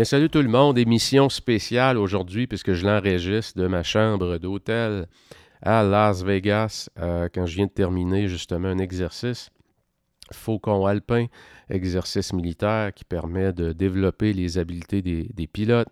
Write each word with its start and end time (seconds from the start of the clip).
Bien, 0.00 0.06
salut 0.06 0.30
tout 0.30 0.40
le 0.40 0.48
monde. 0.48 0.78
Émission 0.78 1.28
spéciale 1.28 1.98
aujourd'hui 1.98 2.46
puisque 2.46 2.72
je 2.72 2.86
l'enregistre 2.86 3.60
de 3.60 3.66
ma 3.66 3.82
chambre 3.82 4.38
d'hôtel 4.38 5.06
à 5.60 5.82
Las 5.82 6.22
Vegas 6.22 6.88
euh, 6.98 7.28
quand 7.30 7.44
je 7.44 7.56
viens 7.56 7.66
de 7.66 7.70
terminer 7.70 8.26
justement 8.26 8.68
un 8.68 8.78
exercice. 8.78 9.50
Faucon 10.32 10.86
alpin, 10.86 11.26
exercice 11.68 12.32
militaire 12.32 12.94
qui 12.94 13.04
permet 13.04 13.52
de 13.52 13.74
développer 13.74 14.32
les 14.32 14.56
habiletés 14.56 15.02
des 15.02 15.46
pilotes, 15.46 15.90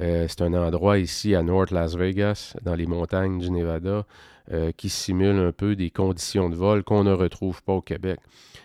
euh, 0.00 0.26
c'est 0.28 0.42
un 0.42 0.54
endroit 0.54 0.98
ici 0.98 1.34
à 1.34 1.42
North 1.42 1.70
Las 1.70 1.96
Vegas, 1.96 2.54
dans 2.62 2.74
les 2.74 2.86
montagnes 2.86 3.38
du 3.38 3.50
Nevada, 3.50 4.06
euh, 4.52 4.70
qui 4.76 4.88
simule 4.88 5.38
un 5.38 5.52
peu 5.52 5.74
des 5.74 5.90
conditions 5.90 6.48
de 6.50 6.54
vol 6.54 6.84
qu'on 6.84 7.04
ne 7.04 7.12
retrouve 7.12 7.62
pas 7.62 7.72
au 7.72 7.82
Québec. 7.82 8.20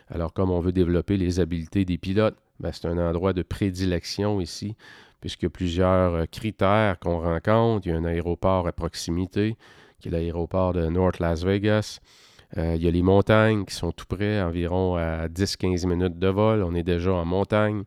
Alors, 0.10 0.34
comme 0.34 0.52
on 0.52 0.60
veut 0.60 0.72
développer 0.72 1.18
les 1.18 1.40
habiletés 1.40 1.86
des 1.86 1.98
pilotes, 1.98 2.38
c'est 2.72 2.88
un 2.88 2.98
endroit 2.98 3.34
de 3.34 3.42
prédilection 3.42 4.40
ici, 4.40 4.76
puisqu'il 5.20 5.46
y 5.46 5.48
a 5.48 5.50
plusieurs 5.50 6.14
euh, 6.14 6.26
critères 6.26 7.00
qu'on 7.00 7.20
rencontre. 7.20 7.88
Il 7.88 7.92
y 7.92 7.96
a 7.96 7.98
un 7.98 8.06
aéroport 8.06 8.68
à 8.68 8.72
proximité, 8.72 9.58
qui 10.00 10.08
est 10.10 10.12
l'aéroport 10.12 10.74
de 10.74 10.88
North 10.88 11.20
Las 11.20 11.44
Vegas. 11.44 12.00
il 12.56 12.84
y 12.84 12.88
a 12.88 12.92
les 12.92 13.02
montagnes 13.02 13.66
qui 13.66 13.74
sont 13.74 13.92
tout 13.92 14.06
près, 14.06 14.42
environ 14.42 14.96
à 14.96 15.28
10-15 15.28 15.88
minutes 15.88 16.20
de 16.20 16.28
vol. 16.28 16.64
On 16.64 16.76
est 16.76 16.84
déjà 16.84 17.14
en 17.14 17.26
montagne. 17.26 17.84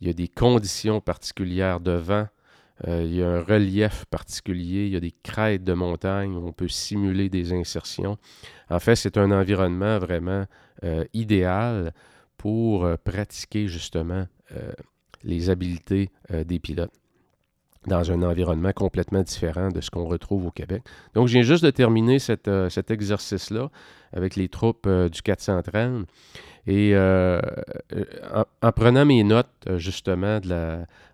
Il 0.00 0.06
y 0.06 0.10
a 0.10 0.12
des 0.12 0.28
conditions 0.28 1.00
particulières 1.00 1.80
de 1.80 1.92
vent 1.92 2.26
euh, 2.88 3.02
il 3.04 3.14
y 3.14 3.22
a 3.22 3.28
un 3.28 3.40
relief 3.40 4.04
particulier, 4.06 4.86
il 4.86 4.92
y 4.92 4.96
a 4.96 5.00
des 5.00 5.14
crêtes 5.22 5.62
de 5.62 5.72
montagne 5.72 6.34
où 6.34 6.46
on 6.46 6.52
peut 6.52 6.68
simuler 6.68 7.28
des 7.28 7.52
insertions. 7.52 8.18
En 8.70 8.80
fait, 8.80 8.96
c'est 8.96 9.16
un 9.18 9.30
environnement 9.30 9.98
vraiment 9.98 10.46
euh, 10.84 11.04
idéal 11.12 11.92
pour 12.42 12.84
euh, 12.84 12.96
pratiquer 12.96 13.68
justement 13.68 14.26
les 15.22 15.48
habiletés 15.48 16.10
des 16.30 16.58
pilotes 16.58 16.92
dans 17.86 18.10
un 18.10 18.22
environnement 18.22 18.72
complètement 18.72 19.22
différent 19.22 19.70
de 19.70 19.80
ce 19.80 19.88
qu'on 19.88 20.04
retrouve 20.04 20.48
au 20.48 20.50
Québec. 20.50 20.82
Donc, 21.14 21.28
je 21.28 21.34
viens 21.34 21.42
juste 21.42 21.64
de 21.64 21.70
terminer 21.70 22.18
cet 22.18 22.48
exercice-là 22.90 23.70
avec 24.12 24.36
les 24.36 24.48
troupes 24.48 24.86
du 24.86 25.22
430. 25.22 26.06
Et 26.66 26.94
euh, 26.94 27.40
euh, 27.92 28.44
en, 28.62 28.72
prenant 28.72 29.04
mes 29.04 29.24
notes, 29.24 29.48
euh, 29.68 29.78
justement, 29.78 30.38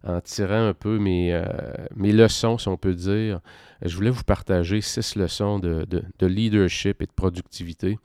en 0.04 0.20
tirant 0.20 0.68
un 0.68 0.74
peu 0.74 0.98
mes, 0.98 1.32
leçons, 1.96 2.58
si 2.58 2.68
on 2.68 2.76
peut 2.76 2.94
dire, 2.94 3.40
je 3.82 3.94
voulais 3.96 4.10
vous 4.10 4.24
partager 4.24 4.80
six 4.82 5.16
leçons 5.16 5.58
de, 5.58 5.86
leadership 6.20 7.00
et 7.00 7.06
de 7.06 7.12
productivité. 7.12 7.98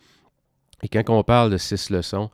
Et 0.84 0.88
quand 0.88 1.04
on 1.10 1.24
parle 1.24 1.52
de 1.52 1.58
six 1.58 1.90
leçons, 1.90 2.30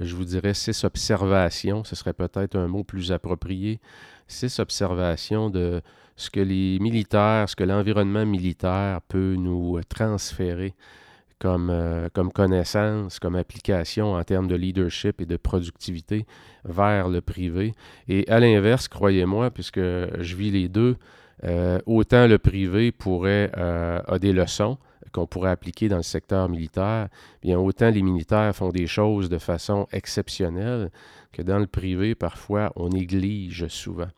je 0.00 0.14
vous 0.16 0.24
dirais 0.24 0.54
six 0.54 0.84
observations, 0.84 1.84
ce 1.84 1.94
serait 1.94 2.12
peut-être 2.12 2.56
un 2.56 2.66
mot 2.66 2.84
plus 2.84 3.12
approprié, 3.12 3.80
six 4.26 4.58
observations 4.58 5.50
de 5.50 5.82
ce 6.16 6.30
que 6.30 6.40
les 6.40 6.78
militaires, 6.80 7.48
ce 7.48 7.56
que 7.56 7.64
l'environnement 7.64 8.26
militaire 8.26 9.00
peut 9.08 9.36
nous 9.38 9.80
transférer 9.88 10.74
comme, 11.40 11.70
euh, 11.70 12.08
comme 12.12 12.30
connaissance, 12.30 13.18
comme 13.18 13.34
application 13.34 14.14
en 14.14 14.22
termes 14.22 14.46
de 14.46 14.54
leadership 14.54 15.20
et 15.20 15.26
de 15.26 15.36
productivité 15.36 16.26
vers 16.64 17.08
le 17.08 17.22
privé. 17.22 17.72
Et 18.08 18.28
à 18.28 18.38
l'inverse, 18.38 18.86
croyez-moi, 18.88 19.50
puisque 19.50 19.80
je 19.80 20.36
vis 20.36 20.50
les 20.50 20.68
deux, 20.68 20.96
euh, 21.44 21.80
autant 21.86 22.26
le 22.26 22.38
privé 22.38 22.92
pourrait 22.92 23.50
euh, 23.56 24.00
a 24.06 24.18
des 24.18 24.34
leçons 24.34 24.76
qu'on 25.12 25.26
pourrait 25.26 25.50
appliquer 25.50 25.88
dans 25.88 25.96
le 25.96 26.02
secteur 26.02 26.48
militaire, 26.48 27.08
bien 27.42 27.58
autant 27.58 27.90
les 27.90 28.02
militaires 28.02 28.54
font 28.54 28.70
des 28.70 28.86
choses 28.86 29.28
de 29.28 29.38
façon 29.38 29.86
exceptionnelle 29.92 30.90
que 31.32 31.42
dans 31.42 31.58
le 31.58 31.66
privé, 31.66 32.14
parfois, 32.14 32.72
on 32.76 32.88
néglige 32.88 33.68
souvent. 33.68 34.08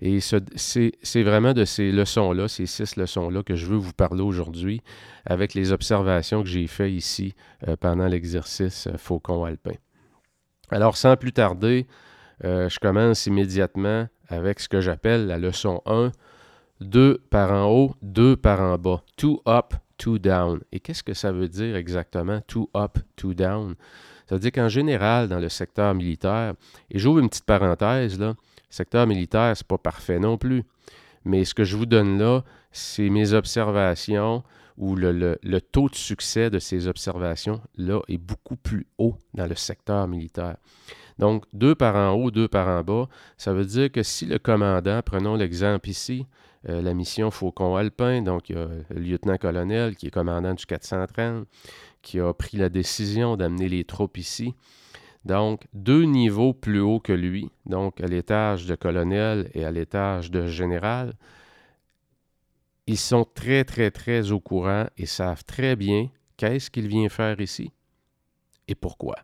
Et 0.00 0.18
c'est 0.20 1.22
vraiment 1.22 1.52
de 1.52 1.64
ces 1.64 1.92
leçons-là, 1.92 2.48
ces 2.48 2.66
six 2.66 2.96
leçons-là, 2.96 3.42
que 3.42 3.54
je 3.54 3.66
veux 3.66 3.76
vous 3.76 3.92
parler 3.92 4.22
aujourd'hui 4.22 4.80
avec 5.24 5.54
les 5.54 5.70
observations 5.70 6.42
que 6.42 6.48
j'ai 6.48 6.66
faites 6.66 6.92
ici 6.92 7.34
euh, 7.68 7.76
pendant 7.76 8.08
l'exercice 8.08 8.88
euh, 8.88 8.96
Faucon 8.96 9.44
alpin. 9.44 9.74
Alors, 10.70 10.96
sans 10.96 11.16
plus 11.16 11.32
tarder, 11.32 11.86
euh, 12.44 12.68
je 12.68 12.80
commence 12.80 13.26
immédiatement 13.26 14.08
avec 14.28 14.58
ce 14.58 14.68
que 14.68 14.80
j'appelle 14.80 15.26
la 15.26 15.38
leçon 15.38 15.82
1, 15.86 16.10
deux 16.80 17.22
par 17.30 17.52
en 17.52 17.70
haut, 17.70 17.94
deux 18.02 18.36
par 18.36 18.60
en 18.60 18.78
bas. 18.78 19.04
Two 19.16 19.40
up, 19.46 19.74
Et 20.72 20.80
qu'est-ce 20.80 21.02
que 21.02 21.14
ça 21.14 21.32
veut 21.32 21.48
dire 21.48 21.76
exactement, 21.76 22.40
two 22.46 22.68
up, 22.74 22.98
two 23.16 23.34
down? 23.34 23.74
Ça 24.28 24.36
veut 24.36 24.40
dire 24.40 24.52
qu'en 24.52 24.68
général, 24.68 25.28
dans 25.28 25.38
le 25.38 25.48
secteur 25.48 25.94
militaire, 25.94 26.54
et 26.90 26.98
j'ouvre 26.98 27.18
une 27.20 27.28
petite 27.28 27.44
parenthèse, 27.44 28.18
là, 28.18 28.34
secteur 28.70 29.06
militaire, 29.06 29.56
ce 29.56 29.62
n'est 29.62 29.66
pas 29.68 29.78
parfait 29.78 30.18
non 30.18 30.38
plus. 30.38 30.64
Mais 31.24 31.44
ce 31.44 31.54
que 31.54 31.64
je 31.64 31.76
vous 31.76 31.86
donne 31.86 32.18
là, 32.18 32.42
c'est 32.72 33.10
mes 33.10 33.32
observations 33.32 34.42
où 34.78 34.96
le, 34.96 35.38
taux 35.60 35.88
de 35.88 35.94
succès 35.94 36.50
de 36.50 36.58
ces 36.58 36.88
observations-là 36.88 38.00
est 38.08 38.18
beaucoup 38.18 38.56
plus 38.56 38.86
haut 38.98 39.14
dans 39.34 39.46
le 39.46 39.54
secteur 39.54 40.08
militaire. 40.08 40.56
Donc, 41.18 41.44
deux 41.52 41.74
par 41.74 41.94
en 41.94 42.14
haut, 42.14 42.30
deux 42.30 42.48
par 42.48 42.66
en 42.68 42.82
bas, 42.82 43.08
ça 43.36 43.52
veut 43.52 43.66
dire 43.66 43.92
que 43.92 44.02
si 44.02 44.26
le 44.26 44.38
commandant, 44.38 45.02
prenons 45.04 45.36
l'exemple 45.36 45.90
ici, 45.90 46.26
euh, 46.68 46.80
la 46.82 46.94
mission 46.94 47.30
Faucon 47.30 47.76
Alpin, 47.76 48.22
donc 48.22 48.48
il 48.48 48.56
y 48.56 48.58
a 48.58 48.68
le 48.90 49.00
lieutenant-colonel 49.00 49.96
qui 49.96 50.06
est 50.06 50.10
commandant 50.10 50.54
du 50.54 50.64
430, 50.64 51.46
qui 52.02 52.20
a 52.20 52.32
pris 52.32 52.56
la 52.56 52.68
décision 52.68 53.36
d'amener 53.36 53.68
les 53.68 53.84
troupes 53.84 54.16
ici. 54.16 54.54
Donc, 55.24 55.66
deux 55.72 56.02
niveaux 56.04 56.52
plus 56.52 56.80
haut 56.80 56.98
que 56.98 57.12
lui, 57.12 57.50
donc 57.66 58.00
à 58.00 58.06
l'étage 58.06 58.66
de 58.66 58.74
colonel 58.74 59.50
et 59.54 59.64
à 59.64 59.70
l'étage 59.70 60.30
de 60.30 60.46
général, 60.46 61.14
ils 62.86 62.98
sont 62.98 63.24
très, 63.24 63.64
très, 63.64 63.90
très 63.90 64.32
au 64.32 64.40
courant 64.40 64.86
et 64.96 65.06
savent 65.06 65.44
très 65.44 65.76
bien 65.76 66.08
qu'est-ce 66.36 66.70
qu'il 66.70 66.88
vient 66.88 67.08
faire 67.08 67.40
ici 67.40 67.70
et 68.66 68.74
pourquoi. 68.74 69.16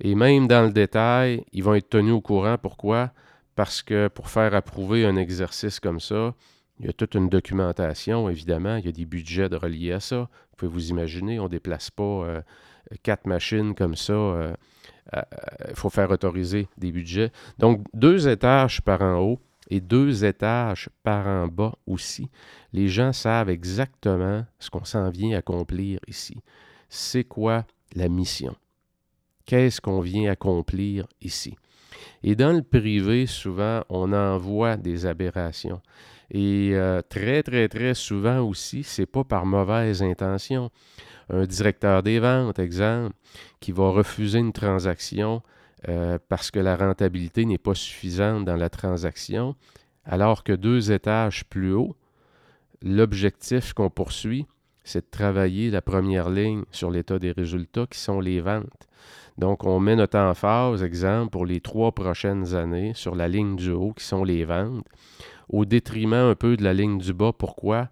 Et 0.00 0.14
même 0.14 0.46
dans 0.46 0.62
le 0.62 0.72
détail, 0.72 1.44
ils 1.52 1.62
vont 1.62 1.74
être 1.74 1.90
tenus 1.90 2.14
au 2.14 2.20
courant. 2.20 2.56
Pourquoi? 2.56 3.12
Parce 3.60 3.82
que 3.82 4.08
pour 4.08 4.30
faire 4.30 4.54
approuver 4.54 5.04
un 5.04 5.16
exercice 5.16 5.80
comme 5.80 6.00
ça, 6.00 6.34
il 6.78 6.86
y 6.86 6.88
a 6.88 6.94
toute 6.94 7.14
une 7.14 7.28
documentation, 7.28 8.30
évidemment. 8.30 8.76
Il 8.76 8.86
y 8.86 8.88
a 8.88 8.92
des 8.92 9.04
budgets 9.04 9.50
de 9.50 9.56
reliés 9.56 9.92
à 9.92 10.00
ça. 10.00 10.16
Vous 10.20 10.56
pouvez 10.56 10.72
vous 10.72 10.88
imaginer, 10.88 11.38
on 11.38 11.42
ne 11.42 11.48
déplace 11.50 11.90
pas 11.90 12.02
euh, 12.02 12.40
quatre 13.02 13.26
machines 13.26 13.74
comme 13.74 13.96
ça. 13.96 14.14
Il 14.14 15.14
euh, 15.14 15.74
faut 15.74 15.90
faire 15.90 16.10
autoriser 16.10 16.68
des 16.78 16.90
budgets. 16.90 17.32
Donc, 17.58 17.84
deux 17.92 18.28
étages 18.28 18.80
par 18.80 19.02
en 19.02 19.18
haut 19.18 19.40
et 19.68 19.82
deux 19.82 20.24
étages 20.24 20.88
par 21.02 21.26
en 21.26 21.46
bas 21.46 21.74
aussi. 21.86 22.30
Les 22.72 22.88
gens 22.88 23.12
savent 23.12 23.50
exactement 23.50 24.46
ce 24.58 24.70
qu'on 24.70 24.86
s'en 24.86 25.10
vient 25.10 25.36
accomplir 25.36 26.00
ici. 26.08 26.40
C'est 26.88 27.24
quoi 27.24 27.66
la 27.94 28.08
mission? 28.08 28.56
Qu'est-ce 29.44 29.82
qu'on 29.82 30.00
vient 30.00 30.30
accomplir 30.30 31.06
ici? 31.20 31.58
Et 32.22 32.34
dans 32.34 32.52
le 32.52 32.62
privé, 32.62 33.26
souvent, 33.26 33.82
on 33.88 34.12
en 34.12 34.38
voit 34.38 34.76
des 34.76 35.06
aberrations. 35.06 35.80
Et 36.30 36.70
euh, 36.74 37.02
très, 37.02 37.42
très, 37.42 37.68
très 37.68 37.94
souvent 37.94 38.40
aussi, 38.40 38.82
c'est 38.84 39.06
pas 39.06 39.24
par 39.24 39.46
mauvaise 39.46 40.02
intention. 40.02 40.70
Un 41.28 41.44
directeur 41.44 42.02
des 42.02 42.18
ventes, 42.18 42.58
exemple, 42.58 43.14
qui 43.60 43.72
va 43.72 43.90
refuser 43.90 44.38
une 44.38 44.52
transaction 44.52 45.42
euh, 45.88 46.18
parce 46.28 46.50
que 46.50 46.58
la 46.58 46.76
rentabilité 46.76 47.44
n'est 47.46 47.58
pas 47.58 47.74
suffisante 47.74 48.44
dans 48.44 48.56
la 48.56 48.68
transaction, 48.68 49.56
alors 50.04 50.44
que 50.44 50.52
deux 50.52 50.92
étages 50.92 51.44
plus 51.46 51.72
haut, 51.72 51.96
l'objectif 52.82 53.72
qu'on 53.72 53.90
poursuit, 53.90 54.46
c'est 54.84 55.00
de 55.06 55.10
travailler 55.10 55.70
la 55.70 55.82
première 55.82 56.30
ligne 56.30 56.64
sur 56.70 56.90
l'état 56.90 57.18
des 57.18 57.32
résultats 57.32 57.86
qui 57.86 57.98
sont 57.98 58.20
les 58.20 58.40
ventes. 58.40 58.88
Donc, 59.38 59.64
on 59.64 59.80
met 59.80 59.96
notre 59.96 60.18
emphase, 60.18 60.82
exemple, 60.82 61.30
pour 61.30 61.46
les 61.46 61.60
trois 61.60 61.92
prochaines 61.92 62.54
années 62.54 62.92
sur 62.94 63.14
la 63.14 63.28
ligne 63.28 63.56
du 63.56 63.70
haut 63.70 63.92
qui 63.92 64.04
sont 64.04 64.24
les 64.24 64.44
ventes, 64.44 64.84
au 65.48 65.64
détriment 65.64 66.14
un 66.14 66.34
peu 66.34 66.56
de 66.56 66.64
la 66.64 66.74
ligne 66.74 66.98
du 66.98 67.14
bas. 67.14 67.32
Pourquoi? 67.32 67.88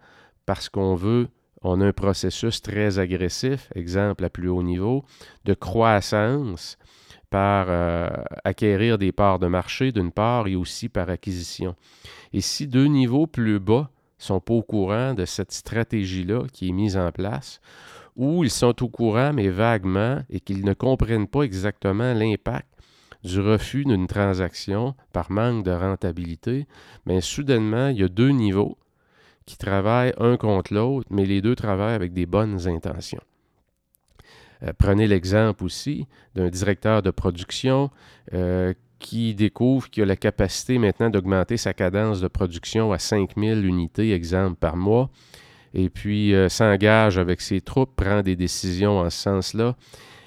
Parce 0.47 0.69
qu'on 0.69 0.95
veut, 0.95 1.29
on 1.63 1.81
a 1.81 1.87
un 1.87 1.93
processus 1.93 2.63
très 2.63 2.99
agressif, 2.99 3.71
exemple 3.75 4.25
à 4.25 4.31
plus 4.31 4.49
haut 4.49 4.63
niveau, 4.63 5.05
de 5.45 5.55
croissance 5.55 6.79
par 7.31 7.67
euh, 7.69 8.09
acquérir 8.45 8.99
des 8.99 9.13
parts 9.13 9.39
de 9.39 9.47
marché 9.47 9.93
d'une 9.93 10.13
part 10.13 10.49
et 10.49 10.57
aussi 10.57 10.89
par 10.89 11.11
acquisition. 11.11 11.75
Et 12.33 12.41
si 12.41 12.67
deux 12.67 12.87
niveaux 12.87 13.27
plus 13.27 13.59
bas 13.59 13.91
sont 14.19 14.41
pas 14.41 14.55
au 14.55 14.63
courant 14.63 15.15
de 15.15 15.25
cette 15.25 15.53
stratégie-là 15.53 16.45
qui 16.53 16.69
est 16.69 16.73
mise 16.73 16.97
en 16.97 17.13
place, 17.13 17.61
ou 18.17 18.45
ils 18.45 18.51
sont 18.51 18.83
au 18.83 18.89
courant 18.89 19.33
mais 19.33 19.49
vaguement 19.49 20.21
et 20.29 20.41
qu'ils 20.41 20.65
ne 20.65 20.75
comprennent 20.75 21.29
pas 21.29 21.43
exactement 21.43 22.13
l'impact 22.15 22.69
du 23.25 23.41
refus 23.41 23.85
d'une 23.85 24.07
transaction 24.07 24.95
par 25.13 25.31
manque 25.31 25.65
de 25.65 25.73
rentabilité, 25.73 26.67
mais 27.07 27.21
soudainement, 27.21 27.89
il 27.89 27.99
y 27.99 28.05
a 28.05 28.09
deux 28.09 28.31
niveaux 28.31 28.79
qui 29.45 29.57
travaillent 29.57 30.15
un 30.19 30.37
contre 30.37 30.75
l'autre, 30.75 31.09
mais 31.11 31.25
les 31.25 31.41
deux 31.41 31.57
travaillent 31.57 31.95
avec 31.95 32.13
des 32.13 32.27
bonnes 32.27 32.69
intentions. 32.69 33.23
Euh, 34.63 34.73
prenez 34.77 35.07
l'exemple 35.07 35.65
aussi 35.65 36.07
d'un 36.35 36.49
directeur 36.49 37.03
de 37.03 37.11
production 37.11 37.91
euh, 38.35 38.75
qui 38.99 39.35
découvre 39.35 39.89
qu'il 39.91 40.03
a 40.03 40.07
la 40.07 40.17
capacité 40.17 40.79
maintenant 40.79 41.11
d'augmenter 41.11 41.57
sa 41.57 41.73
cadence 41.73 42.21
de 42.21 42.29
production 42.29 42.93
à 42.93 42.99
5000 42.99 43.65
unités, 43.65 44.13
exemple, 44.13 44.57
par 44.57 44.77
mois, 44.77 45.11
et 45.75 45.91
puis 45.91 46.35
euh, 46.35 46.49
s'engage 46.49 47.19
avec 47.19 47.41
ses 47.41 47.61
troupes, 47.61 47.95
prend 47.95 48.23
des 48.23 48.37
décisions 48.37 48.99
en 48.99 49.11
ce 49.11 49.19
sens-là. 49.19 49.77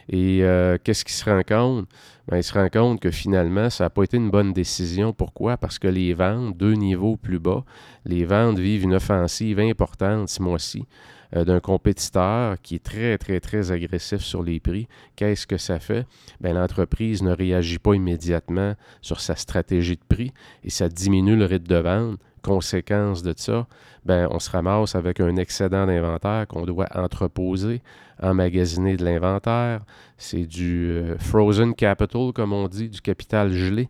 Et 0.09 0.44
qu'est-ce 0.83 1.06
qu'il 1.06 1.13
se 1.13 1.23
rend 1.23 1.41
compte? 1.44 1.88
Ben, 2.27 2.38
il 2.38 2.44
se 2.44 2.53
rend 2.53 2.68
compte 2.69 3.00
que 3.00 3.12
finalement, 3.12 3.69
ça 3.69 3.85
n'a 3.85 3.89
pas 3.89 4.03
été 4.03 4.18
une 4.18 4.29
bonne 4.29 4.51
décision. 4.51 5.13
Pourquoi? 5.13 5.57
Parce 5.57 5.79
que 5.79 5.88
les 5.88 6.13
ventes, 6.13 6.57
deux 6.57 6.73
niveaux 6.73 7.15
plus 7.15 7.39
bas, 7.39 7.63
les 8.06 8.25
ventes 8.25 8.59
vivent 8.59 8.83
une 8.83 8.95
offensive 8.95 9.59
importante 9.59 10.27
ce 10.27 10.41
mois-ci. 10.41 10.85
Euh, 11.33 11.45
d'un 11.45 11.62
compétiteur 11.62 12.57
qui 12.62 12.75
est 12.75 12.83
très, 12.83 13.18
très, 13.18 13.39
très 13.39 13.72
agressif 13.72 14.19
sur 14.19 14.44
les 14.44 14.60
prix, 14.60 14.89
qu'est-ce 15.16 15.48
que 15.48 15.57
ça 15.57 15.80
fait? 15.80 16.06
Bien, 16.42 16.54
l'entreprise 16.54 17.24
ne 17.24 17.31
réagit 17.31 17.80
pas 17.80 17.94
immédiatement 17.94 18.75
sur 19.01 19.22
sa 19.22 19.38
stratégie 19.38 19.95
de 19.95 20.04
prix 20.07 20.33
et 20.66 20.69
ça 20.69 20.89
diminue 20.89 21.38
le 21.38 21.45
rythme 21.45 21.68
de 21.68 21.75
vente. 21.78 22.19
Conséquence 22.42 23.22
de 23.22 23.33
ça, 23.38 23.68
bien, 24.04 24.28
on 24.31 24.39
se 24.39 24.50
ramasse 24.50 24.95
avec 24.95 25.19
un 25.19 25.36
excédent 25.36 25.86
d'inventaire 25.86 26.48
qu'on 26.48 26.66
doit 26.66 26.88
entreposer, 26.95 27.83
emmagasiner 28.22 28.98
de 28.98 29.06
l'inventaire. 29.06 29.81
C'est 30.18 30.48
du 30.48 30.89
euh, 30.89 31.18
frozen 31.19 31.75
capital, 31.75 32.33
comme 32.33 32.51
on 32.51 32.68
dit, 32.68 32.89
du 32.89 33.00
capital 33.00 33.51
gelé. 33.51 33.89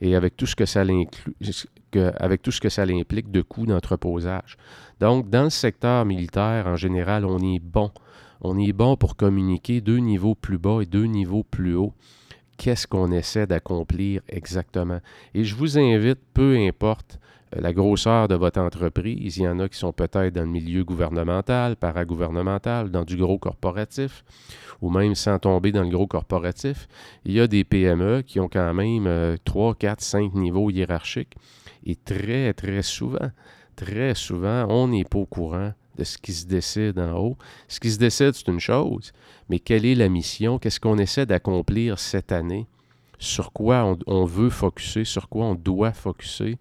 Et 0.00 0.14
avec 0.14 0.36
tout 0.36 0.46
ce 0.46 0.54
que 0.54 0.66
ça 0.66 0.82
inclut, 0.82 1.34
avec 2.18 2.42
tout 2.42 2.52
ce 2.52 2.60
que 2.60 2.68
ça 2.68 2.82
implique 2.82 3.30
de 3.30 3.42
coûts 3.42 3.66
d'entreposage. 3.66 4.56
Donc, 5.00 5.28
dans 5.30 5.44
le 5.44 5.50
secteur 5.50 6.04
militaire, 6.04 6.66
en 6.66 6.76
général, 6.76 7.24
on 7.24 7.38
est 7.38 7.58
bon. 7.58 7.90
On 8.40 8.58
est 8.58 8.72
bon 8.72 8.96
pour 8.96 9.16
communiquer 9.16 9.80
deux 9.80 9.98
niveaux 9.98 10.36
plus 10.36 10.58
bas 10.58 10.80
et 10.80 10.86
deux 10.86 11.06
niveaux 11.06 11.42
plus 11.42 11.74
hauts. 11.74 11.94
Qu'est-ce 12.56 12.86
qu'on 12.86 13.10
essaie 13.10 13.46
d'accomplir 13.46 14.20
exactement? 14.28 15.00
Et 15.34 15.44
je 15.44 15.54
vous 15.54 15.78
invite, 15.78 16.18
peu 16.34 16.56
importe 16.56 17.18
la 17.52 17.72
grosseur 17.72 18.28
de 18.28 18.34
votre 18.34 18.60
entreprise, 18.60 19.36
il 19.36 19.42
y 19.42 19.48
en 19.48 19.58
a 19.60 19.68
qui 19.68 19.78
sont 19.78 19.92
peut-être 19.92 20.34
dans 20.34 20.42
le 20.42 20.48
milieu 20.48 20.84
gouvernemental, 20.84 21.76
paragouvernemental, 21.76 22.90
dans 22.90 23.04
du 23.04 23.16
gros 23.16 23.38
corporatif, 23.38 24.24
ou 24.80 24.90
même 24.90 25.14
sans 25.14 25.38
tomber 25.38 25.72
dans 25.72 25.82
le 25.82 25.90
gros 25.90 26.06
corporatif. 26.06 26.88
Il 27.24 27.32
y 27.32 27.40
a 27.40 27.46
des 27.46 27.64
PME 27.64 28.22
qui 28.22 28.40
ont 28.40 28.48
quand 28.48 28.74
même 28.74 29.36
3, 29.44 29.74
4, 29.74 30.00
5 30.00 30.34
niveaux 30.34 30.70
hiérarchiques. 30.70 31.34
Et 31.84 31.96
très, 31.96 32.52
très 32.52 32.82
souvent, 32.82 33.30
très 33.76 34.14
souvent, 34.14 34.66
on 34.68 34.88
n'est 34.88 35.04
pas 35.04 35.18
au 35.18 35.26
courant 35.26 35.72
de 35.96 36.04
ce 36.04 36.16
qui 36.16 36.32
se 36.32 36.46
décide 36.46 36.98
en 36.98 37.16
haut. 37.18 37.36
Ce 37.66 37.80
qui 37.80 37.90
se 37.90 37.98
décide, 37.98 38.32
c'est 38.32 38.48
une 38.48 38.60
chose, 38.60 39.12
mais 39.48 39.58
quelle 39.58 39.84
est 39.84 39.94
la 39.94 40.08
mission? 40.08 40.58
Qu'est-ce 40.58 40.80
qu'on 40.80 40.98
essaie 40.98 41.26
d'accomplir 41.26 41.98
cette 41.98 42.32
année? 42.32 42.66
Sur 43.18 43.52
quoi 43.52 43.96
on, 44.06 44.24
veut 44.24 44.50
focuser? 44.50 45.04
Sur 45.04 45.28
quoi 45.28 45.46
on 45.46 45.54
doit 45.54 45.92
focuser? 45.92 46.56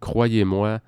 Croyez-moi, 0.00 0.80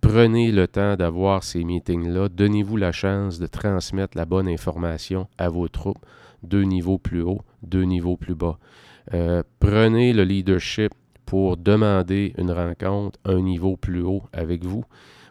prenez 0.00 0.52
le 0.52 0.66
temps 0.68 0.96
d'avoir 0.96 1.44
ces 1.44 1.64
meetings-là. 1.64 2.28
Donnez-vous 2.28 2.76
la 2.76 2.92
chance 2.92 3.38
de 3.38 3.46
transmettre 3.46 4.16
la 4.16 4.24
bonne 4.24 4.48
information 4.48 5.28
à 5.38 5.48
vos 5.48 5.68
troupes, 5.68 6.04
deux 6.42 6.62
niveaux 6.62 6.98
plus 6.98 7.22
haut, 7.22 7.40
deux 7.62 7.84
niveaux 7.84 8.16
plus 8.16 8.34
bas. 8.34 8.58
Euh, 9.14 9.42
prenez 9.58 10.12
le 10.12 10.24
leadership 10.24 10.92
pour 11.26 11.56
demander 11.56 12.34
une 12.38 12.50
rencontre 12.50 13.18
un 13.24 13.40
niveau 13.40 13.76
plus 13.76 14.02
haut 14.02 14.22
avec 14.32 14.64
vous, 14.64 14.84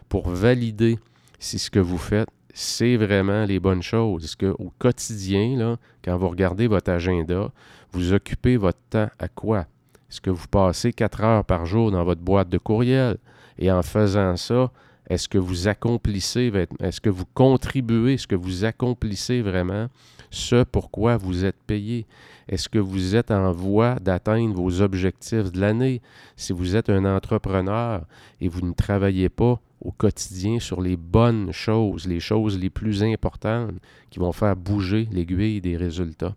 pour 0.08 0.30
valider 0.30 0.98
si 1.38 1.58
ce 1.58 1.70
que 1.70 1.78
vous 1.78 1.98
faites, 1.98 2.28
c'est 2.52 2.96
vraiment 2.96 3.44
les 3.44 3.60
bonnes 3.60 3.82
choses. 3.82 4.24
Est-ce 4.24 4.36
qu'au 4.36 4.72
quotidien, 4.78 5.56
là, 5.56 5.76
quand 6.04 6.16
vous 6.16 6.28
regardez 6.28 6.66
votre 6.66 6.90
agenda, 6.90 7.50
vous 7.92 8.12
occupez 8.12 8.56
votre 8.56 8.78
temps 8.90 9.08
à 9.18 9.28
quoi? 9.28 9.66
Est-ce 10.10 10.20
que 10.20 10.30
vous 10.30 10.48
passez 10.48 10.92
quatre 10.92 11.22
heures 11.22 11.44
par 11.44 11.66
jour 11.66 11.90
dans 11.92 12.04
votre 12.04 12.20
boîte 12.20 12.48
de 12.48 12.58
courriel? 12.58 13.18
Et 13.58 13.70
en 13.70 13.82
faisant 13.82 14.36
ça, 14.36 14.72
est-ce 15.08 15.28
que 15.28 15.38
vous 15.38 15.68
accomplissez, 15.68 16.52
est-ce 16.80 17.00
que 17.00 17.10
vous 17.10 17.26
contribuez, 17.34 18.14
est-ce 18.14 18.26
que 18.26 18.34
vous 18.34 18.64
accomplissez 18.64 19.40
vraiment 19.40 19.88
ce 20.30 20.64
pourquoi 20.64 21.16
vous 21.16 21.44
êtes 21.44 21.60
payé? 21.66 22.06
Est-ce 22.48 22.68
que 22.68 22.78
vous 22.78 23.14
êtes 23.14 23.30
en 23.30 23.52
voie 23.52 23.96
d'atteindre 24.00 24.54
vos 24.54 24.80
objectifs 24.80 25.52
de 25.52 25.60
l'année? 25.60 26.00
Si 26.36 26.52
vous 26.52 26.74
êtes 26.74 26.90
un 26.90 27.04
entrepreneur 27.04 28.02
et 28.40 28.48
vous 28.48 28.66
ne 28.66 28.72
travaillez 28.72 29.28
pas 29.28 29.60
au 29.80 29.92
quotidien 29.92 30.58
sur 30.58 30.80
les 30.80 30.96
bonnes 30.96 31.52
choses, 31.52 32.06
les 32.06 32.20
choses 32.20 32.58
les 32.58 32.70
plus 32.70 33.02
importantes 33.02 33.74
qui 34.10 34.18
vont 34.18 34.32
faire 34.32 34.56
bouger 34.56 35.08
l'aiguille 35.10 35.60
des 35.60 35.76
résultats. 35.76 36.34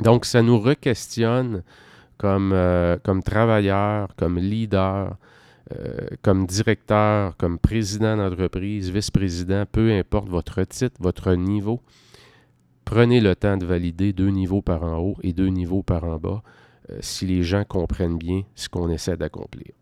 Donc, 0.00 0.24
ça 0.24 0.42
nous 0.42 0.58
requestionne 0.58 1.62
comme, 2.18 2.52
euh, 2.52 2.98
comme 3.02 3.22
travailleur, 3.22 4.08
comme 4.16 4.38
leader, 4.38 5.16
euh, 5.72 6.08
comme 6.22 6.46
directeur, 6.46 7.36
comme 7.36 7.58
président 7.58 8.16
d'entreprise, 8.16 8.90
vice-président, 8.90 9.64
peu 9.70 9.92
importe 9.92 10.28
votre 10.28 10.62
titre, 10.64 10.96
votre 11.00 11.34
niveau. 11.34 11.80
Prenez 12.84 13.20
le 13.20 13.36
temps 13.36 13.56
de 13.56 13.66
valider 13.66 14.12
deux 14.12 14.30
niveaux 14.30 14.62
par 14.62 14.82
en 14.82 14.98
haut 14.98 15.16
et 15.22 15.32
deux 15.32 15.48
niveaux 15.48 15.82
par 15.82 16.04
en 16.04 16.16
bas 16.16 16.42
euh, 16.90 16.98
si 17.00 17.26
les 17.26 17.42
gens 17.42 17.64
comprennent 17.64 18.16
bien 18.16 18.42
ce 18.54 18.68
qu'on 18.68 18.88
essaie 18.88 19.16
d'accomplir. 19.16 19.72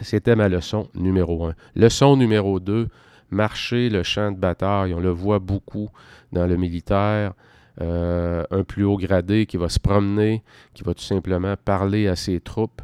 C'était 0.00 0.36
ma 0.36 0.48
leçon 0.48 0.88
numéro 0.94 1.44
un. 1.44 1.54
Leçon 1.74 2.16
numéro 2.16 2.60
deux, 2.60 2.88
marcher 3.30 3.90
le 3.90 4.02
champ 4.02 4.30
de 4.32 4.38
bataille. 4.38 4.94
On 4.94 5.00
le 5.00 5.10
voit 5.10 5.40
beaucoup 5.40 5.90
dans 6.32 6.46
le 6.46 6.56
militaire. 6.56 7.34
Euh, 7.80 8.44
un 8.50 8.62
plus 8.62 8.84
haut 8.84 8.98
gradé 8.98 9.46
qui 9.46 9.56
va 9.56 9.70
se 9.70 9.80
promener, 9.80 10.42
qui 10.74 10.82
va 10.82 10.92
tout 10.92 11.02
simplement 11.02 11.54
parler 11.64 12.08
à 12.08 12.16
ses 12.16 12.38
troupes. 12.40 12.82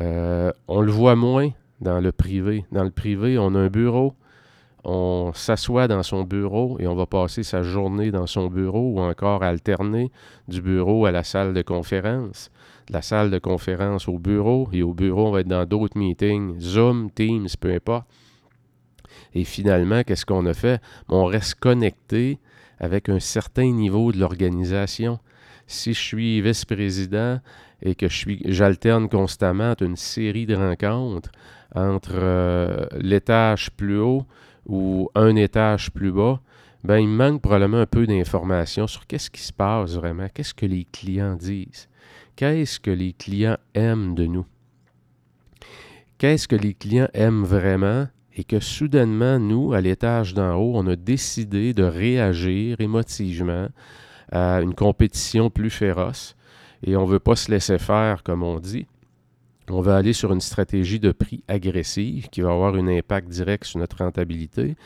Euh, 0.00 0.52
on 0.68 0.80
le 0.80 0.92
voit 0.92 1.16
moins 1.16 1.50
dans 1.80 2.00
le 2.00 2.12
privé. 2.12 2.64
Dans 2.70 2.84
le 2.84 2.90
privé, 2.90 3.36
on 3.36 3.54
a 3.56 3.58
un 3.58 3.68
bureau, 3.68 4.14
on 4.84 5.32
s'assoit 5.34 5.88
dans 5.88 6.04
son 6.04 6.22
bureau 6.22 6.76
et 6.78 6.86
on 6.86 6.94
va 6.94 7.06
passer 7.06 7.42
sa 7.42 7.62
journée 7.62 8.12
dans 8.12 8.26
son 8.26 8.46
bureau 8.46 8.92
ou 8.94 9.00
encore 9.00 9.42
alterner 9.42 10.12
du 10.46 10.62
bureau 10.62 11.04
à 11.04 11.10
la 11.10 11.24
salle 11.24 11.52
de 11.52 11.62
conférence, 11.62 12.50
de 12.88 12.92
la 12.92 13.02
salle 13.02 13.30
de 13.30 13.38
conférence 13.38 14.06
au 14.06 14.18
bureau 14.18 14.68
et 14.72 14.84
au 14.84 14.94
bureau, 14.94 15.28
on 15.28 15.30
va 15.32 15.40
être 15.40 15.48
dans 15.48 15.66
d'autres 15.66 15.98
meetings, 15.98 16.60
Zoom, 16.60 17.10
Teams, 17.10 17.48
peu 17.58 17.72
importe. 17.72 18.06
Et 19.34 19.44
finalement, 19.44 20.02
qu'est-ce 20.04 20.26
qu'on 20.26 20.46
a 20.46 20.54
fait? 20.54 20.80
On 21.08 21.24
reste 21.24 21.56
connecté 21.56 22.38
avec 22.82 23.08
un 23.08 23.20
certain 23.20 23.70
niveau 23.72 24.12
de 24.12 24.18
l'organisation. 24.18 25.18
Si 25.66 25.94
je 25.94 26.00
suis 26.00 26.42
vice-président 26.42 27.40
et 27.80 27.94
que 27.94 28.06
j'alterne 28.08 29.08
constamment 29.08 29.74
une 29.80 29.96
série 29.96 30.44
de 30.44 30.56
rencontres 30.56 31.30
entre 31.74 32.12
euh, 32.14 32.86
l'étage 33.00 33.70
plus 33.70 33.98
haut 33.98 34.26
ou 34.66 35.08
un 35.14 35.34
étage 35.36 35.90
plus 35.92 36.12
bas, 36.12 36.40
ben, 36.84 36.98
il 36.98 37.08
manque 37.08 37.40
probablement 37.40 37.78
un 37.78 37.86
peu 37.86 38.06
d'informations 38.06 38.88
sur 38.88 39.06
qu'est-ce 39.06 39.30
qui 39.30 39.40
se 39.40 39.52
passe 39.52 39.94
vraiment, 39.94 40.26
qu'est-ce 40.34 40.52
que 40.52 40.66
les 40.66 40.84
clients 40.84 41.36
disent, 41.36 41.88
qu'est-ce 42.34 42.80
que 42.80 42.90
les 42.90 43.12
clients 43.12 43.56
aiment 43.74 44.16
de 44.16 44.26
nous, 44.26 44.46
qu'est-ce 46.18 46.48
que 46.48 46.56
les 46.56 46.74
clients 46.74 47.08
aiment 47.14 47.44
vraiment 47.44 48.08
et 48.34 48.44
que 48.44 48.60
soudainement, 48.60 49.38
nous, 49.38 49.72
à 49.72 49.80
l'étage 49.80 50.34
d'en 50.34 50.54
haut, 50.54 50.72
on 50.74 50.86
a 50.86 50.96
décidé 50.96 51.74
de 51.74 51.84
réagir 51.84 52.80
émotivement 52.80 53.68
à 54.30 54.60
une 54.62 54.74
compétition 54.74 55.50
plus 55.50 55.70
féroce 55.70 56.34
et 56.84 56.96
on 56.96 57.06
ne 57.06 57.12
veut 57.12 57.20
pas 57.20 57.36
se 57.36 57.50
laisser 57.50 57.78
faire, 57.78 58.22
comme 58.22 58.42
on 58.42 58.58
dit. 58.58 58.86
on 59.68 59.80
va 59.80 59.96
aller 59.96 60.12
sur 60.12 60.32
une 60.32 60.40
stratégie 60.40 60.98
de 60.98 61.12
prix 61.12 61.44
agressive 61.48 62.28
qui 62.28 62.40
va 62.40 62.52
avoir 62.52 62.74
un 62.74 62.88
impact 62.88 63.28
direct 63.28 63.64
sur 63.64 63.78
notre 63.78 63.98
rentabilité. 63.98 64.76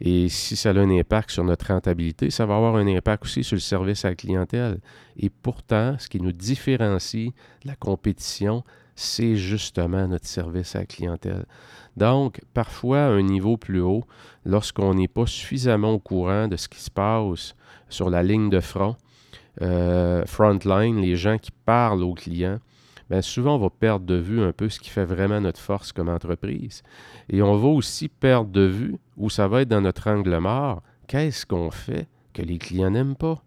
Et 0.00 0.28
si 0.28 0.56
ça 0.56 0.70
a 0.70 0.78
un 0.78 0.90
impact 0.90 1.30
sur 1.30 1.44
notre 1.44 1.66
rentabilité, 1.68 2.30
ça 2.30 2.46
va 2.46 2.56
avoir 2.56 2.76
un 2.76 2.86
impact 2.86 3.24
aussi 3.24 3.44
sur 3.44 3.56
le 3.56 3.60
service 3.60 4.04
à 4.04 4.10
la 4.10 4.14
clientèle. 4.16 4.80
Et 5.16 5.30
pourtant, 5.30 5.96
ce 5.98 6.08
qui 6.08 6.20
nous 6.20 6.32
différencie 6.32 7.30
de 7.62 7.68
la 7.68 7.76
compétition, 7.76 8.64
c'est 8.96 9.36
justement 9.36 10.08
notre 10.08 10.26
service 10.26 10.74
à 10.74 10.80
la 10.80 10.86
clientèle. 10.86 11.44
Donc, 11.96 12.40
parfois, 12.54 13.04
à 13.04 13.08
un 13.08 13.22
niveau 13.22 13.56
plus 13.56 13.80
haut, 13.80 14.04
lorsqu'on 14.44 14.94
n'est 14.94 15.08
pas 15.08 15.26
suffisamment 15.26 15.92
au 15.92 15.98
courant 15.98 16.48
de 16.48 16.56
ce 16.56 16.68
qui 16.68 16.80
se 16.80 16.90
passe 16.90 17.54
sur 17.88 18.08
la 18.08 18.22
ligne 18.22 18.50
de 18.50 18.60
front, 18.60 18.96
euh, 19.60 20.24
frontline, 20.26 21.00
les 21.00 21.16
gens 21.16 21.36
qui 21.36 21.50
parlent 21.50 22.02
aux 22.02 22.14
clients, 22.14 22.58
bien 23.10 23.20
souvent 23.20 23.56
on 23.56 23.58
va 23.58 23.68
perdre 23.68 24.06
de 24.06 24.14
vue 24.14 24.40
un 24.40 24.52
peu 24.52 24.70
ce 24.70 24.80
qui 24.80 24.88
fait 24.88 25.04
vraiment 25.04 25.40
notre 25.40 25.60
force 25.60 25.92
comme 25.92 26.08
entreprise. 26.08 26.82
Et 27.28 27.42
on 27.42 27.56
va 27.56 27.68
aussi 27.68 28.08
perdre 28.08 28.50
de 28.50 28.62
vue, 28.62 28.96
où 29.18 29.28
ça 29.28 29.48
va 29.48 29.62
être 29.62 29.68
dans 29.68 29.82
notre 29.82 30.08
angle 30.08 30.38
mort, 30.38 30.82
qu'est-ce 31.06 31.44
qu'on 31.44 31.70
fait 31.70 32.08
que 32.32 32.40
les 32.40 32.56
clients 32.56 32.90
n'aiment 32.90 33.16
pas? 33.16 33.42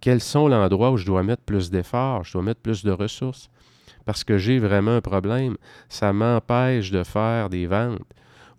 Quels 0.00 0.22
sont 0.22 0.48
l'endroit 0.48 0.92
où 0.92 0.96
je 0.96 1.04
dois 1.04 1.22
mettre 1.22 1.42
plus 1.42 1.70
d'efforts, 1.70 2.24
je 2.24 2.32
dois 2.32 2.42
mettre 2.42 2.62
plus 2.62 2.82
de 2.82 2.90
ressources? 2.90 3.50
Parce 4.06 4.24
que 4.24 4.38
j'ai 4.38 4.58
vraiment 4.58 4.96
un 4.96 5.00
problème. 5.00 5.56
Ça 5.88 6.12
m'empêche 6.12 6.90
de 6.90 7.04
faire 7.04 7.50
des 7.50 7.66
ventes 7.66 8.00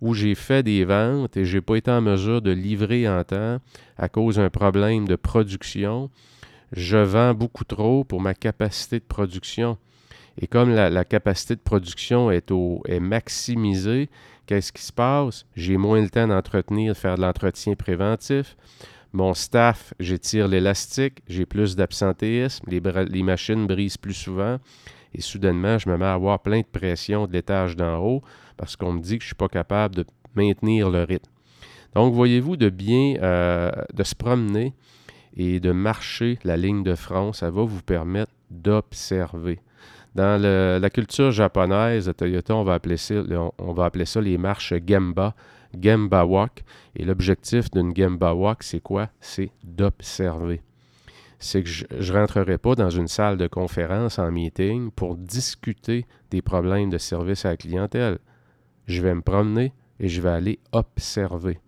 où 0.02 0.14
j'ai 0.14 0.34
fait 0.34 0.64
des 0.64 0.84
ventes 0.84 1.36
et 1.36 1.44
je 1.44 1.56
n'ai 1.56 1.60
pas 1.60 1.76
été 1.76 1.90
en 1.90 2.00
mesure 2.00 2.42
de 2.42 2.50
livrer 2.50 3.08
en 3.08 3.22
temps 3.22 3.58
à 3.96 4.08
cause 4.08 4.36
d'un 4.36 4.50
problème 4.50 5.06
de 5.06 5.14
production. 5.14 6.10
Je 6.72 6.98
vends 6.98 7.34
beaucoup 7.34 7.64
trop 7.64 8.02
pour 8.02 8.20
ma 8.20 8.34
capacité 8.34 8.98
de 8.98 9.04
production. 9.04 9.78
Et 10.40 10.48
comme 10.48 10.74
la, 10.74 11.04
capacité 11.04 11.54
de 11.54 11.60
production 11.60 12.32
est, 12.32 12.50
maximisée, 13.00 14.08
qu'est-ce 14.46 14.72
qui 14.72 14.82
se 14.82 14.92
passe? 14.92 15.46
J'ai 15.54 15.76
moins 15.76 16.00
le 16.00 16.10
temps 16.10 16.26
d'entretenir, 16.26 16.94
de 16.94 16.98
faire 16.98 17.16
de 17.16 17.22
l'entretien 17.22 17.74
préventif. 17.74 18.56
Mon 19.12 19.34
staff, 19.34 19.94
j'étire 20.00 20.48
l'élastique, 20.48 21.22
j'ai 21.28 21.44
plus 21.46 21.76
d'absentéisme, 21.76 22.64
les, 22.68 23.22
machines 23.22 23.66
brisent 23.66 23.98
plus 23.98 24.14
souvent. 24.14 24.58
Et 25.14 25.20
soudainement, 25.20 25.78
je 25.78 25.88
me 25.88 25.96
mets 25.96 26.06
à 26.06 26.14
avoir 26.14 26.40
plein 26.40 26.60
de 26.60 26.66
pression 26.66 27.26
de 27.26 27.32
l'étage 27.32 27.76
d'en 27.76 27.98
haut 27.98 28.22
parce 28.56 28.76
qu'on 28.76 28.92
me 28.92 29.00
dit 29.00 29.18
que 29.18 29.22
je 29.22 29.26
ne 29.26 29.28
suis 29.28 29.34
pas 29.34 29.48
capable 29.48 29.94
de 29.94 30.04
maintenir 30.34 30.90
le 30.90 31.02
rythme. 31.04 31.30
Donc, 31.94 32.14
voyez-vous, 32.14 32.56
de 32.56 32.70
bien 32.70 33.16
euh, 33.22 33.70
de 33.92 34.02
se 34.02 34.14
promener 34.14 34.74
et 35.36 35.60
de 35.60 35.72
marcher 35.72 36.38
la 36.44 36.56
ligne 36.56 36.82
de 36.82 36.94
front, 36.94 37.32
ça 37.32 37.50
va 37.50 37.62
vous 37.62 37.82
permettre 37.82 38.32
d'observer. 38.50 39.60
Dans 40.14 40.40
la 40.40 40.90
culture 40.90 41.30
japonaise 41.30 42.06
de 42.06 42.12
Toyota, 42.12 42.54
on 42.54 42.64
va, 42.64 42.74
appeler 42.74 42.98
ça, 42.98 43.14
on 43.58 43.72
va 43.72 43.86
appeler 43.86 44.04
ça 44.04 44.20
les 44.20 44.36
marches 44.36 44.74
Gemba, 44.86 45.34
Gemba 45.80 46.26
Walk. 46.26 46.64
Et 46.96 47.04
l'objectif 47.04 47.70
d'une 47.70 47.96
Gemba 47.96 48.34
Walk, 48.34 48.62
c'est 48.62 48.80
quoi? 48.80 49.08
C'est 49.20 49.50
d'observer 49.64 50.60
c'est 51.42 51.64
que 51.64 51.68
je 51.68 51.84
ne 51.90 52.18
rentrerai 52.18 52.56
pas 52.56 52.76
dans 52.76 52.88
une 52.88 53.08
salle 53.08 53.36
de 53.36 53.48
conférence 53.48 54.20
en 54.20 54.30
meeting 54.30 54.92
pour 54.92 55.16
discuter 55.16 56.06
des 56.30 56.40
problèmes 56.40 56.88
de 56.88 56.98
service 56.98 57.44
à 57.44 57.50
la 57.50 57.56
clientèle. 57.56 58.18
Je 58.86 59.02
vais 59.02 59.12
me 59.12 59.22
promener 59.22 59.72
et 59.98 60.08
je 60.08 60.20
vais 60.20 60.30
aller 60.30 60.60
observer. 60.70 61.58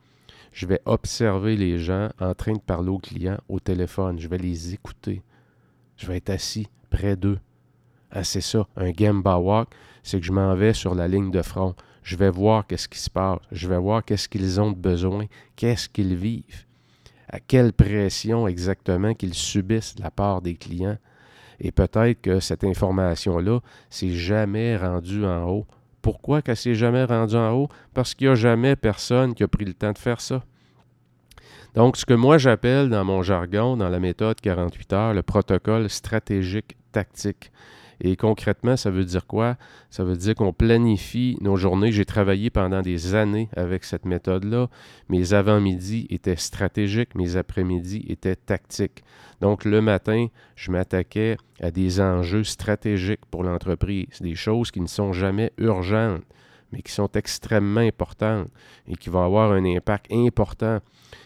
Je 0.52 0.66
vais 0.66 0.80
observer 0.84 1.56
les 1.56 1.80
gens 1.80 2.08
en 2.20 2.34
train 2.34 2.52
de 2.52 2.60
parler 2.60 2.90
aux 2.90 2.98
clients 2.98 3.40
au 3.48 3.58
téléphone. 3.58 4.20
Je 4.20 4.28
vais 4.28 4.38
les 4.38 4.74
écouter. 4.74 5.22
Je 5.96 6.06
vais 6.06 6.18
être 6.18 6.30
assis 6.30 6.68
près 6.88 7.16
d'eux. 7.16 7.40
Ah, 8.12 8.22
c'est 8.22 8.40
ça, 8.40 8.68
un 8.76 8.92
Gamba 8.92 9.38
Walk, 9.38 9.70
c'est 10.04 10.20
que 10.20 10.26
je 10.26 10.30
m'en 10.30 10.54
vais 10.54 10.72
sur 10.72 10.94
la 10.94 11.08
ligne 11.08 11.32
de 11.32 11.42
front. 11.42 11.74
Je 12.04 12.14
vais 12.14 12.30
voir 12.30 12.64
qu'est-ce 12.68 12.88
qui 12.88 13.00
se 13.00 13.10
passe. 13.10 13.40
Je 13.50 13.66
vais 13.66 13.78
voir 13.78 14.04
qu'est-ce 14.04 14.28
qu'ils 14.28 14.60
ont 14.60 14.70
de 14.70 14.78
besoin, 14.78 15.26
qu'est-ce 15.56 15.88
qu'ils 15.88 16.14
vivent 16.14 16.64
à 17.34 17.40
quelle 17.40 17.72
pression 17.72 18.46
exactement 18.46 19.12
qu'ils 19.12 19.34
subissent 19.34 19.96
de 19.96 20.02
la 20.02 20.12
part 20.12 20.40
des 20.40 20.54
clients. 20.54 20.98
Et 21.58 21.72
peut-être 21.72 22.20
que 22.20 22.38
cette 22.38 22.62
information-là 22.62 23.58
s'est 23.90 24.12
jamais 24.12 24.76
rendue 24.76 25.24
en 25.24 25.42
haut. 25.48 25.66
Pourquoi 26.00 26.42
qu'elle 26.42 26.56
s'est 26.56 26.76
jamais 26.76 27.02
rendue 27.02 27.34
en 27.34 27.50
haut? 27.50 27.68
Parce 27.92 28.14
qu'il 28.14 28.28
n'y 28.28 28.32
a 28.32 28.36
jamais 28.36 28.76
personne 28.76 29.34
qui 29.34 29.42
a 29.42 29.48
pris 29.48 29.64
le 29.64 29.74
temps 29.74 29.90
de 29.90 29.98
faire 29.98 30.20
ça. 30.20 30.44
Donc, 31.74 31.96
ce 31.96 32.06
que 32.06 32.14
moi 32.14 32.38
j'appelle 32.38 32.88
dans 32.88 33.04
mon 33.04 33.24
jargon, 33.24 33.76
dans 33.76 33.88
la 33.88 33.98
méthode 33.98 34.40
48 34.40 34.92
heures, 34.92 35.14
le 35.14 35.24
protocole 35.24 35.90
stratégique 35.90 36.76
tactique. 36.92 37.50
Et 38.00 38.16
concrètement, 38.16 38.76
ça 38.76 38.90
veut 38.90 39.04
dire 39.04 39.26
quoi? 39.26 39.56
Ça 39.90 40.04
veut 40.04 40.16
dire 40.16 40.34
qu'on 40.34 40.52
planifie 40.52 41.36
nos 41.40 41.56
journées. 41.56 41.92
J'ai 41.92 42.04
travaillé 42.04 42.50
pendant 42.50 42.82
des 42.82 43.14
années 43.14 43.48
avec 43.56 43.84
cette 43.84 44.04
méthode-là. 44.04 44.68
Mes 45.08 45.32
avant-midi 45.32 46.06
étaient 46.10 46.36
stratégiques, 46.36 47.14
mes 47.14 47.36
après-midi 47.36 48.04
étaient 48.08 48.36
tactiques. 48.36 49.04
Donc, 49.40 49.64
le 49.64 49.80
matin, 49.80 50.26
je 50.56 50.70
m'attaquais 50.70 51.36
à 51.60 51.70
des 51.70 52.00
enjeux 52.00 52.44
stratégiques 52.44 53.24
pour 53.30 53.44
l'entreprise, 53.44 54.20
des 54.20 54.34
choses 54.34 54.70
qui 54.70 54.80
ne 54.80 54.86
sont 54.86 55.12
jamais 55.12 55.52
urgentes, 55.58 56.22
mais 56.72 56.82
qui 56.82 56.92
sont 56.92 57.10
extrêmement 57.14 57.80
importantes 57.80 58.48
et 58.88 58.96
qui 58.96 59.10
vont 59.10 59.24
avoir 59.24 59.52
un 59.52 59.64
impact 59.64 60.06
important, 60.10 60.80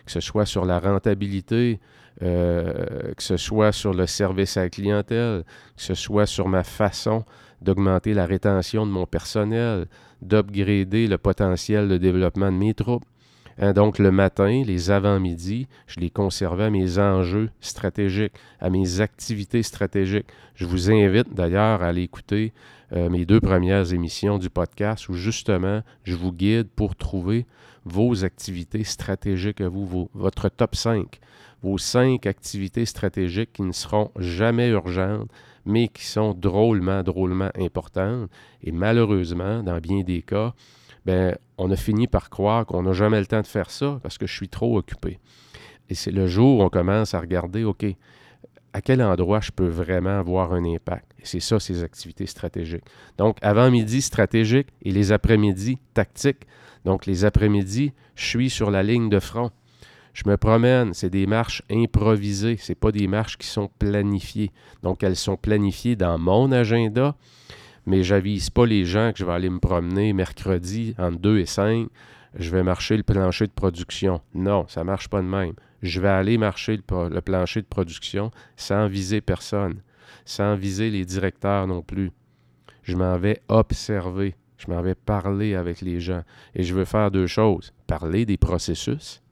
que 0.05 0.13
ce 0.13 0.21
soit 0.21 0.47
sur 0.47 0.65
la 0.65 0.79
rentabilité, 0.79 1.81
euh, 2.23 3.13
que 3.17 3.23
ce 3.23 3.37
soit 3.37 3.73
sur 3.73 3.95
le 3.95 4.07
service 4.07 4.57
à 4.57 4.63
la 4.63 4.71
clientèle, 4.71 5.45
que 5.77 5.83
ce 5.83 5.95
soit 5.95 6.27
sur 6.27 6.49
ma 6.49 6.65
façon 6.65 7.25
d'augmenter 7.63 8.15
la 8.15 8.27
rétention 8.27 8.87
de 8.87 8.91
mon 8.91 9.07
personnel, 9.07 9.87
d'upgrader 10.23 11.07
le 11.07 11.19
potentiel 11.19 11.89
de 11.89 11.97
développement 11.97 12.51
de 12.51 12.57
mes 12.57 12.75
troupes. 12.75 13.05
Hein, 13.61 13.73
donc 13.73 13.99
le 13.99 14.13
matin, 14.13 14.63
les 14.65 14.91
avant-midi, 14.91 15.67
je 15.87 15.99
les 15.99 16.11
conservais 16.11 16.65
à 16.65 16.71
mes 16.71 16.99
enjeux 16.99 17.51
stratégiques, 17.61 18.35
à 18.61 18.71
mes 18.71 19.01
activités 19.01 19.63
stratégiques. 19.63 20.29
Je 20.55 20.65
vous 20.65 20.91
invite 20.91 21.35
d'ailleurs 21.35 21.83
à 21.83 21.89
aller 21.89 22.03
écouter 22.03 22.53
euh, 22.93 23.11
mes 23.11 23.27
deux 23.27 23.41
premières 23.41 23.93
émissions 23.93 24.39
du 24.39 24.49
podcast 24.49 25.09
où 25.09 25.15
justement 25.15 25.83
je 26.05 26.15
vous 26.15 26.33
guide 26.33 26.69
pour 26.69 26.95
trouver 26.95 27.47
vos 27.89 28.25
activités 28.25 28.85
stratégiques 28.85 29.61
à 29.61 29.69
vous, 29.69 30.09
votre 30.15 30.49
top 30.49 30.77
5 30.77 31.21
vos 31.63 31.79
cinq 31.79 32.27
activités 32.27 32.87
stratégiques 32.87 33.53
qui 33.55 33.63
ne 33.63 33.73
seront 33.73 34.11
jamais 34.17 34.69
urgentes, 34.69 35.31
mais 35.65 35.89
qui 35.89 36.07
sont 36.07 36.33
drôlement, 36.33 37.03
drôlement 37.03 37.51
importantes. 37.59 38.31
Et 38.63 38.73
malheureusement, 38.73 39.63
dans 39.63 39.79
bien 39.79 40.03
des 40.03 40.23
cas, 40.23 40.55
ben, 41.05 41.37
on 41.57 41.71
a 41.71 41.77
fini 41.77 42.07
par 42.07 42.31
croire 42.31 42.67
qu'on 42.67 42.83
n'a 42.83 42.93
jamais 42.93 43.19
le 43.19 43.27
temps 43.27 43.41
de 43.41 43.47
faire 43.47 43.71
ça 43.71 43.99
parce 44.03 44.19
que 44.19 44.27
je 44.27 44.35
suis 44.35 44.49
trop 44.49 44.79
occupé. 44.79 45.19
Et 45.91 45.95
c'est 45.95 46.11
le 46.11 46.27
jour 46.27 46.61
où 46.61 46.63
on 46.63 46.69
commence 46.69 47.15
à 47.15 47.21
regarder, 47.21 47.65
OK, 47.65 47.85
à 48.73 48.81
quel 48.81 49.03
endroit 49.03 49.41
je 49.41 49.51
peux 49.51 49.69
vraiment 49.69 50.19
avoir 50.19 50.53
un 50.53 50.65
impact? 50.65 51.13
Et 51.19 51.23
c'est 51.25 51.41
ça, 51.41 51.59
ces 51.59 51.83
activités 51.83 52.27
stratégiques. 52.27 52.85
Donc, 53.17 53.39
avant-midi 53.43 54.03
stratégique 54.03 54.69
et 54.83 54.91
les 54.91 55.13
après-midi 55.13 55.79
tactiques. 55.95 56.47
Donc, 56.89 57.05
les 57.05 57.27
après-midi, 57.27 57.93
je 58.15 58.25
suis 58.25 58.49
sur 58.49 58.71
la 58.71 58.83
ligne 58.83 59.11
de 59.11 59.21
front. 59.21 59.51
Je 60.15 60.23
me 60.27 60.39
promène, 60.39 60.95
c'est 60.95 61.11
des 61.11 61.27
marches 61.27 61.63
improvisées, 61.71 62.57
ce 62.57 62.73
pas 62.73 62.93
des 62.93 63.07
marches 63.07 63.37
qui 63.37 63.47
sont 63.47 63.69
planifiées. 63.79 64.53
Donc, 64.83 65.03
elles 65.03 65.15
sont 65.15 65.37
planifiées 65.37 65.97
dans 65.97 66.17
mon 66.17 66.51
agenda, 66.51 67.15
mais 67.85 68.03
j'avise 68.03 68.49
pas 68.49 68.65
les 68.65 68.87
gens 68.87 69.13
que 69.13 69.19
je 69.19 69.27
vais 69.27 69.35
aller 69.35 69.51
me 69.51 69.59
promener 69.59 70.15
mercredi 70.15 70.95
entre 70.97 71.19
2 71.19 71.41
et 71.41 71.45
5. 71.45 71.89
Je 72.39 72.51
vais 72.51 72.63
marcher 72.63 72.97
le 72.97 73.03
plancher 73.03 73.47
de 73.47 73.53
production. 73.53 74.23
Non, 74.33 74.65
ça 74.67 74.81
ne 74.81 74.87
marche 74.87 75.09
pas 75.09 75.21
de 75.21 75.27
même. 75.27 75.53
Je 75.83 76.01
vais 76.01 76.09
aller 76.09 76.39
marcher 76.39 76.79
le, 76.79 77.09
le 77.11 77.21
plancher 77.21 77.61
de 77.61 77.67
production 77.67 78.31
sans 78.57 78.89
viser 78.89 79.21
personne, 79.21 79.83
sans 80.25 80.55
viser 80.55 80.89
les 80.89 81.05
directeurs 81.05 81.67
non 81.67 81.83
plus. 81.83 82.13
Je 82.83 82.97
m'en 82.97 83.19
vais 83.19 83.43
observer, 83.49 84.37
je 84.59 84.71
m'en 84.71 84.83
vais 84.83 84.95
parler 84.95 85.55
avec 85.55 85.81
les 85.81 86.01
gens. 86.01 86.23
Et 86.55 86.65
je 86.65 86.75
veux 86.75 86.85
faire 86.85 87.11
deux 87.11 87.27
choses. 87.27 87.73
Parler 87.87 88.27
des 88.27 88.37
processus 88.37 89.23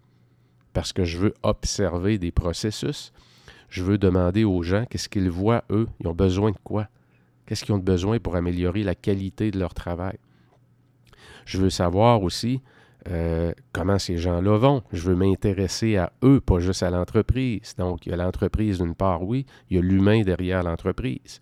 parce 0.73 0.93
que 0.93 1.05
je 1.05 1.19
veux 1.19 1.35
observer 1.43 2.19
des 2.19 2.31
processus. 2.31 3.13
Je 3.69 3.83
veux 3.83 3.99
demander 3.99 4.45
aux 4.45 4.63
gens 4.63 4.85
qu'est-ce 4.89 5.09
qu'ils 5.09 5.31
voient, 5.31 5.65
eux. 5.71 5.89
Ils 6.01 6.07
ont 6.07 6.15
besoin 6.15 6.53
de 6.53 6.59
quoi? 6.63 6.89
Qu'est-ce 7.47 7.65
qu'ils 7.65 7.75
ont 7.75 7.79
besoin 7.79 8.19
pour 8.19 8.37
améliorer 8.37 8.83
la 8.83 8.95
qualité 8.95 9.51
de 9.51 9.59
leur 9.59 9.75
travail? 9.75 10.19
Je 11.45 11.59
veux 11.59 11.71
savoir 11.71 12.23
aussi 12.23 12.61
euh, 13.09 13.53
comment 13.73 13.99
ces 13.99 14.19
gens-là 14.19 14.59
vont. 14.59 14.83
Je 14.93 15.03
veux 15.03 15.17
m'intéresser 15.17 15.97
à 15.97 16.13
eux, 16.23 16.41
pas 16.41 16.59
juste 16.59 16.83
à 16.83 16.91
l'entreprise. 16.91 17.75
Donc, 17.79 18.07
il 18.07 18.11
y 18.11 18.13
a 18.13 18.17
l'entreprise 18.17 18.79
d'une 18.79 18.95
part, 18.95 19.23
oui, 19.23 19.47
il 19.71 19.77
y 19.77 19.79
a 19.79 19.83
l'humain 19.83 20.23
derrière 20.23 20.63
l'entreprise. 20.63 21.41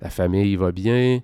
La 0.00 0.10
famille 0.10 0.56
va 0.56 0.72
bien, 0.72 1.20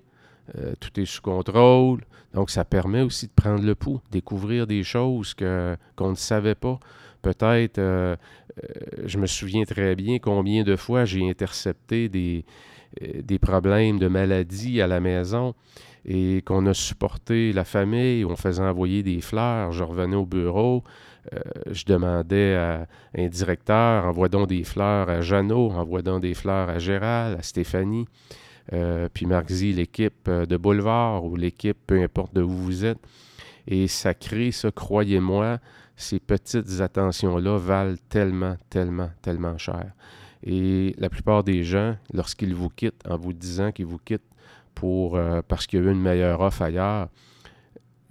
euh, 0.57 0.73
tout 0.79 0.99
est 0.99 1.05
sous 1.05 1.21
contrôle. 1.21 2.01
Donc, 2.33 2.49
ça 2.49 2.65
permet 2.65 3.01
aussi 3.01 3.27
de 3.27 3.31
prendre 3.33 3.63
le 3.63 3.75
pouls, 3.75 4.01
découvrir 4.11 4.67
des 4.67 4.83
choses 4.83 5.33
qu'on 5.33 6.09
ne 6.09 6.15
savait 6.15 6.55
pas. 6.55 6.79
Peut-être, 7.21 7.77
euh, 7.77 8.15
euh, 8.63 9.03
je 9.05 9.17
me 9.17 9.27
souviens 9.27 9.63
très 9.63 9.95
bien 9.95 10.17
combien 10.19 10.63
de 10.63 10.75
fois 10.75 11.05
j'ai 11.05 11.29
intercepté 11.29 12.09
des, 12.09 12.45
des 13.01 13.39
problèmes 13.39 13.99
de 13.99 14.07
maladie 14.07 14.81
à 14.81 14.87
la 14.87 14.99
maison 14.99 15.53
et 16.03 16.41
qu'on 16.41 16.65
a 16.65 16.73
supporté 16.73 17.53
la 17.53 17.63
famille, 17.63 18.25
on 18.25 18.35
faisait 18.35 18.63
envoyer 18.63 19.03
des 19.03 19.21
fleurs, 19.21 19.71
je 19.71 19.83
revenais 19.83 20.15
au 20.15 20.25
bureau, 20.25 20.83
je 21.69 21.85
demandais 21.85 22.55
à 22.55 22.87
un 23.15 23.27
directeur, 23.27 24.05
envoie 24.05 24.27
donc 24.27 24.49
des 24.49 24.63
fleurs 24.63 25.07
à 25.09 25.21
Jeannot, 25.21 25.69
envoie 25.69 26.01
donc 26.01 26.23
des 26.23 26.33
fleurs 26.33 26.69
à 26.69 26.79
Gérald, 26.79 27.37
à 27.37 27.43
Stéphanie, 27.43 28.07
euh, 28.73 29.09
puis 29.13 29.25
Marxy, 29.25 29.73
l'équipe 29.73 30.27
euh, 30.27 30.45
de 30.45 30.57
Boulevard 30.57 31.25
ou 31.25 31.35
l'équipe, 31.35 31.77
peu 31.85 32.01
importe 32.01 32.33
de 32.33 32.41
où 32.41 32.49
vous 32.49 32.85
êtes. 32.85 32.99
Et 33.67 33.87
ça 33.87 34.13
crée 34.13 34.51
ça, 34.51 34.71
croyez-moi, 34.71 35.59
ces 35.95 36.19
petites 36.19 36.81
attentions-là 36.81 37.57
valent 37.57 37.97
tellement, 38.09 38.57
tellement, 38.69 39.11
tellement 39.21 39.57
cher. 39.57 39.91
Et 40.43 40.95
la 40.97 41.09
plupart 41.09 41.43
des 41.43 41.63
gens, 41.63 41.95
lorsqu'ils 42.13 42.55
vous 42.55 42.69
quittent, 42.69 43.07
en 43.07 43.17
vous 43.17 43.33
disant 43.33 43.71
qu'ils 43.71 43.85
vous 43.85 43.99
quittent 43.99 44.21
pour, 44.73 45.19
parce 45.47 45.67
qu'il 45.67 45.79
y 45.79 45.83
a 45.83 45.85
eu 45.85 45.91
une 45.91 46.01
meilleure 46.01 46.41
offre 46.41 46.63
ailleurs, 46.63 47.09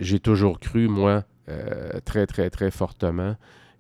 j'ai 0.00 0.20
toujours 0.20 0.58
cru, 0.58 0.88
moi, 0.88 1.24
euh, 1.48 2.00
très, 2.04 2.26
très, 2.26 2.48
très 2.50 2.70
fortement 2.70 3.36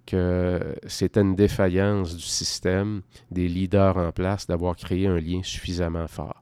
que 0.06 0.74
c'était 0.86 1.20
une 1.20 1.36
défaillance 1.36 2.16
du 2.16 2.22
système, 2.22 3.02
des 3.30 3.48
leaders 3.48 3.96
en 3.96 4.12
place, 4.12 4.46
d'avoir 4.46 4.76
créé 4.76 5.06
un 5.06 5.18
lien 5.18 5.40
suffisamment 5.42 6.08
fort. 6.08 6.39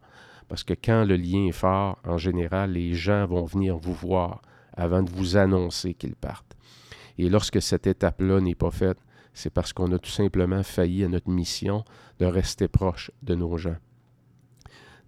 Parce 0.49 0.65
que 0.65 0.75
quand 0.75 1.05
le 1.05 1.17
lien 1.17 1.47
est 1.47 1.53
fort, 1.53 1.99
en 2.05 2.19
général, 2.19 2.73
les 2.73 2.95
gens 2.95 3.27
vont 3.27 3.45
venir 3.45 3.77
vous 3.77 3.95
voir 3.95 4.41
avant 4.75 5.03
de 5.03 5.11
vous 5.11 5.37
annoncer 5.37 5.95
qu'ils 5.95 6.17
partent. 6.17 6.57
Et 7.19 7.29
lorsque 7.29 7.61
cette 7.61 7.87
étape-là 7.87 8.41
n'est 8.41 8.55
pas 8.55 8.71
faite, 8.71 8.99
c'est 9.35 9.51
parce 9.51 9.73
qu'on 9.73 9.93
a 9.93 9.99
tout 9.99 10.11
simplement 10.11 10.63
failli 10.63 11.05
à 11.05 11.09
notre 11.09 11.29
mission 11.29 11.85
de 12.19 12.27
rester 12.27 12.69
proche 12.69 13.11
de 13.23 13.35
nos 13.35 13.57
gens. 13.59 13.77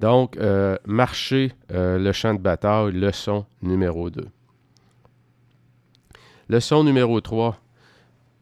Donc, 0.00 0.36
euh, 0.38 0.76
marcher 0.86 1.52
euh, 1.72 1.98
le 1.98 2.12
champ 2.12 2.34
de 2.34 2.38
bataille, 2.38 2.92
leçon 2.92 3.44
numéro 3.62 4.08
2. 4.08 4.26
Leçon 6.48 6.84
numéro 6.84 7.20
3. 7.20 7.56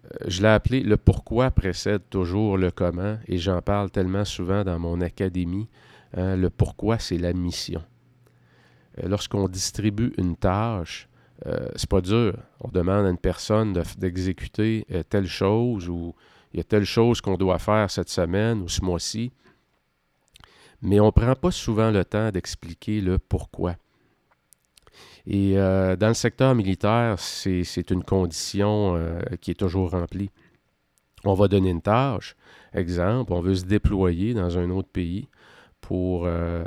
Euh, 0.05 0.09
je 0.29 0.41
l'ai 0.41 0.49
appelé 0.49 0.81
Le 0.83 0.97
pourquoi 0.97 1.51
précède 1.51 2.03
toujours 2.11 2.57
le 2.57 2.71
comment 2.71 3.19
et 3.27 3.39
j'en 3.39 3.61
parle 3.61 3.91
tellement 3.91 4.25
souvent 4.25 4.63
dans 4.65 4.79
mon 4.79 5.01
académie. 5.01 5.69
Hein, 6.17 6.37
le 6.37 6.51
pourquoi, 6.51 6.99
c'est 6.99 7.19
la 7.19 7.33
mission. 7.33 7.83
Euh, 8.99 9.09
lorsqu'on 9.09 9.49
distribue 9.49 10.13
une 10.19 10.37
tâche, 10.37 11.09
euh, 11.47 11.69
c'est 11.77 11.89
pas 11.89 12.01
dur. 12.01 12.35
On 12.61 12.69
demande 12.69 13.07
à 13.07 13.11
une 13.11 13.19
personne 13.19 13.73
d'exécuter 13.99 14.87
telle 15.09 15.29
chose 15.29 15.89
ou 15.89 16.15
il 16.53 16.59
y 16.59 16.61
a 16.61 16.65
telle 16.65 16.85
chose 16.85 17.21
qu'on 17.21 17.37
doit 17.37 17.59
faire 17.59 17.91
cette 17.91 18.09
semaine 18.09 18.63
ou 18.63 18.69
ce 18.69 18.83
mois-ci. 18.83 19.31
Mais 20.81 21.01
on 21.01 21.07
ne 21.07 21.11
prend 21.11 21.35
pas 21.35 21.51
souvent 21.51 21.91
le 21.91 22.05
temps 22.05 22.31
d'expliquer 22.31 23.01
le 23.01 23.19
pourquoi. 23.19 23.77
Et 25.27 25.59
euh, 25.59 25.97
dans 25.97 26.09
le 26.09 26.15
secteur 26.15 26.55
militaire, 26.55 27.19
c'est 27.19 27.91
une 27.91 28.03
condition 28.03 28.97
euh, 28.97 29.21
qui 29.41 29.51
est 29.51 29.55
toujours 29.55 29.91
remplie. 29.91 30.31
On 31.25 31.35
va 31.35 31.49
donner 31.49 31.71
une 31.71 31.83
tâche. 31.83 32.37
Exemple, 32.73 33.33
on 33.33 33.41
veut 33.41 33.57
se 33.57 33.65
déployer 33.65 34.35
dans 34.35 34.57
un 34.57 34.71
autre 34.71 34.89
pays 34.89 35.29
pour 35.89 36.27
euh, 36.27 36.65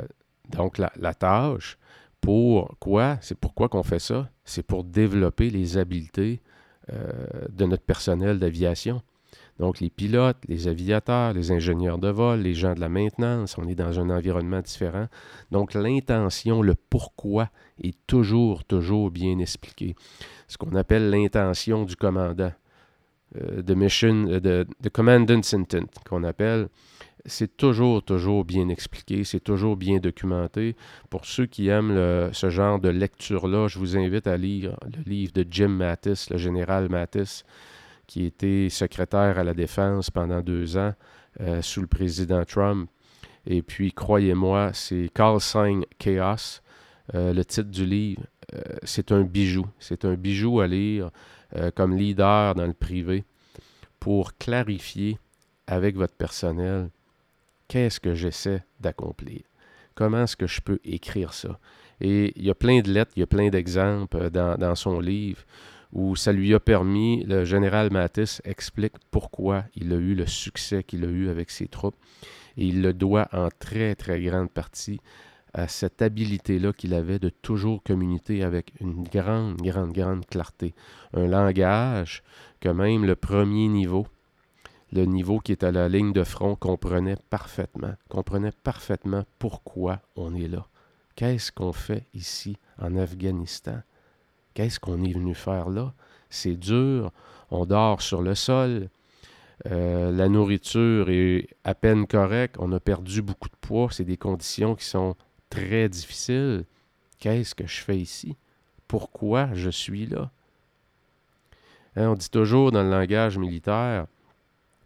donc 0.50 0.78
la, 0.78 1.14
tâche. 1.14 1.78
Pour 2.20 2.76
quoi? 2.80 3.18
C'est 3.20 3.38
pourquoi 3.38 3.68
qu'on 3.68 3.84
fait 3.84 4.00
ça? 4.00 4.28
C'est 4.44 4.64
pour 4.64 4.82
développer 4.82 5.48
les 5.48 5.78
habiletés 5.78 6.42
de 6.88 7.64
notre 7.64 7.84
personnel 7.84 8.40
d'aviation. 8.40 9.00
Donc, 9.60 9.78
les 9.78 9.90
pilotes, 9.90 10.38
les 10.48 10.66
aviateurs, 10.66 11.34
les 11.34 11.52
ingénieurs 11.52 11.98
de 11.98 12.08
vol, 12.08 12.40
les 12.40 12.54
gens 12.54 12.74
de 12.74 12.80
la 12.80 12.88
maintenance, 12.88 13.56
on 13.58 13.68
est 13.68 13.76
dans 13.76 14.00
un 14.00 14.10
environnement 14.10 14.60
différent. 14.60 15.06
Donc, 15.52 15.74
l'intention, 15.74 16.62
le 16.62 16.74
pourquoi 16.74 17.48
est 17.80 17.96
toujours, 18.08 18.64
toujours 18.64 19.12
bien 19.12 19.38
expliqué. 19.38 19.94
Ce 20.48 20.58
qu'on 20.58 20.74
appelle 20.74 21.10
l'intention 21.10 21.84
du 21.84 21.94
commandant, 21.94 22.52
euh, 23.40 23.62
de 23.62 23.74
mission, 23.74 24.26
euh, 24.28 24.64
commandant's 24.92 25.54
intent, 25.54 25.86
qu'on 26.08 26.24
appelle, 26.24 26.68
c'est 27.26 27.56
toujours, 27.56 28.02
toujours 28.02 28.44
bien 28.44 28.68
expliqué, 28.68 29.24
c'est 29.24 29.40
toujours 29.40 29.76
bien 29.76 29.98
documenté. 29.98 30.76
Pour 31.10 31.24
ceux 31.24 31.46
qui 31.46 31.68
aiment 31.68 32.32
ce 32.32 32.50
genre 32.50 32.80
de 32.80 32.88
lecture-là, 32.88 33.68
je 33.68 33.78
vous 33.78 33.96
invite 33.96 34.26
à 34.26 34.36
lire 34.36 34.76
le 34.84 35.02
livre 35.08 35.32
de 35.32 35.46
Jim 35.48 35.68
Mattis, 35.68 36.26
le 36.30 36.36
général 36.36 36.88
Mattis, 36.88 37.44
qui 38.06 38.26
était 38.26 38.68
secrétaire 38.68 39.38
à 39.38 39.44
la 39.44 39.54
Défense 39.54 40.10
pendant 40.10 40.42
deux 40.42 40.76
ans 40.76 40.92
euh, 41.40 41.62
sous 41.62 41.80
le 41.80 41.86
président 41.86 42.44
Trump. 42.44 42.90
Et 43.46 43.62
puis, 43.62 43.92
croyez-moi, 43.92 44.72
c'est 44.74 45.10
Call 45.14 45.40
Sign 45.40 45.84
Chaos, 45.98 46.60
euh, 47.14 47.32
le 47.32 47.44
titre 47.44 47.70
du 47.70 47.86
livre. 47.86 48.22
Euh, 48.54 48.60
c'est 48.82 49.12
un 49.12 49.22
bijou. 49.22 49.66
C'est 49.78 50.04
un 50.04 50.14
bijou 50.14 50.60
à 50.60 50.66
lire 50.66 51.10
comme 51.74 51.94
leader 51.94 52.54
dans 52.54 52.66
le 52.66 52.72
privé 52.72 53.24
pour 54.00 54.38
clarifier 54.38 55.18
avec 55.66 55.96
votre 55.96 56.14
personnel 56.14 56.88
qu'est-ce 57.72 58.00
que 58.00 58.14
j'essaie 58.14 58.62
d'accomplir? 58.80 59.40
Comment 59.94 60.24
est-ce 60.24 60.36
que 60.36 60.46
je 60.46 60.60
peux 60.60 60.78
écrire 60.84 61.32
ça? 61.32 61.58
Et 62.02 62.34
il 62.36 62.44
y 62.44 62.50
a 62.50 62.54
plein 62.54 62.82
de 62.82 62.92
lettres, 62.92 63.12
il 63.16 63.20
y 63.20 63.22
a 63.22 63.26
plein 63.26 63.48
d'exemples 63.48 64.28
dans, 64.28 64.58
dans 64.58 64.74
son 64.74 65.00
livre 65.00 65.42
où 65.90 66.14
ça 66.14 66.32
lui 66.32 66.52
a 66.52 66.60
permis, 66.60 67.24
le 67.24 67.46
général 67.46 67.90
Mattis 67.90 68.40
explique 68.44 68.92
pourquoi 69.10 69.64
il 69.74 69.90
a 69.94 69.96
eu 69.96 70.14
le 70.14 70.26
succès 70.26 70.84
qu'il 70.84 71.02
a 71.04 71.08
eu 71.08 71.30
avec 71.30 71.50
ses 71.50 71.66
troupes. 71.66 71.96
Et 72.58 72.66
il 72.66 72.82
le 72.82 72.92
doit 72.92 73.28
en 73.32 73.48
très, 73.58 73.94
très 73.94 74.20
grande 74.20 74.50
partie 74.50 75.00
à 75.54 75.66
cette 75.66 76.02
habileté-là 76.02 76.74
qu'il 76.74 76.92
avait 76.92 77.18
de 77.18 77.30
toujours 77.30 77.82
communiquer 77.82 78.42
avec 78.42 78.72
une 78.80 79.02
grande, 79.02 79.56
grande, 79.56 79.92
grande 79.92 80.26
clarté. 80.26 80.74
Un 81.14 81.26
langage 81.26 82.22
que 82.60 82.68
même 82.68 83.06
le 83.06 83.16
premier 83.16 83.68
niveau, 83.68 84.06
le 84.92 85.06
niveau 85.06 85.38
qui 85.38 85.52
est 85.52 85.64
à 85.64 85.72
la 85.72 85.88
ligne 85.88 86.12
de 86.12 86.24
front, 86.24 86.54
comprenait 86.54 87.16
parfaitement, 87.30 87.94
comprenait 88.08 88.52
parfaitement 88.62 89.24
pourquoi 89.38 90.00
on 90.16 90.34
est 90.34 90.48
là. 90.48 90.66
Qu'est-ce 91.16 91.50
qu'on 91.50 91.72
fait 91.72 92.06
ici 92.14 92.56
en 92.78 92.96
Afghanistan? 92.96 93.82
Qu'est-ce 94.54 94.78
qu'on 94.78 95.02
est 95.02 95.12
venu 95.12 95.34
faire 95.34 95.70
là? 95.70 95.94
C'est 96.28 96.56
dur, 96.56 97.10
on 97.50 97.64
dort 97.64 98.02
sur 98.02 98.22
le 98.22 98.34
sol, 98.34 98.88
euh, 99.70 100.10
la 100.10 100.28
nourriture 100.28 101.08
est 101.08 101.48
à 101.64 101.74
peine 101.74 102.06
correcte, 102.06 102.56
on 102.58 102.72
a 102.72 102.80
perdu 102.80 103.22
beaucoup 103.22 103.48
de 103.48 103.56
poids, 103.60 103.88
c'est 103.90 104.04
des 104.04 104.16
conditions 104.16 104.74
qui 104.74 104.84
sont 104.84 105.14
très 105.50 105.88
difficiles. 105.88 106.64
Qu'est-ce 107.18 107.54
que 107.54 107.66
je 107.66 107.80
fais 107.80 107.98
ici? 107.98 108.36
Pourquoi 108.88 109.54
je 109.54 109.70
suis 109.70 110.06
là? 110.06 110.30
Hein, 111.96 112.08
on 112.08 112.14
dit 112.14 112.30
toujours 112.30 112.72
dans 112.72 112.82
le 112.82 112.90
langage 112.90 113.38
militaire 113.38 114.06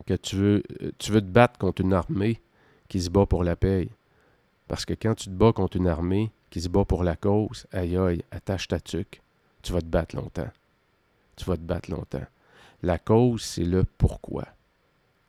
que 0.05 0.15
tu 0.15 0.37
veux, 0.37 0.63
euh, 0.83 0.91
tu 0.99 1.13
veux 1.13 1.21
te 1.21 1.27
battre 1.27 1.59
contre 1.59 1.81
une 1.81 1.93
armée 1.93 2.41
qui 2.89 3.01
se 3.01 3.11
bat 3.11 3.27
pour 3.27 3.45
la 3.45 3.57
paix. 3.57 3.89
Parce 4.69 4.85
que 4.85 4.95
quand 4.95 5.15
tu 5.15 5.27
te 5.27 5.35
bats 5.35 5.53
contre 5.53 5.77
une 5.77 5.89
armée 5.89 6.31
qui 6.51 6.61
se 6.61 6.69
bat 6.69 6.85
pour 6.85 7.05
la 7.05 7.17
cause, 7.17 7.67
aïe 7.73 7.97
aïe, 7.97 8.23
attache 8.31 8.69
ta 8.69 8.81
tuque 8.81 9.21
tu 9.67 9.73
vas 9.73 9.81
te 9.81 9.87
battre 9.87 10.15
longtemps. 10.15 10.49
Tu 11.35 11.45
vas 11.45 11.57
te 11.57 11.63
battre 11.63 11.91
longtemps. 11.91 12.25
La 12.85 12.99
cause, 12.99 13.43
c'est 13.43 13.65
le 13.65 13.83
pourquoi. 13.99 14.47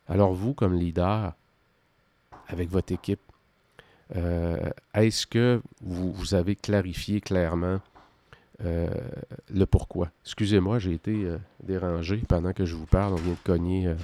Alors 0.06 0.32
vous, 0.32 0.54
comme 0.54 0.74
leader, 0.74 1.34
avec 2.46 2.70
votre 2.70 2.92
équipe, 2.92 3.20
euh, 4.14 4.70
est-ce 4.94 5.26
que 5.26 5.60
vous, 5.80 6.34
avez 6.34 6.54
clarifié 6.54 7.20
clairement 7.20 7.80
euh, 8.64 8.88
le 9.52 9.66
pourquoi? 9.66 10.12
Excusez-moi, 10.24 10.78
j'ai 10.78 10.92
été 10.92 11.28
dérangé 11.64 12.18
pendant 12.28 12.52
que 12.52 12.64
je 12.64 12.76
vous 12.76 12.86
parle. 12.86 13.14
On 13.14 13.16
vient 13.16 13.32
de 13.32 13.38
cogner. 13.44 13.94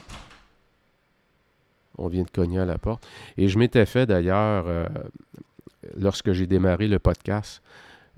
On 1.99 2.09
vient 2.09 2.25
de 2.25 2.31
cogner 2.31 2.59
à 2.59 2.65
la 2.65 2.79
porte. 2.79 3.07
Et 3.37 3.49
je 3.49 3.59
m'étais 3.59 3.87
fait 3.87 4.07
d'ailleurs, 4.07 4.67
lorsque 5.97 6.33
j'ai 6.33 6.47
démarré 6.47 6.89
le 6.89 6.99
podcast, 6.99 7.63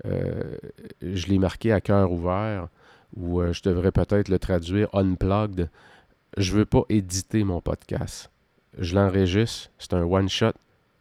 euh, 0.05 0.57
je 1.01 1.27
l'ai 1.27 1.39
marqué 1.39 1.71
à 1.71 1.81
cœur 1.81 2.11
ouvert, 2.11 2.67
ou 3.15 3.41
euh, 3.41 3.53
je 3.53 3.61
devrais 3.63 3.91
peut-être 3.91 4.29
le 4.29 4.39
traduire 4.39 4.89
unplugged. 4.93 5.69
Je 6.37 6.53
ne 6.53 6.57
veux 6.59 6.65
pas 6.65 6.83
éditer 6.89 7.43
mon 7.43 7.61
podcast. 7.61 8.31
Je 8.77 8.95
l'enregistre, 8.95 9.71
c'est 9.79 9.93
un 9.93 10.03
one-shot, 10.03 10.53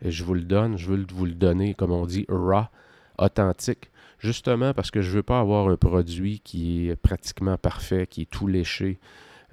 et 0.02 0.10
je 0.10 0.24
vous 0.24 0.34
le 0.34 0.42
donne. 0.42 0.78
Je 0.78 0.86
veux 0.86 1.06
vous 1.12 1.26
le 1.26 1.34
donner, 1.34 1.74
comme 1.74 1.92
on 1.92 2.06
dit, 2.06 2.24
raw, 2.28 2.64
authentique, 3.18 3.90
justement 4.18 4.72
parce 4.72 4.90
que 4.90 5.02
je 5.02 5.10
ne 5.10 5.16
veux 5.16 5.22
pas 5.22 5.40
avoir 5.40 5.68
un 5.68 5.76
produit 5.76 6.40
qui 6.40 6.88
est 6.88 6.96
pratiquement 6.96 7.58
parfait, 7.58 8.06
qui 8.06 8.22
est 8.22 8.30
tout 8.30 8.46
léché, 8.46 8.98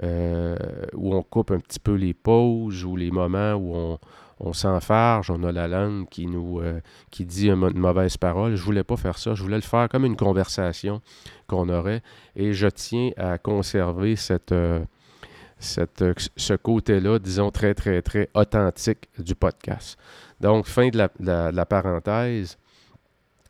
euh, 0.02 0.58
où 0.94 1.14
on 1.14 1.22
coupe 1.22 1.52
un 1.52 1.60
petit 1.60 1.80
peu 1.80 1.94
les 1.94 2.14
pauses 2.14 2.84
ou 2.84 2.96
les 2.96 3.12
moments 3.12 3.54
où 3.54 3.76
on, 3.76 4.00
on 4.40 4.54
s'enfarge, 4.54 5.30
on 5.30 5.44
a 5.44 5.52
la 5.52 5.68
langue 5.68 6.08
qui 6.10 6.26
nous 6.26 6.60
euh, 6.60 6.82
qui 7.12 7.26
dit 7.26 7.50
une 7.50 7.78
mauvaise 7.80 8.18
parole. 8.18 8.56
Je 8.56 8.64
voulais 8.64 8.84
pas 8.84 8.98
faire 8.98 9.18
ça. 9.18 9.36
Je 9.36 9.44
voulais 9.44 9.56
le 9.56 9.62
faire 9.62 9.88
comme 9.90 10.06
une 10.06 10.18
conversation 10.18 11.02
qu'on 11.48 11.70
aurait. 11.70 12.02
Et 12.36 12.54
je 12.54 12.68
tiens 12.68 13.12
à 13.18 13.38
conserver 13.38 14.16
cette, 14.16 14.52
euh, 14.52 14.84
ce 15.60 16.54
côté-là, 16.56 17.20
disons, 17.20 17.52
très, 17.52 17.74
très, 17.74 18.02
très 18.02 18.30
authentique 18.34 19.08
du 19.18 19.36
podcast. 19.36 19.98
Donc, 20.42 20.66
fin 20.66 20.90
de 20.90 20.98
la, 21.20 21.66
parenthèse. 21.66 22.58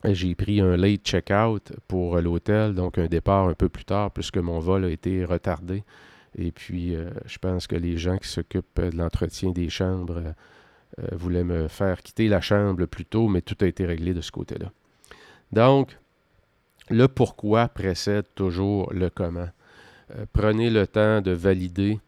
J'ai 0.06 0.36
pris 0.36 0.60
un 0.60 0.76
late 0.76 1.02
check-out 1.04 1.72
pour 1.88 2.18
l'hôtel, 2.20 2.76
donc 2.76 2.98
un 2.98 3.06
départ 3.06 3.48
un 3.48 3.54
peu 3.54 3.70
plus 3.70 3.86
tard, 3.86 4.12
puisque 4.12 4.38
mon 4.38 4.60
vol 4.60 4.84
a 4.84 4.90
été 4.90 5.24
retardé. 5.24 5.84
Et 6.38 6.52
puis, 6.52 6.96
euh, 6.96 7.10
je 7.26 7.38
pense 7.38 7.68
que 7.68 7.76
les 7.76 7.98
gens 7.98 8.18
qui 8.18 8.28
s'occupent 8.28 8.82
de 8.82 8.98
l'entretien 8.98 9.52
des 9.52 9.70
chambres 9.70 10.34
euh, 11.00 11.08
voulaient 11.12 11.44
me 11.44 11.68
faire 11.68 12.02
quitter 12.02 12.28
la 12.28 12.42
chambre 12.42 12.86
plus 12.86 13.06
tôt, 13.06 13.28
mais 13.28 13.42
tout 13.42 13.58
a 13.62 13.66
été 13.66 13.86
réglé 13.86 14.14
de 14.14 14.22
ce 14.22 14.32
côté-là. 14.32 14.72
Donc, 15.52 15.98
le 16.90 17.08
pourquoi 17.08 17.68
précède 17.68 18.26
toujours 18.36 18.92
le 18.94 19.10
comment. 19.10 19.50
Euh, 20.16 20.26
prenez 20.34 20.70
le 20.70 20.86
temps 20.86 21.22
de 21.22 21.32
valider 21.32 22.00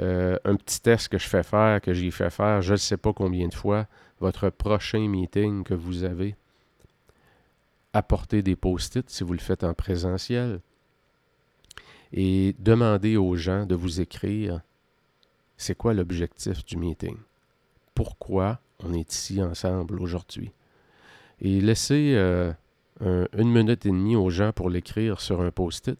euh, 0.00 0.38
un 0.44 0.56
petit 0.56 0.80
test 0.80 1.08
que 1.08 1.18
je 1.18 1.28
fais 1.28 1.42
faire, 1.42 1.80
que 1.80 1.92
j'ai 1.92 2.10
fait 2.10 2.30
faire, 2.30 2.62
je 2.62 2.72
ne 2.72 2.76
sais 2.76 2.96
pas 2.96 3.12
combien 3.12 3.48
de 3.48 3.54
fois, 3.54 3.86
votre 4.20 4.48
prochain 4.48 5.06
meeting 5.08 5.64
que 5.64 5.74
vous 5.74 6.04
avez. 6.04 6.36
Apportez 7.92 8.42
des 8.42 8.56
post-it 8.56 9.08
si 9.10 9.24
vous 9.24 9.34
le 9.34 9.38
faites 9.38 9.64
en 9.64 9.74
présentiel. 9.74 10.60
Et 12.12 12.54
demandez 12.58 13.16
aux 13.16 13.36
gens 13.36 13.66
de 13.66 13.74
vous 13.74 14.00
écrire 14.00 14.60
c'est 15.56 15.76
quoi 15.76 15.94
l'objectif 15.94 16.64
du 16.64 16.76
meeting? 16.76 17.16
Pourquoi 17.94 18.60
on 18.82 18.92
est 18.92 19.12
ici 19.12 19.42
ensemble 19.42 20.00
aujourd'hui? 20.00 20.52
Et 21.40 21.60
laissez 21.60 22.14
euh, 22.16 22.52
une 23.00 23.50
minute 23.50 23.86
et 23.86 23.90
demie 23.90 24.16
aux 24.16 24.30
gens 24.30 24.52
pour 24.52 24.70
l'écrire 24.70 25.20
sur 25.20 25.40
un 25.40 25.50
post-it 25.50 25.98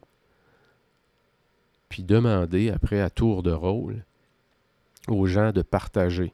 puis 1.93 2.01
demander 2.01 2.71
après 2.71 3.01
à 3.01 3.11
tour 3.11 3.43
de 3.43 3.51
rôle 3.51 4.03
aux 5.07 5.27
gens 5.27 5.51
de 5.51 5.61
partager. 5.61 6.33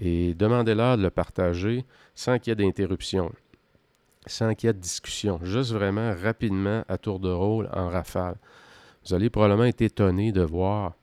Et 0.00 0.34
demandez-leur 0.34 0.96
de 0.96 1.02
le 1.04 1.10
partager 1.10 1.84
sans 2.16 2.40
qu'il 2.40 2.50
y 2.50 2.52
ait 2.52 2.56
d'interruption, 2.56 3.30
sans 4.26 4.52
qu'il 4.56 4.66
y 4.66 4.70
ait 4.70 4.72
de 4.72 4.80
discussion, 4.80 5.38
juste 5.44 5.70
vraiment 5.70 6.12
rapidement 6.20 6.82
à 6.88 6.98
tour 6.98 7.20
de 7.20 7.30
rôle 7.30 7.68
en 7.72 7.88
rafale. 7.88 8.36
Vous 9.06 9.14
allez 9.14 9.28
probablement 9.28 9.64
être 9.64 9.82
étonné 9.82 10.32
de 10.32 10.40
voir 10.40 10.94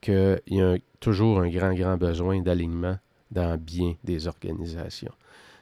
qu'il 0.00 0.40
y 0.46 0.60
a 0.60 0.76
toujours 1.00 1.40
un 1.40 1.48
grand, 1.48 1.74
grand 1.74 1.96
besoin 1.96 2.40
d'alignement 2.40 2.98
dans 3.30 3.58
bien 3.58 3.94
des 4.04 4.28
organisations. 4.28 5.12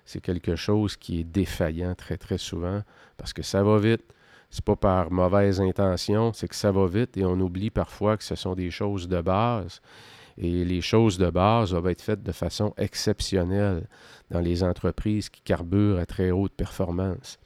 C'est 0.04 0.20
quelque 0.20 0.54
chose 0.54 0.96
qui 0.96 1.20
est 1.20 1.24
défaillant 1.24 1.94
très, 1.94 2.18
très 2.18 2.38
souvent 2.38 2.82
parce 3.16 3.32
que 3.32 3.42
ça 3.42 3.62
va 3.62 3.78
vite, 3.78 4.04
c'est 4.50 4.64
pas 4.64 4.76
par 4.76 5.10
mauvaise 5.10 5.60
intention, 5.60 6.32
c'est 6.32 6.46
que 6.46 6.54
ça 6.54 6.70
va 6.70 6.86
vite 6.86 7.16
et 7.16 7.24
on 7.24 7.40
oublie 7.40 7.70
parfois 7.70 8.16
que 8.16 8.24
ce 8.24 8.34
sont 8.34 8.54
des 8.54 8.70
choses 8.70 9.08
de 9.08 9.20
base. 9.20 9.80
Et 10.36 10.64
les 10.64 10.80
choses 10.80 11.16
de 11.16 11.30
base 11.30 11.70
doivent 11.70 11.88
être 11.88 12.02
faites 12.02 12.22
de 12.22 12.32
façon 12.32 12.74
exceptionnelle 12.76 13.86
dans 14.30 14.40
les 14.40 14.62
entreprises 14.62 15.28
qui 15.28 15.40
carburent 15.40 15.98
à 15.98 16.06
très 16.06 16.30
haute 16.30 16.52
performance. 16.52 17.38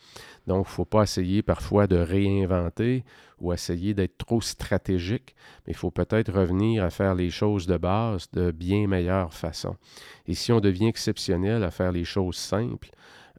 Donc, 0.48 0.66
il 0.66 0.70
ne 0.70 0.74
faut 0.74 0.86
pas 0.86 1.02
essayer 1.02 1.42
parfois 1.42 1.86
de 1.86 1.96
réinventer 1.96 3.04
ou 3.38 3.52
essayer 3.52 3.92
d'être 3.92 4.16
trop 4.16 4.40
stratégique, 4.40 5.36
mais 5.66 5.74
il 5.74 5.76
faut 5.76 5.90
peut-être 5.90 6.32
revenir 6.32 6.82
à 6.82 6.88
faire 6.90 7.14
les 7.14 7.28
choses 7.28 7.66
de 7.66 7.76
base 7.76 8.30
de 8.32 8.50
bien 8.50 8.86
meilleure 8.86 9.34
façon. 9.34 9.76
Et 10.26 10.32
si 10.32 10.50
on 10.50 10.60
devient 10.60 10.86
exceptionnel 10.86 11.62
à 11.62 11.70
faire 11.70 11.92
les 11.92 12.04
choses 12.04 12.36
simples, 12.36 12.88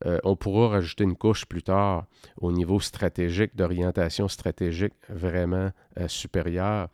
euh, 0.05 0.19
on 0.23 0.35
pourra 0.35 0.69
rajouter 0.69 1.03
une 1.03 1.15
couche 1.15 1.45
plus 1.45 1.63
tard 1.63 2.05
au 2.37 2.51
niveau 2.51 2.79
stratégique, 2.79 3.55
d'orientation 3.55 4.27
stratégique 4.27 4.93
vraiment 5.09 5.71
euh, 5.99 6.07
supérieure, 6.07 6.89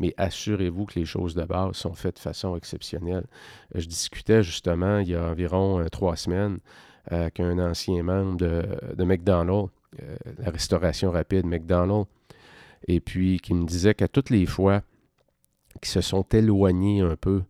mais 0.00 0.12
assurez-vous 0.16 0.86
que 0.86 0.98
les 0.98 1.06
choses 1.06 1.34
de 1.34 1.44
base 1.44 1.76
sont 1.76 1.94
faites 1.94 2.16
de 2.16 2.20
façon 2.20 2.56
exceptionnelle. 2.56 3.26
je 3.74 3.86
discutais 3.86 4.42
justement 4.42 4.98
il 4.98 5.10
y 5.10 5.14
a 5.14 5.30
environ 5.30 5.80
euh, 5.80 5.88
trois 5.88 6.16
semaines 6.16 6.58
avec 7.06 7.40
un 7.40 7.58
ancien 7.58 8.02
membre 8.02 8.36
de, 8.36 9.04
McDonald's, 9.04 9.70
la 10.38 10.50
restauration 10.50 11.10
rapide 11.10 11.46
McDonald's, 11.46 12.08
et 12.86 13.00
puis 13.00 13.38
qui 13.40 13.54
me 13.54 13.66
disait 13.66 13.94
qu'à 13.94 14.08
toutes 14.08 14.30
les 14.30 14.46
fois 14.46 14.82
qu'ils 15.80 15.90
se 15.90 16.00
sont 16.00 16.24
éloignés 16.32 17.00
un 17.00 17.16
peu 17.16 17.42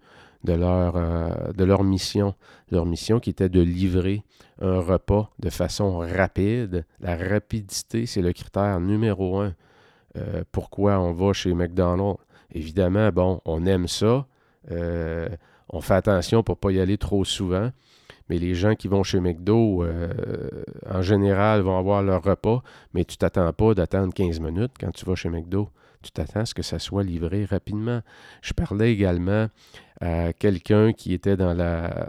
de 0.45 0.55
leur, 0.55 0.97
euh, 0.97 1.83
mission. 1.83 2.35
Leur 2.71 2.87
mission 2.87 3.21
qui 3.21 3.31
était 3.31 3.49
de 3.49 3.61
livrer 3.61 4.23
un 4.61 4.81
repas 4.81 5.31
de 5.39 5.51
façon 5.51 5.99
rapide. 5.99 6.85
La 7.01 7.17
rapidité, 7.17 8.07
c'est 8.07 8.23
le 8.23 8.33
critère 8.33 8.81
numéro 8.81 9.41
un. 9.41 9.55
Euh, 10.17 10.43
pourquoi 10.51 10.99
on 10.99 11.13
va 11.13 11.33
chez 11.33 11.55
McDonald's? 11.55 12.19
Évidemment, 12.53 13.11
bon, 13.11 13.41
on 13.45 13.65
aime 13.67 13.87
ça. 13.87 14.27
Euh, 14.71 15.29
on 15.69 15.81
fait 15.81 15.95
attention 15.95 16.43
pour 16.43 16.57
ne 16.57 16.61
pas 16.61 16.71
y 16.73 16.81
aller 16.81 16.99
trop 16.99 17.25
souvent. 17.25 17.71
Mais 18.31 18.39
les 18.39 18.55
gens 18.55 18.75
qui 18.75 18.89
vont 18.89 19.03
chez 19.03 19.21
McDo, 19.21 19.85
en 20.89 21.03
général, 21.03 21.61
vont 21.61 21.77
avoir 21.77 22.03
leur 22.03 22.23
repas, 22.23 22.63
mais 22.95 23.05
tu 23.05 23.19
t'attends 23.19 23.53
pas 23.53 23.75
d'attendre 23.75 24.15
15 24.15 24.41
minutes 24.41 24.73
quand 24.81 24.93
tu 24.93 25.05
vas 25.05 25.15
chez 25.17 25.29
McDo 25.29 25.69
tu 26.03 26.13
t'attends 26.13 26.41
à 26.41 26.47
ce 26.47 26.55
que 26.55 26.63
ça 26.63 26.79
soit 26.79 27.03
livré 27.03 27.45
rapidement. 27.45 28.01
Je 28.43 28.53
parlais 28.53 28.93
également 28.93 29.49
à 30.01 30.33
quelqu'un 30.33 30.93
qui 30.93 31.13
était 31.13 31.37
dans 31.37 31.55
la, 31.55 32.09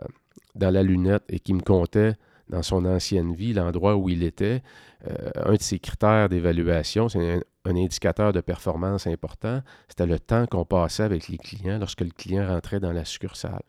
dans 0.56 0.72
la 0.72 0.84
lunette 0.84 1.24
et 1.30 1.40
qui 1.40 1.54
me 1.54 1.62
comptait 1.62 2.16
dans 2.50 2.64
son 2.64 2.86
ancienne 2.86 3.34
vie, 3.34 3.54
l'endroit 3.54 3.96
où 3.96 4.10
il 4.10 4.24
était. 4.24 4.62
Euh, 5.08 5.32
un 5.46 5.54
de 5.54 5.62
ses 5.62 5.80
critères 5.80 6.30
d'évaluation, 6.30 7.10
c'est 7.10 7.36
un, 7.36 7.42
indicateur 7.66 8.34
de 8.34 8.42
performance 8.42 9.08
important, 9.08 9.62
c'était 9.88 10.08
le 10.08 10.20
temps 10.20 10.48
qu'on 10.48 10.66
passait 10.66 11.04
avec 11.04 11.28
les 11.28 11.38
clients 11.38 11.78
lorsque 11.78 12.02
le 12.02 12.10
client 12.10 12.48
rentrait 12.48 12.80
dans 12.80 12.92
la 12.92 13.06
succursale. 13.06 13.62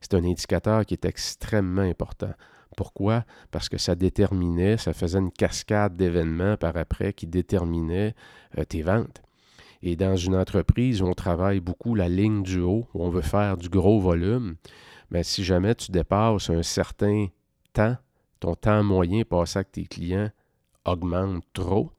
C'est 0.00 0.14
un 0.14 0.24
indicateur 0.24 0.84
qui 0.86 0.94
est 0.94 1.04
extrêmement 1.04 1.82
important. 1.82 2.32
Pourquoi? 2.76 3.24
Parce 3.50 3.68
que 3.68 3.78
ça 3.78 3.94
déterminait, 3.94 4.76
ça 4.76 4.92
faisait 4.92 5.18
une 5.18 5.32
cascade 5.32 5.96
d'événements 5.96 6.56
par 6.56 6.76
après 6.76 7.12
qui 7.12 7.26
déterminait 7.26 8.14
euh, 8.58 8.64
tes 8.64 8.82
ventes. 8.82 9.22
Et 9.82 9.96
dans 9.96 10.16
une 10.16 10.36
entreprise 10.36 11.02
où 11.02 11.06
on 11.06 11.14
travaille 11.14 11.60
beaucoup 11.60 11.94
la 11.94 12.08
ligne 12.08 12.42
du 12.42 12.60
haut, 12.60 12.86
où 12.94 13.04
on 13.04 13.10
veut 13.10 13.22
faire 13.22 13.56
du 13.56 13.68
gros 13.68 14.00
volume, 14.00 14.56
mais 15.10 15.22
si 15.22 15.42
jamais 15.42 15.74
tu 15.74 15.90
dépasses 15.90 16.50
un 16.50 16.62
certain 16.62 17.26
temps, 17.72 17.96
ton 18.40 18.54
temps 18.54 18.82
moyen 18.82 19.24
passé 19.24 19.58
avec 19.58 19.72
tes 19.72 19.84
clients 19.84 20.30
augmente 20.84 21.44
trop, 21.52 21.90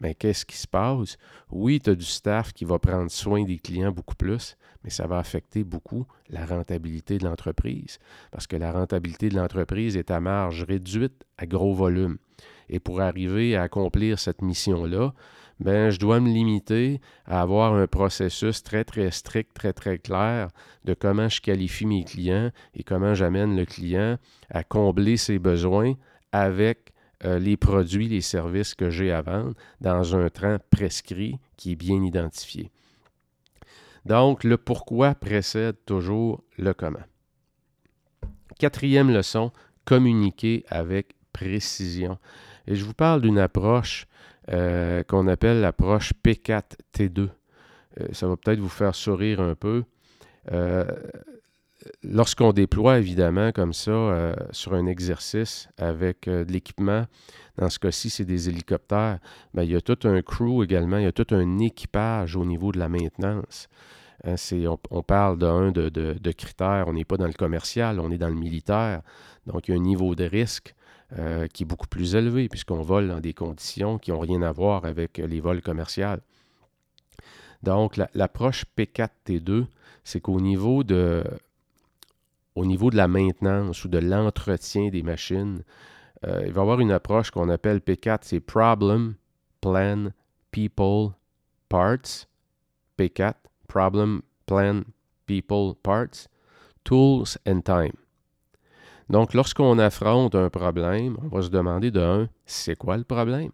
mais 0.00 0.14
qu'est-ce 0.14 0.46
qui 0.46 0.56
se 0.56 0.66
passe? 0.66 1.16
Oui, 1.50 1.80
tu 1.80 1.90
as 1.90 1.94
du 1.94 2.04
staff 2.04 2.52
qui 2.52 2.64
va 2.64 2.78
prendre 2.78 3.10
soin 3.10 3.44
des 3.44 3.58
clients 3.58 3.92
beaucoup 3.92 4.14
plus, 4.14 4.56
mais 4.82 4.90
ça 4.90 5.06
va 5.06 5.18
affecter 5.18 5.62
beaucoup 5.62 6.06
la 6.28 6.46
rentabilité 6.46 7.18
de 7.18 7.24
l'entreprise, 7.24 7.98
parce 8.30 8.46
que 8.46 8.56
la 8.56 8.72
rentabilité 8.72 9.28
de 9.28 9.36
l'entreprise 9.36 9.96
est 9.96 10.10
à 10.10 10.20
marge 10.20 10.64
réduite 10.64 11.24
à 11.38 11.46
gros 11.46 11.74
volume. 11.74 12.18
Et 12.68 12.80
pour 12.80 13.00
arriver 13.00 13.56
à 13.56 13.62
accomplir 13.62 14.18
cette 14.18 14.42
mission-là, 14.42 15.12
ben, 15.60 15.90
je 15.90 15.98
dois 15.98 16.20
me 16.20 16.30
limiter 16.30 17.02
à 17.26 17.42
avoir 17.42 17.74
un 17.74 17.86
processus 17.86 18.62
très, 18.62 18.82
très 18.82 19.10
strict, 19.10 19.52
très, 19.52 19.74
très 19.74 19.98
clair 19.98 20.48
de 20.84 20.94
comment 20.94 21.28
je 21.28 21.42
qualifie 21.42 21.84
mes 21.84 22.04
clients 22.04 22.50
et 22.74 22.82
comment 22.82 23.14
j'amène 23.14 23.56
le 23.56 23.66
client 23.66 24.16
à 24.48 24.64
combler 24.64 25.18
ses 25.18 25.38
besoins 25.38 25.94
avec 26.32 26.89
euh, 27.24 27.38
les 27.38 27.56
produits, 27.56 28.08
les 28.08 28.22
services 28.22 28.74
que 28.74 28.90
j'ai 28.90 29.12
à 29.12 29.20
vendre 29.20 29.54
dans 29.80 30.16
un 30.16 30.30
train 30.30 30.58
prescrit 30.70 31.38
qui 31.56 31.72
est 31.72 31.76
bien 31.76 32.02
identifié. 32.02 32.70
Donc, 34.06 34.44
le 34.44 34.56
pourquoi 34.56 35.14
précède 35.14 35.76
toujours 35.84 36.42
le 36.56 36.72
comment. 36.72 37.04
Quatrième 38.58 39.10
leçon, 39.10 39.52
communiquer 39.84 40.64
avec 40.68 41.14
précision. 41.32 42.18
Et 42.66 42.74
je 42.74 42.84
vous 42.84 42.94
parle 42.94 43.20
d'une 43.20 43.38
approche 43.38 44.06
euh, 44.50 45.02
qu'on 45.02 45.28
appelle 45.28 45.60
l'approche 45.60 46.12
P4T2. 46.24 47.18
Euh, 47.18 47.28
ça 48.12 48.26
va 48.26 48.36
peut-être 48.36 48.60
vous 48.60 48.68
faire 48.68 48.94
sourire 48.94 49.40
un 49.40 49.54
peu. 49.54 49.84
Euh, 51.86 51.90
lorsqu'on 52.02 52.52
déploie 52.52 52.98
évidemment 52.98 53.52
comme 53.52 53.72
ça 53.72 54.34
sur 54.50 54.74
un 54.74 54.86
exercice 54.86 55.68
avec 55.78 56.28
de 56.28 56.46
l'équipement, 56.50 57.06
dans 57.58 57.68
ce 57.68 57.78
cas-ci, 57.78 58.10
c'est 58.10 58.24
des 58.24 58.48
hélicoptères, 58.48 59.18
ben, 59.54 59.62
il 59.62 59.70
y 59.70 59.76
a 59.76 59.80
tout 59.80 59.98
un 60.04 60.22
crew 60.22 60.62
également, 60.62 60.98
il 60.98 61.04
y 61.04 61.06
a 61.06 61.12
tout 61.12 61.26
un 61.30 61.58
équipage 61.58 62.36
au 62.36 62.44
niveau 62.44 62.72
de 62.72 62.78
la 62.78 62.88
maintenance. 62.88 63.68
Hein, 64.24 64.36
on, 64.90 65.02
parle 65.02 65.38
d'un 65.38 65.70
de, 65.70 65.88
de, 65.88 66.32
critères, 66.32 66.88
on 66.88 66.92
n'est 66.92 67.04
pas 67.04 67.16
dans 67.16 67.26
le 67.26 67.32
commercial, 67.32 68.00
on 68.00 68.10
est 68.10 68.18
dans 68.18 68.28
le 68.28 68.34
militaire. 68.34 69.02
Donc, 69.46 69.68
il 69.68 69.72
y 69.72 69.74
a 69.74 69.76
un 69.78 69.82
niveau 69.82 70.14
de 70.14 70.24
risque 70.24 70.74
euh, 71.18 71.46
qui 71.48 71.62
est 71.62 71.66
beaucoup 71.66 71.86
plus 71.86 72.14
élevé, 72.14 72.48
puisqu'on 72.48 72.82
vole 72.82 73.08
dans 73.08 73.20
des 73.20 73.32
conditions 73.32 73.98
qui 73.98 74.10
n'ont 74.10 74.20
rien 74.20 74.42
à 74.42 74.52
voir 74.52 74.84
avec 74.84 75.18
les 75.18 75.40
vols 75.40 75.62
commerciaux. 75.62 76.18
Donc, 77.62 77.98
l'approche 78.14 78.64
P4T2, 78.76 79.66
c'est 80.04 80.20
qu'au 80.20 80.40
niveau 80.40 80.82
de, 80.82 81.24
au 82.60 82.66
niveau 82.66 82.90
de 82.90 82.96
la 82.96 83.08
maintenance 83.08 83.84
ou 83.84 83.88
de 83.88 83.96
l'entretien 83.96 84.90
des 84.90 85.02
machines, 85.02 85.62
euh, 86.26 86.42
il 86.44 86.52
va 86.52 86.60
y 86.60 86.62
avoir 86.62 86.80
une 86.80 86.92
approche 86.92 87.30
qu'on 87.30 87.48
appelle 87.48 87.78
P4, 87.78 88.18
c'est 88.20 88.40
Problem, 88.40 89.14
Plan, 89.62 90.10
People, 90.50 91.12
Parts. 91.70 92.26
P4, 92.98 93.32
problem, 93.66 94.20
plan, 94.44 94.82
people, 95.24 95.74
parts, 95.82 96.28
tools 96.84 97.38
and 97.46 97.62
time. 97.62 97.96
Donc, 99.08 99.32
lorsqu'on 99.32 99.78
affronte 99.78 100.34
un 100.34 100.50
problème, 100.50 101.16
on 101.22 101.28
va 101.28 101.40
se 101.40 101.48
demander 101.48 101.90
de 101.90 102.00
un, 102.00 102.28
c'est 102.44 102.76
quoi 102.76 102.98
le 102.98 103.04
problème? 103.04 103.52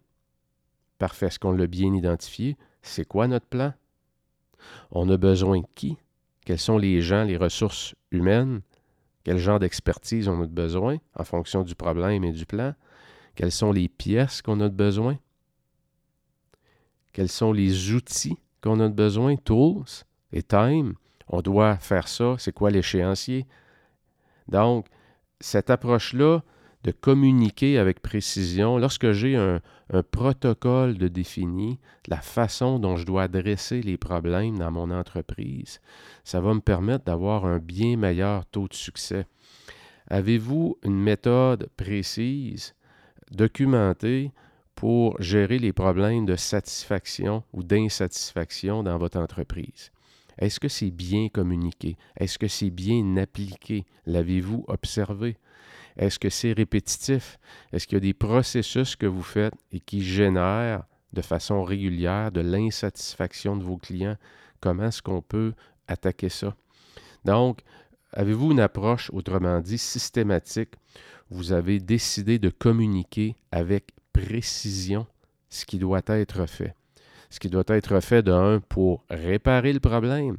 Parfait, 0.98 1.26
est-ce 1.26 1.38
qu'on 1.38 1.52
l'a 1.52 1.68
bien 1.68 1.94
identifié? 1.94 2.56
C'est 2.82 3.06
quoi 3.06 3.28
notre 3.28 3.46
plan? 3.46 3.72
On 4.90 5.08
a 5.10 5.16
besoin 5.16 5.60
de 5.60 5.66
qui? 5.76 5.96
Quels 6.44 6.58
sont 6.58 6.78
les 6.78 7.00
gens, 7.02 7.22
les 7.22 7.36
ressources 7.36 7.94
humaines? 8.10 8.62
Quel 9.26 9.38
genre 9.38 9.58
d'expertise 9.58 10.28
on 10.28 10.40
a 10.40 10.46
besoin 10.46 10.98
en 11.16 11.24
fonction 11.24 11.64
du 11.64 11.74
problème 11.74 12.22
et 12.22 12.30
du 12.30 12.46
plan? 12.46 12.76
Quelles 13.34 13.50
sont 13.50 13.72
les 13.72 13.88
pièces 13.88 14.40
qu'on 14.40 14.60
a 14.60 14.68
besoin? 14.68 15.18
Quels 17.12 17.28
sont 17.28 17.50
les 17.52 17.92
outils 17.92 18.38
qu'on 18.60 18.78
a 18.78 18.88
besoin? 18.88 19.34
Tools 19.34 20.04
et 20.32 20.44
time. 20.44 20.94
On 21.26 21.42
doit 21.42 21.74
faire 21.78 22.06
ça. 22.06 22.36
C'est 22.38 22.52
quoi 22.52 22.70
l'échéancier? 22.70 23.48
Donc, 24.46 24.86
cette 25.40 25.70
approche-là 25.70 26.44
de 26.84 26.92
communiquer 26.92 27.78
avec 27.78 28.02
précision, 28.02 28.78
lorsque 28.78 29.10
j'ai 29.10 29.34
un, 29.34 29.60
protocole 30.10 30.98
de 30.98 31.08
défini, 31.08 31.78
la 32.08 32.20
façon 32.20 32.78
dont 32.78 32.96
je 32.96 33.06
dois 33.06 33.24
adresser 33.24 33.82
les 33.82 33.96
problèmes 33.96 34.58
dans 34.58 34.70
mon 34.70 34.90
entreprise, 34.90 35.80
ça 36.24 36.40
va 36.40 36.54
me 36.54 36.60
permettre 36.60 37.04
d'avoir 37.04 37.44
un 37.46 37.58
bien 37.58 37.96
meilleur 37.96 38.46
taux 38.46 38.68
de 38.68 38.74
succès. 38.74 39.26
Avez-vous 40.08 40.78
une 40.84 41.00
méthode 41.00 41.68
précise, 41.76 42.74
documentée, 43.30 44.32
pour 44.74 45.20
gérer 45.22 45.58
les 45.58 45.72
problèmes 45.72 46.26
de 46.26 46.36
satisfaction 46.36 47.42
ou 47.52 47.62
d'insatisfaction 47.62 48.82
dans 48.82 48.98
votre 48.98 49.18
entreprise? 49.18 49.90
Est-ce 50.38 50.60
que 50.60 50.68
c'est 50.68 50.90
bien 50.90 51.28
communiqué? 51.28 51.96
Est-ce 52.16 52.38
que 52.38 52.48
c'est 52.48 52.70
bien 52.70 53.16
appliqué? 53.16 53.86
L'avez-vous 54.04 54.64
observé? 54.68 55.38
Est-ce 55.96 56.18
que 56.18 56.28
c'est 56.30 56.52
répétitif? 56.52 57.38
Est-ce 57.72 57.86
qu'il 57.86 57.96
y 57.96 57.98
a 57.98 58.00
des 58.00 58.14
processus 58.14 58.96
que 58.96 59.06
vous 59.06 59.22
faites 59.22 59.54
et 59.72 59.80
qui 59.80 60.02
génèrent 60.02 60.84
de 61.12 61.22
façon 61.22 61.62
régulière 61.62 62.30
de 62.32 62.40
l'insatisfaction 62.40 63.56
de 63.56 63.64
vos 63.64 63.76
clients? 63.76 64.16
Comment 64.60 64.84
est-ce 64.84 65.02
qu'on 65.02 65.22
peut 65.22 65.54
attaquer 65.88 66.28
ça? 66.28 66.54
Donc, 67.24 67.60
avez-vous 68.12 68.52
une 68.52 68.60
approche, 68.60 69.10
autrement 69.12 69.60
dit, 69.60 69.78
systématique? 69.78 70.74
Vous 71.30 71.52
avez 71.52 71.80
décidé 71.80 72.38
de 72.38 72.50
communiquer 72.50 73.36
avec 73.50 73.90
précision 74.12 75.06
ce 75.48 75.64
qui 75.64 75.78
doit 75.78 76.02
être 76.06 76.46
fait 76.46 76.74
ce 77.30 77.40
qui 77.40 77.48
doit 77.48 77.64
être 77.68 78.00
fait 78.00 78.22
d'un 78.22 78.60
pour 78.60 79.04
réparer 79.10 79.72
le 79.72 79.80
problème, 79.80 80.36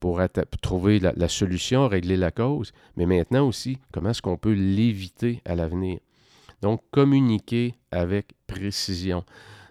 pour 0.00 0.20
trouver 0.62 0.98
la, 0.98 1.28
solution, 1.28 1.86
régler 1.86 2.16
la 2.16 2.30
cause, 2.30 2.72
mais 2.96 3.06
maintenant 3.06 3.46
aussi, 3.46 3.78
comment 3.92 4.10
est-ce 4.10 4.22
qu'on 4.22 4.38
peut 4.38 4.52
l'éviter 4.52 5.42
à 5.44 5.54
l'avenir? 5.54 6.00
Donc, 6.62 6.82
communiquer 6.90 7.74
avec 7.90 8.32
précision. 8.46 9.24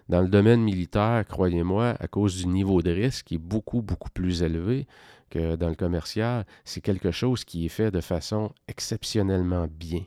Dans 0.08 0.22
le 0.22 0.28
domaine 0.28 0.62
militaire, 0.62 1.24
croyez-moi, 1.28 1.94
à 2.00 2.08
cause 2.08 2.36
du 2.36 2.46
niveau 2.46 2.82
de 2.82 2.90
risque 2.90 3.26
qui 3.26 3.34
est 3.34 3.38
beaucoup, 3.38 3.82
beaucoup 3.82 4.10
plus 4.10 4.42
élevé 4.42 4.86
que 5.30 5.54
dans 5.56 5.68
le 5.68 5.76
commercial, 5.76 6.46
c'est 6.64 6.80
quelque 6.80 7.10
chose 7.10 7.44
qui 7.44 7.66
est 7.66 7.68
fait 7.68 7.90
de 7.90 8.00
façon 8.00 8.52
exceptionnellement 8.66 9.68
bien. 9.70 10.02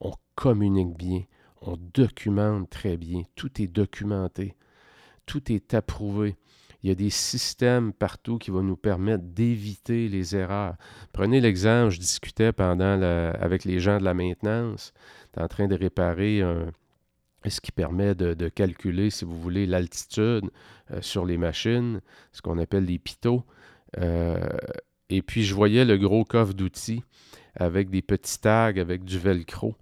On 0.00 0.12
communique 0.34 0.96
bien, 0.96 1.22
on 1.60 1.76
documente 1.92 2.70
très 2.70 2.96
bien, 2.96 3.22
tout 3.34 3.60
est 3.60 3.66
documenté 3.66 4.54
tout 5.28 5.52
est 5.52 5.74
approuvé. 5.74 6.36
Il 6.82 6.88
y 6.88 6.92
a 6.92 6.94
des 6.94 7.10
systèmes 7.10 7.92
partout 7.92 8.38
qui 8.38 8.50
vont 8.50 8.62
nous 8.62 8.76
permettre 8.76 9.24
d'éviter 9.24 10.08
les 10.08 10.36
erreurs. 10.36 10.76
Prenez 11.12 11.40
l'exemple, 11.40 11.90
je 11.90 11.98
discutais 11.98 12.52
pendant 12.52 13.02
avec 13.02 13.64
les 13.64 13.80
gens 13.80 13.98
de 13.98 14.04
la 14.04 14.14
maintenance, 14.14 14.92
en 15.36 15.48
train 15.48 15.66
de 15.66 15.74
réparer 15.74 16.42
ce 17.46 17.60
qui 17.60 17.72
permet 17.72 18.14
de, 18.14 18.48
calculer, 18.48 19.10
si 19.10 19.24
vous 19.24 19.38
voulez, 19.38 19.66
l'altitude 19.66 20.50
euh, 20.90 21.00
sur 21.00 21.24
les 21.24 21.36
machines, 21.36 22.00
ce 22.32 22.42
qu'on 22.42 22.58
appelle 22.58 22.84
les 22.84 22.98
pitot. 22.98 23.44
Euh, 23.98 24.48
et 25.10 25.22
puis, 25.22 25.44
je 25.44 25.54
voyais 25.54 25.84
le 25.84 25.96
gros 25.96 26.24
coffre 26.24 26.54
d'outils 26.54 27.02
avec 27.54 27.90
des 27.90 28.02
petits 28.02 28.40
tags, 28.40 28.76
avec 28.76 29.04
du 29.04 29.18
velcro. 29.18 29.74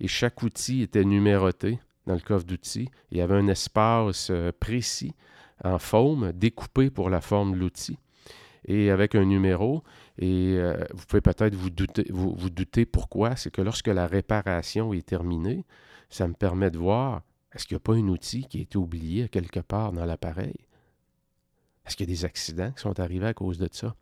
Et 0.00 0.08
chaque 0.08 0.42
outil 0.42 0.82
était 0.82 1.04
numéroté 1.04 1.78
dans 2.06 2.14
le 2.14 2.20
coffre 2.20 2.44
d'outils. 2.44 2.90
Il 3.10 3.18
y 3.18 3.20
avait 3.20 3.34
un 3.34 3.48
espace 3.48 4.28
euh, 4.30 4.52
précis 4.58 5.14
en 5.62 5.78
forme, 5.78 6.32
découpé 6.32 6.90
pour 6.90 7.10
la 7.10 7.20
forme 7.20 7.52
de 7.52 7.58
l'outil 7.58 7.98
et 8.66 8.90
avec 8.90 9.14
un 9.14 9.24
numéro. 9.24 9.82
Et 10.18 10.54
euh, 10.56 10.76
vous 10.94 11.04
pouvez 11.06 11.20
peut-être 11.20 11.54
vous 11.54 11.70
douter, 11.70 12.06
vous, 12.10 12.34
vous 12.34 12.50
douter 12.50 12.86
pourquoi. 12.86 13.36
C'est 13.36 13.50
que 13.50 13.62
lorsque 13.62 13.88
la 13.88 14.06
réparation 14.06 14.92
est 14.92 15.06
terminée, 15.06 15.64
ça 16.08 16.26
me 16.28 16.34
permet 16.34 16.70
de 16.70 16.78
voir 16.78 17.22
est-ce 17.54 17.66
qu'il 17.66 17.76
n'y 17.76 17.78
a 17.78 17.80
pas 17.80 17.94
un 17.94 18.08
outil 18.08 18.46
qui 18.46 18.58
a 18.58 18.62
été 18.62 18.78
oublié 18.78 19.28
quelque 19.28 19.60
part 19.60 19.92
dans 19.92 20.04
l'appareil? 20.04 20.56
Est-ce 21.86 21.96
qu'il 21.96 22.08
y 22.08 22.12
a 22.12 22.14
des 22.14 22.24
accidents 22.24 22.72
qui 22.72 22.82
sont 22.82 22.98
arrivés 22.98 23.26
à 23.26 23.34
cause 23.34 23.58
de 23.58 23.68
ça? 23.70 23.94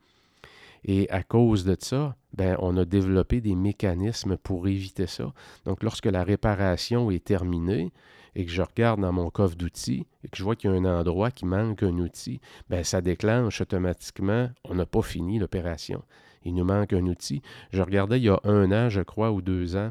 Et 0.84 1.08
à 1.10 1.22
cause 1.22 1.64
de 1.64 1.76
ça, 1.78 2.16
ben, 2.32 2.56
on 2.60 2.76
a 2.76 2.84
développé 2.84 3.40
des 3.40 3.54
mécanismes 3.54 4.36
pour 4.36 4.66
éviter 4.66 5.06
ça. 5.06 5.32
Donc, 5.64 5.82
lorsque 5.82 6.06
la 6.06 6.24
réparation 6.24 7.10
est 7.10 7.24
terminée 7.24 7.92
et 8.34 8.44
que 8.44 8.50
je 8.50 8.62
regarde 8.62 9.00
dans 9.00 9.12
mon 9.12 9.30
coffre 9.30 9.56
d'outils 9.56 10.06
et 10.24 10.28
que 10.28 10.36
je 10.36 10.42
vois 10.42 10.56
qu'il 10.56 10.70
y 10.70 10.72
a 10.72 10.76
un 10.76 10.84
endroit 10.84 11.30
qui 11.30 11.44
manque 11.44 11.82
un 11.82 11.98
outil, 11.98 12.40
ben, 12.68 12.84
ça 12.84 13.00
déclenche 13.00 13.60
automatiquement, 13.60 14.50
on 14.64 14.74
n'a 14.74 14.86
pas 14.86 15.02
fini 15.02 15.38
l'opération. 15.38 16.02
Il 16.44 16.54
nous 16.54 16.64
manque 16.64 16.92
un 16.92 17.06
outil. 17.06 17.42
Je 17.72 17.82
regardais 17.82 18.18
il 18.18 18.24
y 18.24 18.28
a 18.28 18.40
un 18.44 18.72
an, 18.72 18.88
je 18.88 19.00
crois, 19.00 19.30
ou 19.30 19.42
deux 19.42 19.76
ans, 19.76 19.90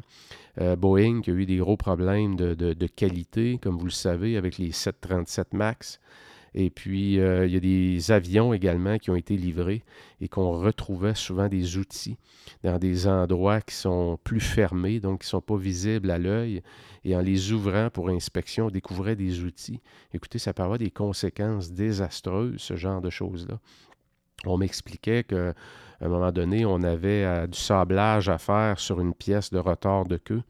euh, 0.60 0.76
Boeing 0.76 1.22
qui 1.22 1.30
a 1.30 1.34
eu 1.34 1.46
des 1.46 1.56
gros 1.56 1.76
problèmes 1.76 2.36
de, 2.36 2.54
de, 2.54 2.86
qualité, 2.86 3.58
comme 3.62 3.78
vous 3.78 3.86
le 3.86 3.90
savez, 3.90 4.36
avec 4.36 4.58
les 4.58 4.70
737 4.70 5.54
MAX. 5.54 5.98
Et 6.54 6.70
puis, 6.70 7.18
euh, 7.18 7.46
il 7.46 7.52
y 7.52 7.56
a 7.56 7.60
des 7.60 8.10
avions 8.10 8.52
également 8.52 8.98
qui 8.98 9.10
ont 9.10 9.16
été 9.16 9.36
livrés 9.36 9.82
et 10.20 10.28
qu'on 10.28 10.52
retrouvait 10.52 11.14
souvent 11.14 11.48
des 11.48 11.78
outils 11.78 12.18
dans 12.62 12.78
des 12.78 13.06
endroits 13.06 13.60
qui 13.60 13.74
sont 13.74 14.18
plus 14.22 14.40
fermés, 14.40 15.00
donc 15.00 15.20
qui 15.20 15.26
ne 15.26 15.30
sont 15.30 15.40
pas 15.40 15.56
visibles 15.56 16.10
à 16.10 16.18
l'œil. 16.18 16.62
Et 17.04 17.16
en 17.16 17.20
les 17.20 17.52
ouvrant 17.52 17.88
pour 17.90 18.10
inspection, 18.10 18.66
on 18.66 18.70
découvrait 18.70 19.16
des 19.16 19.42
outils. 19.42 19.80
Écoutez, 20.12 20.38
ça 20.38 20.52
peut 20.52 20.62
avoir 20.62 20.78
des 20.78 20.90
conséquences 20.90 21.72
désastreuses, 21.72 22.60
ce 22.60 22.76
genre 22.76 23.00
de 23.00 23.10
choses-là. 23.10 23.58
On 24.44 24.58
m'expliquait 24.58 25.24
qu'à 25.24 25.54
un 26.00 26.08
moment 26.08 26.32
donné, 26.32 26.66
on 26.66 26.82
avait 26.82 27.24
euh, 27.24 27.46
du 27.46 27.58
sablage 27.58 28.28
à 28.28 28.38
faire 28.38 28.78
sur 28.78 29.00
une 29.00 29.14
pièce 29.14 29.50
de 29.50 29.58
rotor 29.58 30.06
de 30.06 30.16
queue. 30.16 30.42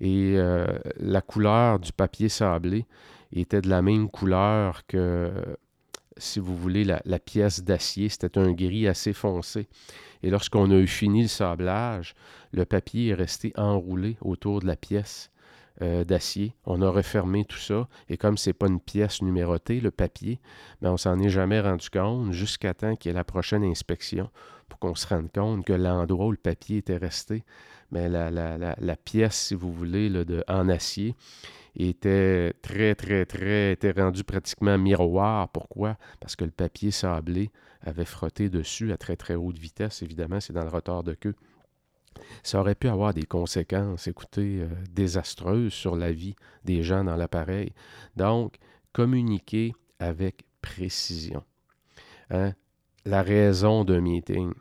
Et 0.00 0.34
euh, 0.36 0.66
la 0.96 1.20
couleur 1.20 1.78
du 1.78 1.92
papier 1.92 2.30
sablé 2.30 2.86
était 3.32 3.60
de 3.60 3.68
la 3.68 3.82
même 3.82 4.10
couleur 4.10 4.86
que, 4.86 5.32
si 6.16 6.40
vous 6.40 6.56
voulez, 6.56 6.84
la, 6.84 7.18
pièce 7.18 7.62
d'acier. 7.62 8.08
C'était 8.08 8.38
un 8.38 8.52
gris 8.52 8.88
assez 8.88 9.12
foncé. 9.12 9.68
Et 10.22 10.30
lorsqu'on 10.30 10.70
a 10.70 10.74
eu 10.74 10.86
fini 10.86 11.22
le 11.22 11.28
sablage, 11.28 12.14
le 12.52 12.64
papier 12.64 13.08
est 13.08 13.14
resté 13.14 13.52
enroulé 13.56 14.16
autour 14.20 14.60
de 14.60 14.66
la 14.66 14.76
pièce 14.76 15.30
euh, 15.82 16.04
d'acier. 16.04 16.54
On 16.66 16.82
a 16.82 16.90
refermé 16.90 17.44
tout 17.44 17.58
ça. 17.58 17.88
Et 18.08 18.16
comme 18.16 18.36
ce 18.36 18.50
n'est 18.50 18.54
pas 18.54 18.66
une 18.66 18.80
pièce 18.80 19.22
numérotée, 19.22 19.80
le 19.80 19.90
papier, 19.90 20.40
ben 20.82 20.92
on 20.92 20.96
s'en 20.96 21.18
est 21.20 21.30
jamais 21.30 21.60
rendu 21.60 21.88
compte 21.88 22.32
jusqu'à 22.32 22.74
temps 22.74 22.96
qu'il 22.96 23.10
y 23.10 23.12
ait 23.12 23.16
la 23.16 23.24
prochaine 23.24 23.64
inspection 23.64 24.28
pour 24.68 24.78
qu'on 24.78 24.94
se 24.94 25.06
rende 25.06 25.30
compte 25.32 25.64
que 25.64 25.72
l'endroit 25.72 26.26
où 26.26 26.32
le 26.32 26.36
papier 26.36 26.78
était 26.78 26.96
resté, 26.96 27.44
mais 27.90 28.08
ben, 28.08 28.30
la, 28.30 28.58
la, 28.58 28.76
la, 28.78 28.96
pièce, 28.96 29.36
si 29.36 29.54
vous 29.54 29.72
voulez, 29.72 30.10
de, 30.10 30.44
en 30.48 30.68
acier, 30.68 31.14
était 31.76 32.52
très, 32.62 32.94
très, 32.94 33.26
très, 33.26 33.76
rendu 33.96 34.24
pratiquement 34.24 34.76
miroir. 34.78 35.48
Pourquoi? 35.50 35.96
Parce 36.20 36.36
que 36.36 36.44
le 36.44 36.50
papier 36.50 36.90
sablé 36.90 37.50
avait 37.82 38.04
frotté 38.04 38.48
dessus 38.48 38.92
à 38.92 38.96
très, 38.96 39.16
très 39.16 39.34
haute 39.34 39.58
vitesse. 39.58 40.02
Évidemment, 40.02 40.40
c'est 40.40 40.52
dans 40.52 40.64
le 40.64 40.70
retard 40.70 41.02
de 41.02 41.14
queue. 41.14 41.34
Ça 42.42 42.60
aurait 42.60 42.74
pu 42.74 42.88
avoir 42.88 43.14
des 43.14 43.24
conséquences, 43.24 44.08
écoutez, 44.08 44.62
euh, 44.62 44.68
désastreuses 44.90 45.72
sur 45.72 45.96
la 45.96 46.12
vie 46.12 46.34
des 46.64 46.82
gens 46.82 47.04
dans 47.04 47.16
l'appareil. 47.16 47.72
Donc, 48.16 48.56
communiquer 48.92 49.72
avec 49.98 50.44
précision. 50.60 51.44
Hein? 52.30 52.52
La 53.04 53.22
raison 53.22 53.84
d'un 53.84 54.00
meeting. 54.00 54.52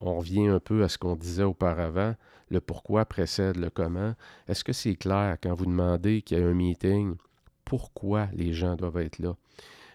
On 0.00 0.18
revient 0.18 0.48
un 0.48 0.60
peu 0.60 0.82
à 0.82 0.88
ce 0.88 0.98
qu'on 0.98 1.16
disait 1.16 1.44
auparavant 1.44 2.14
le 2.54 2.60
pourquoi 2.60 3.04
précède 3.04 3.56
le 3.56 3.68
comment. 3.68 4.14
Est-ce 4.48 4.64
que 4.64 4.72
c'est 4.72 4.94
clair 4.94 5.36
quand 5.42 5.52
vous 5.52 5.66
demandez 5.66 6.22
qu'il 6.22 6.38
y 6.38 6.42
a 6.42 6.46
un 6.46 6.54
meeting, 6.54 7.16
pourquoi 7.64 8.28
les 8.32 8.52
gens 8.52 8.76
doivent 8.76 8.98
être 8.98 9.18
là? 9.18 9.34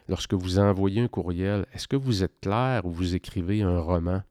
Lorsque 0.07 0.33
vous 0.33 0.59
envoyez 0.59 1.01
un 1.01 1.07
courriel, 1.07 1.65
est-ce 1.73 1.87
que 1.87 1.95
vous 1.95 2.23
êtes 2.23 2.39
clair 2.41 2.85
ou 2.85 2.91
vous 2.91 3.15
écrivez 3.15 3.61
un 3.61 3.79
roman? 3.79 4.21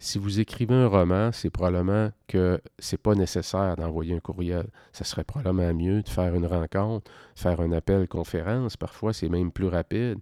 Si 0.00 0.18
vous 0.18 0.38
écrivez 0.38 0.74
un 0.74 0.86
roman, 0.86 1.32
c'est 1.32 1.50
probablement 1.50 2.10
que 2.28 2.60
ce 2.78 2.94
n'est 2.94 2.98
pas 2.98 3.14
nécessaire 3.14 3.74
d'envoyer 3.76 4.14
un 4.14 4.20
courriel. 4.20 4.68
Ça 4.92 5.04
serait 5.04 5.24
probablement 5.24 5.74
mieux 5.74 6.02
de 6.02 6.08
faire 6.08 6.34
une 6.34 6.46
rencontre, 6.46 7.10
faire 7.34 7.60
un 7.60 7.72
appel 7.72 8.06
conférence. 8.06 8.76
Parfois, 8.76 9.12
c'est 9.12 9.28
même 9.28 9.50
plus 9.50 9.66
rapide. 9.66 10.18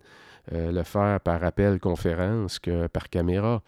Euh, 0.52 0.70
le 0.70 0.82
faire 0.82 1.20
par 1.20 1.42
appel 1.42 1.80
conférence 1.80 2.58
que 2.58 2.86
par 2.86 3.08
caméra. 3.08 3.62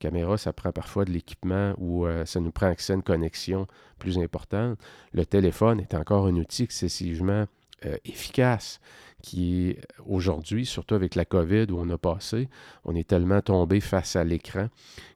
Caméra, 0.00 0.38
ça 0.38 0.52
prend 0.52 0.72
parfois 0.72 1.04
de 1.04 1.10
l'équipement 1.10 1.74
ou 1.78 2.06
euh, 2.06 2.24
ça 2.24 2.40
nous 2.40 2.50
prend 2.50 2.68
accès 2.68 2.94
une 2.94 3.02
connexion 3.02 3.66
plus 3.98 4.18
importante. 4.18 4.78
Le 5.12 5.26
téléphone 5.26 5.80
est 5.80 5.94
encore 5.94 6.26
un 6.26 6.36
outil 6.36 6.64
excessivement 6.64 7.46
euh, 7.84 7.96
efficace 8.04 8.80
qui 9.22 9.76
aujourd'hui, 10.06 10.66
surtout 10.66 10.94
avec 10.94 11.14
la 11.14 11.24
COVID 11.24 11.66
où 11.70 11.78
on 11.78 11.88
a 11.90 11.96
passé, 11.96 12.48
on 12.84 12.94
est 12.94 13.08
tellement 13.08 13.40
tombé 13.40 13.80
face 13.80 14.16
à 14.16 14.24
l'écran 14.24 14.68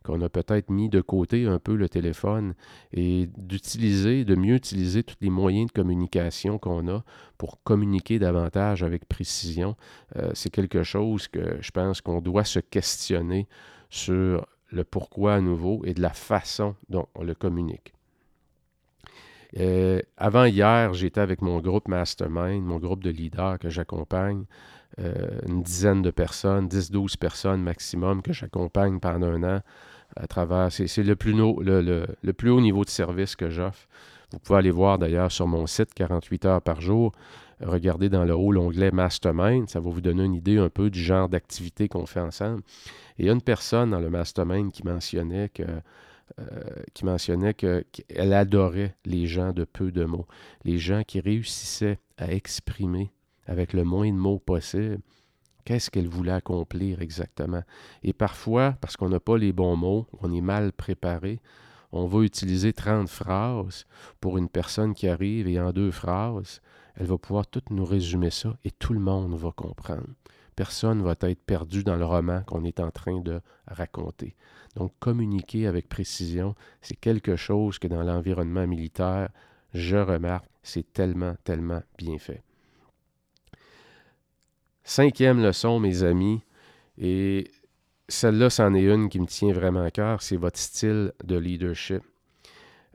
qu'on 0.05 0.23
a 0.23 0.29
peut-être 0.29 0.71
mis 0.71 0.88
de 0.88 1.01
côté 1.01 1.47
un 1.47 1.59
peu 1.59 1.75
le 1.75 1.88
téléphone 1.88 2.55
et 2.92 3.29
d'utiliser, 3.37 4.25
de 4.25 4.37
mieux 4.37 4.55
utiliser 4.55 5.03
tous 5.03 5.16
les 5.21 5.31
moyens 5.31 5.66
de 5.66 5.73
communication 5.73 6.59
qu'on 6.59 6.88
a 6.88 7.05
pour 7.37 7.62
communiquer 7.64 8.19
davantage 8.19 8.83
avec 8.83 9.07
précision. 9.07 9.77
Euh, 10.16 10.31
c'est 10.35 10.51
quelque 10.51 10.85
chose 10.85 11.29
que 11.29 11.59
je 11.61 11.71
pense 11.73 12.01
qu'on 12.01 12.21
doit 12.21 12.45
se 12.45 12.61
questionner 12.61 13.49
sur 13.90 14.47
le 14.71 14.85
pourquoi 14.85 15.35
à 15.35 15.40
nouveau 15.40 15.83
et 15.85 15.95
de 15.95 16.03
la 16.03 16.11
façon 16.11 16.77
dont 16.88 17.09
on 17.14 17.25
le 17.25 17.35
communique. 17.35 17.96
Euh, 19.59 20.01
avant 20.16 20.45
hier, 20.45 20.92
j'étais 20.92 21.21
avec 21.21 21.40
mon 21.40 21.61
groupe 21.61 21.88
Mastermind, 21.88 22.62
mon 22.62 22.79
groupe 22.79 23.03
de 23.03 23.11
leaders 23.11 23.59
que 23.59 23.71
j'accompagne, 23.71 24.45
euh, 24.99 25.40
une 25.49 25.62
dizaine 25.62 26.03
de 26.03 26.11
personnes, 26.11 26.69
10-12 26.69 27.16
personnes 27.16 27.62
maximum 27.62 28.23
que 28.23 28.33
j'accompagne 28.33 29.01
pendant 29.01 29.29
un 29.29 29.42
an 29.57 29.61
à 30.16 30.27
travers. 30.27 30.71
C'est 30.71 31.03
le, 31.03 31.16
plus 31.16 31.40
haut 31.40 32.61
niveau 32.61 32.85
de 32.85 32.90
service 32.90 33.37
que 33.37 33.49
j'offre. 33.49 33.88
Vous 34.33 34.38
pouvez 34.40 34.59
aller 34.59 34.71
voir 34.71 34.99
d'ailleurs 34.99 35.31
sur 35.31 35.47
mon 35.47 35.66
site 35.66 35.95
48 35.95 36.45
heures 36.45 36.62
par 36.62 36.81
jour. 36.81 37.12
Regardez 37.61 38.11
dans 38.11 38.25
le 38.25 38.35
haut 38.35 38.53
l'onglet 38.53 38.90
Mastermind. 38.90 39.71
Ça 39.71 39.81
va 39.81 39.88
vous 39.88 40.01
donner 40.01 40.25
une 40.25 40.35
idée 40.35 40.59
un 40.59 40.69
peu 40.69 40.90
du 40.90 41.01
genre 41.03 41.29
d'activité 41.29 41.88
qu'on 41.88 42.05
fait 42.05 42.21
ensemble. 42.21 42.62
Il 43.19 43.25
y 43.25 43.31
a 43.31 43.33
une 43.33 43.40
personne 43.40 43.90
dans 43.90 44.01
le 44.01 44.11
Mastermind 44.11 44.73
qui 44.73 44.85
mentionnait 44.85 45.49
que 45.49 45.62
qui 46.93 47.05
mentionnait 47.05 47.55
qu'elle 47.55 48.33
adorait 48.33 48.97
les 49.05 49.27
gens 49.27 49.53
de 49.53 49.65
peu 49.65 49.91
de 49.91 50.05
mots, 50.05 50.27
les 50.65 50.79
gens 50.79 51.03
qui 51.03 51.21
réussissaient 51.21 51.99
à 52.19 52.33
exprimer 52.33 53.12
avec 53.47 53.73
le 53.73 53.85
moins 53.85 54.11
de 54.11 54.17
mots 54.17 54.39
possible 54.39 55.01
qu'est-ce 55.67 55.91
qu'elle 55.91 56.09
voulait 56.09 56.33
accomplir 56.33 57.03
exactement. 57.03 57.62
Et 58.03 58.15
parfois, 58.15 58.77
parce 58.81 58.97
qu'on 58.97 59.11
n'a 59.11 59.21
pas 59.21 59.37
les 59.37 59.53
bons 59.53 59.77
mots, 59.77 60.07
on 60.23 60.33
est 60.33 60.41
mal 60.41 60.73
préparé, 60.73 61.41
on 61.93 62.07
va 62.07 62.23
utiliser 62.23 62.73
30 62.73 63.09
phrases 63.09 63.85
pour 64.21 64.39
une 64.39 64.49
personne 64.49 64.95
qui 64.95 65.09
arrive 65.09 65.49
et 65.49 65.61
en 65.61 65.73
deux 65.73 65.91
phrases, 65.91 66.62
elle 66.95 67.07
va 67.07 67.19
pouvoir 67.19 67.47
tout 67.47 67.62
nous 67.71 67.85
résumer 67.85 68.31
ça 68.31 68.57
et 68.65 68.71
tout 68.71 68.95
le 68.95 69.01
monde 69.01 69.35
va 69.35 69.51
comprendre. 69.53 70.09
Personne 70.57 70.99
ne 70.99 71.05
va 71.05 71.14
être 71.21 71.45
perdu 71.45 71.85
dans 71.85 71.97
le 71.97 72.05
roman 72.05 72.42
qu'on 72.42 72.64
est 72.64 72.81
en 72.81 72.90
train 72.90 73.21
de 73.21 73.40
raconter. 73.69 74.35
Donc, 74.75 74.92
communiquer 74.99 75.66
avec 75.66 75.88
précision, 75.88 76.55
c'est 76.81 76.97
quelque 76.97 77.37
chose 77.37 77.79
que 77.79 77.88
dans 77.88 78.03
l'environnement 78.03 78.66
militaire, 78.66 79.29
je 79.75 79.97
remarque, 79.97 80.49
c'est 80.62 80.92
tellement, 80.92 81.35
tellement 81.45 81.83
bien 81.99 82.19
fait. 82.19 82.42
Cinquième 84.83 85.42
leçon, 85.42 85.79
mes 85.79 86.03
amis, 86.03 86.42
et 86.99 87.51
celle-là, 88.09 88.51
c'en 88.51 88.75
est 88.75 88.85
une 88.85 89.09
qui 89.09 89.21
me 89.21 89.27
tient 89.27 89.53
vraiment 89.53 89.83
à 89.83 89.90
cœur, 89.90 90.23
c'est 90.23 90.37
votre 90.37 90.59
style 90.59 91.12
de 91.25 91.37
leadership. 91.37 92.03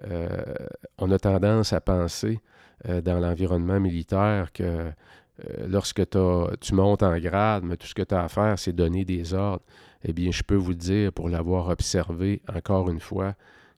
Euh, 0.04 0.56
on 0.98 1.12
a 1.12 1.20
tendance 1.20 1.74
à 1.74 1.82
penser 1.82 2.40
euh, 2.88 3.02
dans 3.02 3.20
l'environnement 3.20 3.80
militaire 3.80 4.52
que 4.52 4.92
euh, 5.40 5.68
lorsque 5.68 6.02
tu 6.10 6.74
montes 6.74 7.04
en 7.04 7.18
grade, 7.20 7.64
mais 7.64 7.78
tout 7.78 7.88
ce 7.88 7.96
que 7.96 8.02
tu 8.02 8.14
as 8.14 8.24
à 8.24 8.28
faire, 8.28 8.60
c'est 8.60 8.74
donner 8.74 9.06
des 9.06 9.34
ordres 9.34 9.64
eh 10.04 10.14
bien, 10.14 10.32
je 10.32 10.44
peux 10.44 10.56
vous 10.56 10.74
dire, 10.74 11.14
pour 11.14 11.30
l'avoir 11.30 11.70
observé 11.70 12.42
encore 12.54 12.90
une 12.90 13.00
fois, 13.00 13.36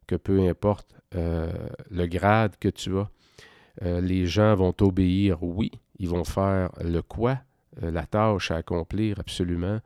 que 0.07 0.15
peu 0.15 0.47
importe 0.47 0.95
euh, 1.15 1.51
le 1.89 2.05
grade 2.07 2.55
que 2.59 2.69
tu 2.69 2.97
as, 2.97 3.09
euh, 3.83 4.01
les 4.01 4.25
gens 4.25 4.55
vont 4.55 4.71
t'obéir, 4.71 5.43
oui, 5.43 5.71
ils 5.99 6.07
vont 6.07 6.23
faire 6.23 6.69
le 6.81 7.01
quoi, 7.01 7.39
la 7.81 8.05
tâche 8.05 8.51
à 8.51 8.57
accomplir, 8.57 9.19
absolument. 9.19 9.79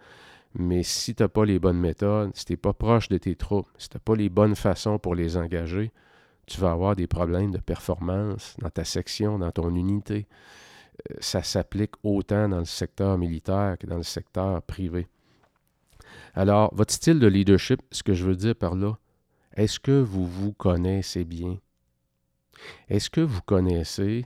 Mais 0.54 0.84
si 0.84 1.16
tu 1.16 1.24
n'as 1.24 1.30
pas 1.30 1.46
les 1.46 1.60
bonnes 1.60 1.80
méthodes, 1.80 2.32
si 2.36 2.46
tu 2.46 2.54
n'es 2.54 2.58
pas 2.58 2.74
proche 2.74 3.10
de 3.10 3.18
tes 3.18 3.36
troupes, 3.36 3.68
si 3.78 3.90
tu 3.90 3.98
n'as 3.98 4.02
pas 4.02 4.16
les 4.16 4.30
bonnes 4.30 4.56
façons 4.56 5.00
pour 5.00 5.16
les 5.16 5.38
engager, 5.38 5.92
tu 6.48 6.60
vas 6.60 6.72
avoir 6.72 6.96
des 6.96 7.08
problèmes 7.08 7.52
de 7.52 7.60
performance 7.60 8.56
dans 8.60 8.70
ta 8.70 8.84
section, 8.84 9.38
dans 9.38 9.52
ton 9.52 9.74
unité. 9.76 10.28
Ça 11.20 11.44
s'applique 11.44 11.94
autant 12.04 12.50
dans 12.50 12.60
le 12.60 12.66
secteur 12.66 13.18
militaire 13.18 13.78
que 13.80 13.88
dans 13.88 13.98
le 13.98 14.04
secteur 14.04 14.62
privé. 14.64 15.08
Alors, 16.34 16.74
votre 16.74 16.94
style 16.94 17.20
de 17.20 17.28
leadership, 17.28 17.82
ce 17.92 18.04
que 18.04 18.14
je 18.14 18.26
veux 18.26 18.36
dire 18.36 18.56
par 18.56 18.76
là, 18.76 18.98
est-ce 19.56 19.80
que 19.80 20.00
vous 20.00 20.26
vous 20.26 20.54
connaissez 20.54 21.26
bien? 21.26 21.58
Est-ce 22.90 23.10
que 23.10 23.22
vous 23.22 23.42
connaissez 23.42 24.26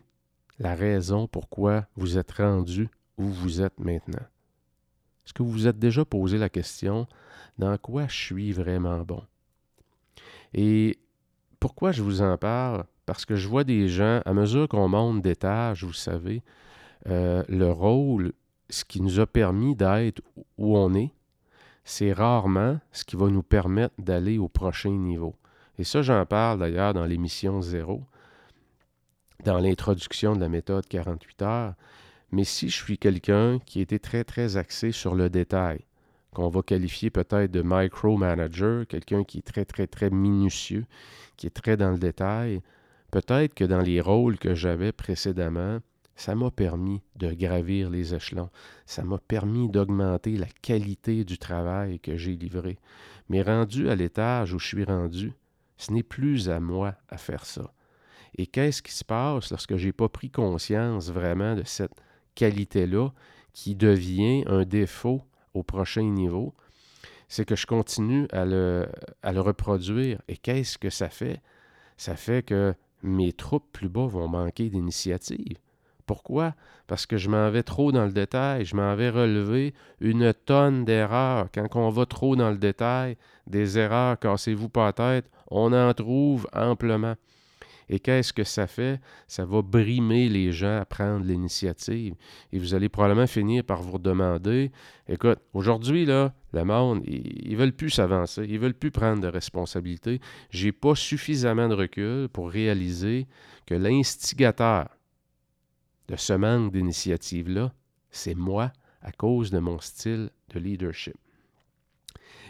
la 0.60 0.76
raison 0.76 1.28
pourquoi 1.28 1.88
vous 1.96 2.18
êtes 2.18 2.32
rendu 2.32 2.90
où 3.18 3.26
vous 3.26 3.62
êtes 3.62 3.80
maintenant? 3.80 4.26
Est-ce 5.26 5.34
que 5.34 5.44
vous 5.44 5.52
vous 5.52 5.68
êtes 5.68 5.80
déjà 5.80 6.04
posé 6.04 6.38
la 6.38 6.50
question 6.50 7.08
dans 7.58 7.78
quoi 7.78 8.08
je 8.08 8.16
suis 8.16 8.52
vraiment 8.52 9.00
bon? 9.00 9.24
Et 10.54 11.00
pourquoi 11.60 11.92
je 11.92 12.02
vous 12.02 12.22
en 12.22 12.38
parle? 12.38 12.86
Parce 13.12 13.26
que 13.26 13.36
je 13.36 13.50
vois 13.50 13.66
des 13.66 13.90
gens, 13.90 14.22
à 14.24 14.32
mesure 14.32 14.70
qu'on 14.70 14.88
monte 14.88 15.22
d'étage, 15.22 15.84
vous 15.84 15.92
savez, 15.92 16.42
euh, 17.08 17.44
le 17.50 17.70
rôle, 17.70 18.32
ce 18.70 18.86
qui 18.86 19.02
nous 19.02 19.20
a 19.20 19.28
permis 19.28 19.76
d'être 19.76 20.22
où 20.58 20.78
on 20.78 20.94
est, 20.94 21.12
c'est 21.84 22.14
rarement 22.14 22.80
ce 22.94 23.04
qui 23.04 23.18
va 23.18 23.28
nous 23.28 23.44
permettre 23.44 23.94
d'aller 23.98 24.38
au 24.38 24.48
prochain 24.48 24.92
niveau. 24.92 25.36
Et 25.78 25.84
ça, 25.84 26.02
j'en 26.02 26.26
parle 26.26 26.60
d'ailleurs 26.60 26.94
dans 26.94 27.04
l'émission 27.04 27.62
zéro, 27.62 28.02
dans 29.44 29.60
l'introduction 29.60 30.34
de 30.34 30.40
la 30.40 30.48
méthode 30.48 30.88
48 30.88 31.42
heures. 31.42 31.74
Mais 32.32 32.46
si 32.46 32.70
je 32.70 32.82
suis 32.82 32.98
quelqu'un 32.98 33.60
qui 33.66 33.82
était 33.82 34.00
très, 34.00 34.24
très 34.24 34.56
axé 34.56 34.94
sur 34.94 35.16
le 35.16 35.30
détail, 35.30 35.82
qu'on 36.34 36.48
va 36.48 36.62
qualifier 36.62 37.10
peut-être 37.10 37.52
de 37.52 37.62
micromanager, 37.62 38.88
quelqu'un 38.88 39.26
qui 39.26 39.40
est 39.40 39.42
très, 39.46 39.66
très, 39.66 39.88
très 39.88 40.10
minutieux, 40.10 40.86
qui 41.36 41.48
est 41.48 41.50
très 41.50 41.76
dans 41.76 41.92
le 41.92 41.98
détail, 41.98 42.62
peut-être 43.12 43.54
que 43.54 43.64
dans 43.64 43.82
les 43.82 44.02
rôles 44.02 44.38
que 44.38 44.56
j'avais 44.56 44.92
précédemment, 44.92 45.80
ça 46.16 46.36
m'a 46.36 46.52
permis 46.52 47.02
de 47.16 47.32
gravir 47.34 47.90
les 47.90 48.14
échelons. 48.14 48.50
Ça 48.86 49.04
m'a 49.04 49.18
permis 49.18 49.70
d'augmenter 49.70 50.38
la 50.38 50.48
qualité 50.62 51.24
du 51.24 51.38
travail 51.38 52.00
que 52.00 52.16
j'ai 52.16 52.36
livré. 52.36 52.78
Mais 53.30 53.42
rendu 53.42 53.90
à 53.90 53.96
l'étage 53.96 54.54
où 54.54 54.60
je 54.60 54.68
suis 54.68 54.84
rendu, 54.84 55.34
ce 55.78 55.92
n'est 55.92 56.04
plus 56.04 56.50
à 56.50 56.60
moi 56.60 56.96
à 57.10 57.18
faire 57.18 57.46
ça. 57.46 57.74
Et 58.38 58.46
qu'est-ce 58.46 58.82
qui 58.82 58.92
se 58.92 59.04
passe 59.04 59.50
lorsque 59.50 59.76
je 59.78 59.88
n'ai 59.88 59.94
pas 59.94 60.10
pris 60.10 60.30
conscience 60.30 61.10
vraiment 61.10 61.56
de 61.56 61.64
cette 61.66 62.00
qualité-là 62.36 63.10
qui 63.54 63.76
devient 63.76 64.44
un 64.48 64.64
défaut 64.64 65.24
au 65.54 65.64
prochain 65.64 66.04
niveau? 66.04 66.54
C'est 67.28 67.46
que 67.46 67.56
je 67.56 67.66
continue 67.66 68.28
à 68.32 68.46
le, 68.46 68.88
à 69.24 69.32
le 69.32 69.42
reproduire. 69.42 70.22
Et 70.28 70.38
qu'est-ce 70.38 70.78
que 70.78 70.90
ça 70.90 71.10
fait? 71.10 71.42
Ça 71.98 72.16
fait 72.16 72.44
que 72.44 72.76
mes 73.04 73.34
troupes 73.34 73.72
plus 73.72 73.90
bas 73.90 74.08
vont 74.08 74.28
manquer 74.28 74.70
d'initiative. 74.70 75.58
Pourquoi? 76.06 76.56
Parce 76.88 77.06
que 77.06 77.18
je 77.18 77.30
m'en 77.30 77.50
vais 77.50 77.64
trop 77.64 77.92
dans 77.92 78.06
le 78.06 78.12
détail, 78.12 78.66
je 78.66 78.76
m'en 78.76 78.96
vais 78.96 79.10
relever 79.10 79.74
une 80.02 80.34
tonne 80.34 80.84
d'erreurs. 80.84 81.48
Quand 81.54 81.68
on 81.76 81.90
va 81.90 82.06
trop 82.06 82.36
dans 82.36 82.50
le 82.50 82.58
détail, 82.58 83.18
des 83.48 83.78
erreurs, 83.78 84.20
cassez-vous 84.20 84.68
pas 84.70 84.86
la 84.86 84.94
tête, 84.94 85.32
on 85.50 85.72
en 85.72 85.94
trouve 85.94 86.48
amplement. 86.54 87.16
Et 87.94 88.00
qu'est-ce 88.00 88.32
que 88.32 88.46
ça 88.46 88.68
fait? 88.68 89.02
Ça 89.28 89.44
va 89.44 89.62
brimer 89.62 90.30
les 90.30 90.54
gens 90.54 90.80
à 90.80 90.86
prendre 90.86 91.26
l'initiative. 91.26 92.16
Et 92.54 92.58
vous 92.58 92.74
allez 92.74 92.88
probablement 92.88 93.28
finir 93.28 93.66
par 93.66 93.82
vous 93.82 94.00
demander, 94.00 94.72
écoute, 95.10 95.40
aujourd'hui, 95.54 96.06
là, 96.06 96.34
le 96.54 96.64
monde, 96.64 97.04
ils 97.06 97.52
ne 97.52 97.58
veulent 97.58 97.76
plus 97.76 97.90
s'avancer, 97.90 98.46
ils 98.48 98.54
ne 98.54 98.60
veulent 98.60 98.74
plus 98.74 98.92
prendre 98.92 99.22
de 99.22 99.28
responsabilités. 99.28 100.22
Je 100.52 100.68
n'ai 100.68 100.72
pas 100.72 100.96
suffisamment 100.96 101.68
de 101.68 101.76
recul 101.76 102.30
pour 102.30 102.50
réaliser 102.50 103.28
que 103.66 103.76
l'instigateur, 103.76 104.88
de 106.08 106.16
ce 106.16 106.32
manque 106.32 106.72
d'initiative-là, 106.72 107.74
c'est 108.10 108.36
moi 108.36 108.72
à 109.02 109.12
cause 109.12 109.52
de 109.52 109.60
mon 109.60 109.80
style 109.82 110.30
de 110.54 110.60
leadership. 110.60 111.18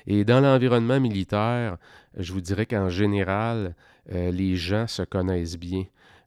Et 0.07 0.25
dans 0.25 0.41
l'environnement 0.41 0.99
militaire, 0.99 1.77
je 2.17 2.33
vous 2.33 2.41
dirais 2.41 2.65
qu'en 2.65 2.89
général, 2.89 3.75
euh, 4.11 4.31
les 4.31 4.55
gens 4.55 4.87
se 4.87 5.03
connaissent 5.03 5.57
bien. 5.57 5.85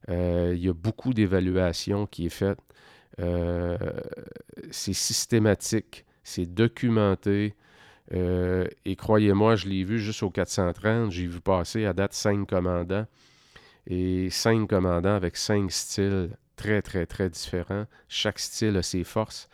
Euh, 0.09 0.53
il 0.55 0.63
y 0.63 0.69
a 0.69 0.73
beaucoup 0.73 1.13
d'évaluations 1.13 2.05
qui 2.05 2.27
est 2.27 2.29
faite. 2.29 2.59
Euh, 3.19 3.77
c'est 4.71 4.93
systématique, 4.93 6.05
c'est 6.23 6.45
documenté. 6.45 7.55
et 8.11 8.95
croyez-moi, 8.95 9.55
je 9.55 9.67
l'ai 9.67 9.83
vu 9.83 9.99
juste 9.99 10.21
au 10.23 10.29
430, 10.29 11.11
j'ai 11.11 11.25
vu 11.27 11.41
passer 11.41 11.85
à 11.85 11.93
date 11.93 12.13
cinq 12.13 12.47
commandants. 12.47 13.07
Et 13.87 14.29
cinq 14.29 14.69
commandants 14.69 15.15
avec 15.15 15.37
cinq 15.37 15.71
styles 15.71 16.29
très, 16.55 16.81
très, 16.81 17.05
très 17.05 17.29
différent. 17.29 17.85
Chaque 18.07 18.39
style 18.39 18.77
a 18.77 18.83
ses 18.83 19.03
forces. 19.03 19.49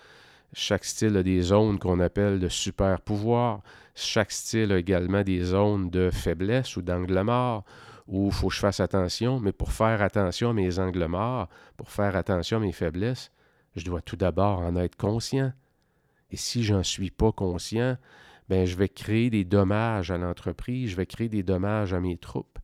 Chaque 0.54 0.86
style 0.86 1.18
a 1.18 1.24
des 1.24 1.42
zones 1.42 1.80
qu'on 1.80 2.00
appelle 2.00 2.40
de 2.40 2.50
super 2.50 3.02
pouvoir. 3.02 3.62
Chaque 4.02 4.32
style 4.32 4.72
a 4.72 4.78
également 4.78 5.24
des 5.24 5.43
zones 5.43 5.89
de 5.89 6.10
faiblesse 6.10 6.76
ou 6.76 6.82
d'angle 6.82 7.22
mort 7.22 7.64
où 8.08 8.28
il 8.28 8.32
faut 8.32 8.49
que 8.49 8.56
je 8.56 8.60
fasse 8.60 8.80
attention. 8.80 9.39
Mais 9.39 9.52
pour 9.52 9.72
faire 9.72 10.02
attention 10.02 10.49
à 10.49 10.54
mes 10.54 10.80
angles 10.80 11.06
morts, 11.06 11.47
pour 11.78 11.89
faire 11.89 12.16
attention 12.16 12.58
à 12.58 12.62
mes 12.62 12.72
faiblesses, 12.72 13.32
je 13.76 13.86
dois 13.86 14.02
tout 14.02 14.16
d'abord 14.16 14.60
en 14.60 14.76
être 14.76 14.97
conscient. 14.97 15.54
Et 16.32 16.38
si 16.38 16.64
j'en 16.64 16.84
suis 16.84 17.12
pas 17.12 17.32
conscient, 17.32 17.97
ben 18.49 18.66
je 18.66 18.76
vais 18.76 18.89
créer 18.89 19.30
des 19.30 19.45
dommages 19.45 20.12
à 20.12 20.18
l'entreprise, 20.18 20.89
je 20.89 20.95
vais 20.95 21.06
créer 21.06 21.30
des 21.30 21.43
dommages 21.43 21.93
à 21.93 21.99
mes 21.99 22.18
troupes 22.18 22.60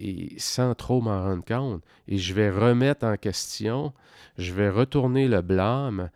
et 0.00 0.34
sans 0.38 0.74
trop 0.74 1.00
m'en 1.00 1.22
rendre 1.22 1.44
compte. 1.44 1.82
Et 2.06 2.18
je 2.18 2.34
vais 2.34 2.50
remettre 2.50 3.04
en 3.04 3.16
question, 3.16 3.92
je 4.36 4.52
vais 4.52 4.70
retourner 4.70 5.28
le 5.28 5.42
blâme 5.42 6.10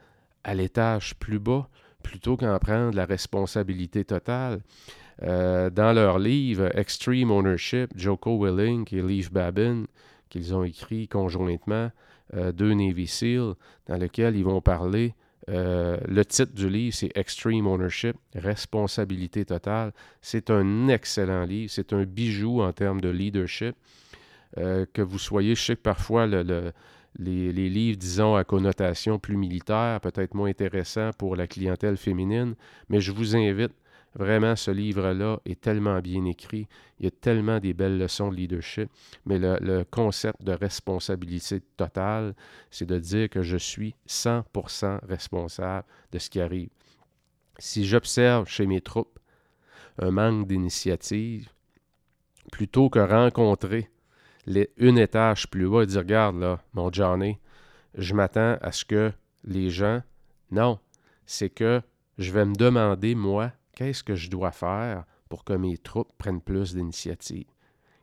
à 0.44 0.54
l'étage 0.54 1.14
plus 1.16 1.38
bas 1.38 1.68
plutôt 2.02 2.36
qu'en 2.36 2.58
prendre 2.58 2.94
la 2.94 3.06
responsabilité 3.06 4.04
totale. 4.04 4.60
Euh, 5.22 5.70
dans 5.70 5.92
leur 5.92 6.18
livre 6.18 6.76
Extreme 6.76 7.30
Ownership, 7.30 7.90
Joko 7.96 8.44
Willing 8.44 8.86
et 8.92 9.02
Leif 9.02 9.32
Babin, 9.32 9.84
qu'ils 10.28 10.54
ont 10.54 10.64
écrit 10.64 11.06
conjointement, 11.06 11.90
euh, 12.34 12.50
deux 12.52 12.74
Navy 12.74 13.06
SEAL, 13.06 13.54
dans 13.86 13.96
lequel 13.98 14.36
ils 14.36 14.44
vont 14.44 14.60
parler 14.60 15.14
euh, 15.48 15.98
le 16.06 16.24
titre 16.24 16.54
du 16.54 16.68
livre, 16.68 16.94
c'est 16.94 17.10
Extreme 17.16 17.66
Ownership, 17.66 18.16
responsabilité 18.34 19.44
totale. 19.44 19.92
C'est 20.20 20.50
un 20.50 20.88
excellent 20.88 21.44
livre, 21.44 21.70
c'est 21.70 21.92
un 21.92 22.04
bijou 22.04 22.62
en 22.62 22.72
termes 22.72 23.00
de 23.00 23.08
leadership. 23.08 23.76
Que 24.54 25.00
vous 25.00 25.18
soyez, 25.18 25.54
je 25.54 25.62
sais 25.62 25.76
que 25.76 25.80
parfois 25.80 26.26
les, 27.18 27.52
livres, 27.52 27.98
disons, 27.98 28.34
à 28.34 28.44
connotation 28.44 29.18
plus 29.18 29.36
militaire, 29.36 30.00
peut-être 30.00 30.34
moins 30.34 30.48
intéressants 30.48 31.10
pour 31.18 31.36
la 31.36 31.46
clientèle 31.46 31.96
féminine, 31.96 32.54
mais 32.88 33.00
je 33.00 33.12
vous 33.12 33.36
invite 33.36 33.72
Vraiment, 34.14 34.56
ce 34.56 34.70
livre-là 34.70 35.40
est 35.46 35.60
tellement 35.60 36.00
bien 36.00 36.26
écrit. 36.26 36.68
Il 36.98 37.04
y 37.04 37.08
a 37.08 37.10
tellement 37.10 37.60
des 37.60 37.72
belles 37.72 37.96
leçons 37.96 38.30
de 38.30 38.36
leadership. 38.36 38.90
Mais 39.24 39.38
le, 39.38 39.84
concept 39.84 40.42
de 40.42 40.52
responsabilité 40.52 41.60
totale, 41.76 42.34
c'est 42.70 42.84
de 42.84 42.98
dire 42.98 43.30
que 43.30 43.42
je 43.42 43.56
suis 43.56 43.94
100% 44.06 44.98
responsable 45.06 45.86
de 46.12 46.18
ce 46.18 46.28
qui 46.28 46.40
arrive. 46.40 46.68
Si 47.58 47.86
j'observe 47.86 48.48
chez 48.48 48.66
mes 48.66 48.80
troupes 48.80 49.18
un 49.98 50.10
manque 50.10 50.46
d'initiative, 50.46 51.48
plutôt 52.50 52.90
que 52.90 52.98
rencontrer 52.98 53.88
les, 54.46 54.70
une 54.76 54.98
étage 54.98 55.48
plus 55.48 55.68
bas 55.68 55.82
et 55.82 55.86
dire 55.86 56.00
Regarde 56.00 56.36
là, 56.36 56.60
mon 56.74 56.92
Johnny, 56.92 57.38
je 57.94 58.14
m'attends 58.14 58.56
à 58.60 58.72
ce 58.72 58.84
que 58.84 59.12
les 59.44 59.70
gens. 59.70 60.02
Non, 60.50 60.78
c'est 61.26 61.50
que 61.50 61.82
je 62.18 62.32
vais 62.32 62.44
me 62.44 62.54
demander, 62.54 63.14
moi, 63.14 63.52
Qu'est-ce 63.74 64.04
que 64.04 64.14
je 64.14 64.30
dois 64.30 64.52
faire 64.52 65.04
pour 65.28 65.44
que 65.44 65.54
mes 65.54 65.78
troupes 65.78 66.12
prennent 66.18 66.42
plus 66.42 66.74
d'initiative? 66.74 67.46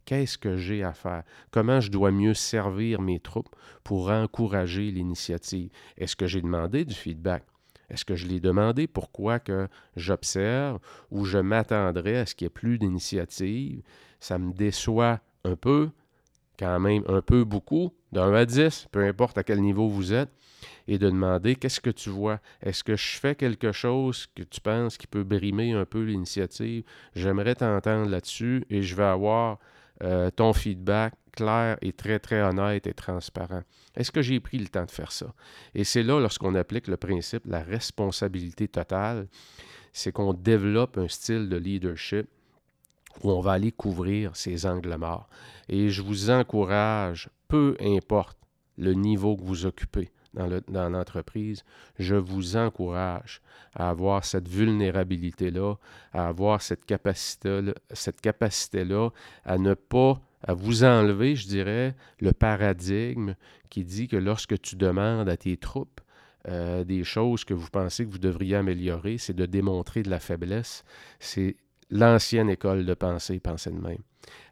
Qu'est-ce 0.05 0.37
que 0.37 0.57
j'ai 0.57 0.83
à 0.83 0.93
faire? 0.93 1.23
Comment 1.51 1.79
je 1.79 1.91
dois 1.91 2.11
mieux 2.11 2.33
servir 2.33 3.01
mes 3.01 3.19
troupes 3.19 3.55
pour 3.83 4.09
encourager 4.09 4.89
l'initiative? 4.89 5.69
Est-ce 5.97 6.15
que 6.15 6.25
j'ai 6.25 6.41
demandé 6.41 6.85
du 6.85 6.95
feedback? 6.95 7.43
Est-ce 7.89 8.05
que 8.05 8.15
je 8.15 8.27
l'ai 8.27 8.39
demandé 8.39 8.87
pourquoi 8.87 9.39
que 9.39 9.67
j'observe 9.95 10.79
ou 11.11 11.25
je 11.25 11.37
m'attendrais 11.37 12.17
à 12.17 12.25
ce 12.25 12.33
qu'il 12.33 12.45
y 12.45 12.47
ait 12.47 12.49
plus 12.49 12.79
d'initiative? 12.79 13.83
Ça 14.19 14.39
me 14.39 14.51
déçoit 14.51 15.19
un 15.43 15.55
peu, 15.55 15.91
quand 16.59 16.79
même 16.79 17.03
un 17.07 17.21
peu 17.21 17.45
beaucoup, 17.45 17.93
d'un 18.11 18.33
à 18.33 18.45
10, 18.45 18.87
peu 18.91 19.05
importe 19.05 19.37
à 19.37 19.43
quel 19.43 19.61
niveau 19.61 19.87
vous 19.87 20.13
êtes 20.13 20.29
et 20.87 20.97
de 20.97 21.09
demander 21.09 21.55
qu'est-ce 21.55 21.79
que 21.79 21.89
tu 21.89 22.09
vois? 22.09 22.39
Est-ce 22.61 22.83
que 22.83 22.97
je 22.97 23.17
fais 23.17 23.33
quelque 23.33 23.71
chose 23.71 24.27
que 24.35 24.43
tu 24.43 24.59
penses 24.59 24.97
qui 24.97 25.07
peut 25.07 25.23
brimer 25.23 25.71
un 25.71 25.85
peu 25.85 26.03
l'initiative? 26.03 26.83
J'aimerais 27.15 27.55
t'entendre 27.55 28.09
là-dessus 28.09 28.65
et 28.69 28.81
je 28.81 28.95
vais 28.95 29.03
avoir 29.03 29.59
euh, 30.03 30.29
ton 30.31 30.51
feedback 30.51 31.13
clair 31.31 31.77
et 31.81 31.93
très, 31.93 32.19
très 32.19 32.41
honnête 32.41 32.87
et 32.87 32.93
transparent. 32.93 33.61
Est-ce 33.95 34.11
que 34.11 34.21
j'ai 34.21 34.39
pris 34.39 34.57
le 34.57 34.67
temps 34.67 34.85
de 34.85 34.91
faire 34.91 35.11
ça? 35.11 35.33
Et 35.75 35.85
c'est 35.85 36.03
là, 36.03 36.19
lorsqu'on 36.19 36.55
applique 36.55 36.87
le 36.87 36.97
principe 36.97 37.45
la 37.45 37.61
responsabilité 37.61 38.67
totale, 38.67 39.27
c'est 39.93 40.11
qu'on 40.11 40.33
développe 40.33 40.97
un 40.97 41.07
style 41.07 41.47
de 41.47 41.55
leadership 41.55 42.27
où 43.23 43.31
on 43.31 43.39
va 43.39 43.53
aller 43.53 43.71
couvrir 43.71 44.35
ces 44.35 44.65
angles 44.65 44.95
morts. 44.97 45.29
Et 45.67 45.89
je 45.89 46.01
vous 46.01 46.29
encourage, 46.29 47.29
peu 47.47 47.75
importe 47.79 48.37
le 48.77 48.93
niveau 48.93 49.35
que 49.35 49.43
vous 49.43 49.65
occupez, 49.65 50.11
dans 50.33 50.89
l'entreprise, 50.89 51.63
je 51.97 52.15
vous 52.15 52.55
encourage 52.55 53.41
à 53.75 53.89
avoir 53.89 54.23
cette 54.25 54.47
vulnérabilité-là, 54.47 55.75
à 56.13 56.27
avoir 56.27 56.61
cette 56.61 56.85
capacité-là, 56.85 57.73
à 59.45 59.57
ne 59.57 59.73
pas, 59.73 60.21
à 60.43 60.53
vous 60.53 60.83
enlever, 60.83 61.35
je 61.35 61.47
dirais, 61.47 61.95
le 62.19 62.31
paradigme 62.31 63.33
qui 63.69 63.83
dit 63.83 64.07
que 64.07 64.17
lorsque 64.17 64.59
tu 64.61 64.75
demandes 64.75 65.29
à 65.29 65.37
tes 65.37 65.57
troupes 65.57 66.01
euh, 66.47 66.83
des 66.83 67.03
choses 67.03 67.43
que 67.43 67.53
vous 67.53 67.69
pensez 67.69 68.05
que 68.05 68.11
vous 68.11 68.17
devriez 68.19 68.55
améliorer, 68.55 69.17
c'est 69.17 69.35
de 69.35 69.45
démontrer 69.45 70.03
de 70.03 70.09
la 70.09 70.19
faiblesse. 70.19 70.83
C'est 71.19 71.57
l'ancienne 71.89 72.49
école 72.49 72.85
de 72.85 72.93
pensée, 72.93 73.39
pensée 73.39 73.71
de 73.71 73.79
même 73.79 74.03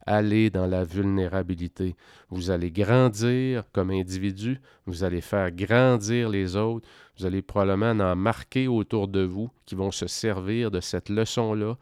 allez 0.08 0.50
dans 0.50 0.66
la 0.66 0.84
vulnérabilité. 0.84 1.96
Vous 2.30 2.50
allez 2.50 2.72
grandir 2.72 3.64
comme 3.74 3.92
individu, 3.92 4.60
vous 4.86 5.04
allez 5.04 5.22
faire 5.22 5.52
grandir 5.52 6.30
les 6.30 6.56
autres, 6.56 6.88
vous 7.20 7.26
allez 7.26 7.42
probablement 7.42 8.04
en 8.04 8.16
marquer 8.16 8.68
autour 8.68 9.08
de 9.08 9.22
vous 9.22 9.50
qui 9.66 9.76
vont 9.76 9.92
se 9.92 10.08
servir 10.08 10.72
de 10.72 10.80
cette 10.80 11.10
leçon-là, 11.10 11.78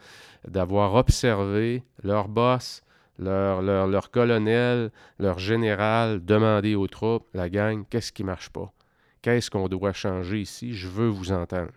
d'avoir 0.48 0.96
observé 0.96 1.84
leur 2.04 2.28
boss, 2.28 2.82
leur, 3.20 3.62
leur, 3.62 3.88
leur, 3.88 4.12
colonel, 4.12 4.92
leur 5.20 5.40
général 5.40 6.26
demander 6.26 6.76
aux 6.76 6.88
troupes, 6.88 7.28
la 7.34 7.50
gang, 7.50 7.86
qu'est-ce 7.90 8.12
qui 8.12 8.24
ne 8.24 8.28
marche 8.28 8.50
pas? 8.50 8.74
Qu'est-ce 9.22 9.50
qu'on 9.50 9.70
doit 9.70 9.94
changer 9.94 10.42
ici? 10.42 10.74
Je 10.74 10.88
veux 10.88 11.08
vous 11.08 11.32
entendre. 11.32 11.72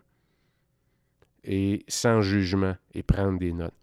Et 1.48 1.84
sans 1.88 2.20
jugement 2.20 2.76
et 2.94 3.02
prendre 3.02 3.38
des 3.38 3.52
notes 3.52 3.74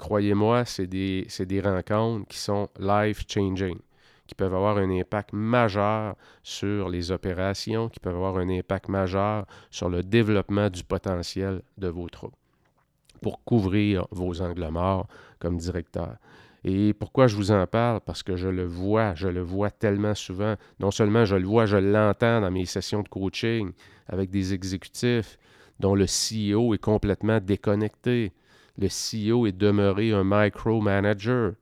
croyez-moi, 0.00 0.64
c'est 0.64 0.86
des, 0.86 1.26
des, 1.40 1.60
rencontres 1.60 2.26
qui 2.26 2.38
sont 2.38 2.68
life-changing, 2.78 3.78
qui 4.26 4.34
peuvent 4.34 4.54
avoir 4.54 4.78
un 4.78 4.90
impact 4.90 5.32
majeur 5.34 6.16
sur 6.42 6.88
les 6.88 7.10
opérations, 7.12 7.90
qui 7.90 8.00
peuvent 8.00 8.16
avoir 8.16 8.38
un 8.38 8.48
impact 8.48 8.88
majeur 8.88 9.46
sur 9.70 9.90
le 9.90 10.02
développement 10.02 10.70
du 10.70 10.82
potentiel 10.82 11.60
de 11.76 11.88
vos 11.88 12.08
troupes 12.08 12.34
pour 13.20 13.44
couvrir 13.44 14.06
vos 14.10 14.40
angles 14.40 14.68
morts 14.70 15.06
comme 15.38 15.58
directeur. 15.58 16.16
Et 16.64 16.94
pourquoi 16.94 17.26
je 17.26 17.36
vous 17.36 17.50
en 17.50 17.66
parle? 17.66 18.00
Parce 18.00 18.22
que 18.22 18.36
je 18.36 18.48
le 18.48 18.64
vois, 18.64 19.14
je 19.14 19.28
le 19.28 19.42
vois 19.42 19.70
tellement 19.70 20.14
souvent. 20.14 20.56
Non 20.78 20.90
seulement 20.90 21.26
je 21.26 21.36
le 21.36 21.46
vois, 21.46 21.66
je 21.66 21.76
l'entends 21.76 22.40
dans 22.40 22.50
mes 22.50 22.64
sessions 22.64 23.02
de 23.02 23.08
coaching 23.08 23.72
avec 24.08 24.30
des 24.30 24.54
exécutifs 24.54 25.38
dont 25.80 25.94
le 25.94 26.04
CEO 26.04 26.74
est 26.74 26.78
complètement 26.78 27.40
déconnecté, 27.40 28.32
le 28.78 28.88
CEO 28.88 29.46
est 29.46 29.56
demeuré 29.56 30.12
un 30.12 30.24
micromanager. 30.24 31.54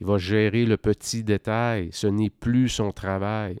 Il 0.00 0.06
va 0.06 0.18
gérer 0.18 0.66
le 0.66 0.76
petit 0.76 1.22
détail. 1.22 1.90
Ce 1.92 2.06
n'est 2.06 2.30
plus 2.30 2.68
son 2.68 2.90
travail. 2.90 3.60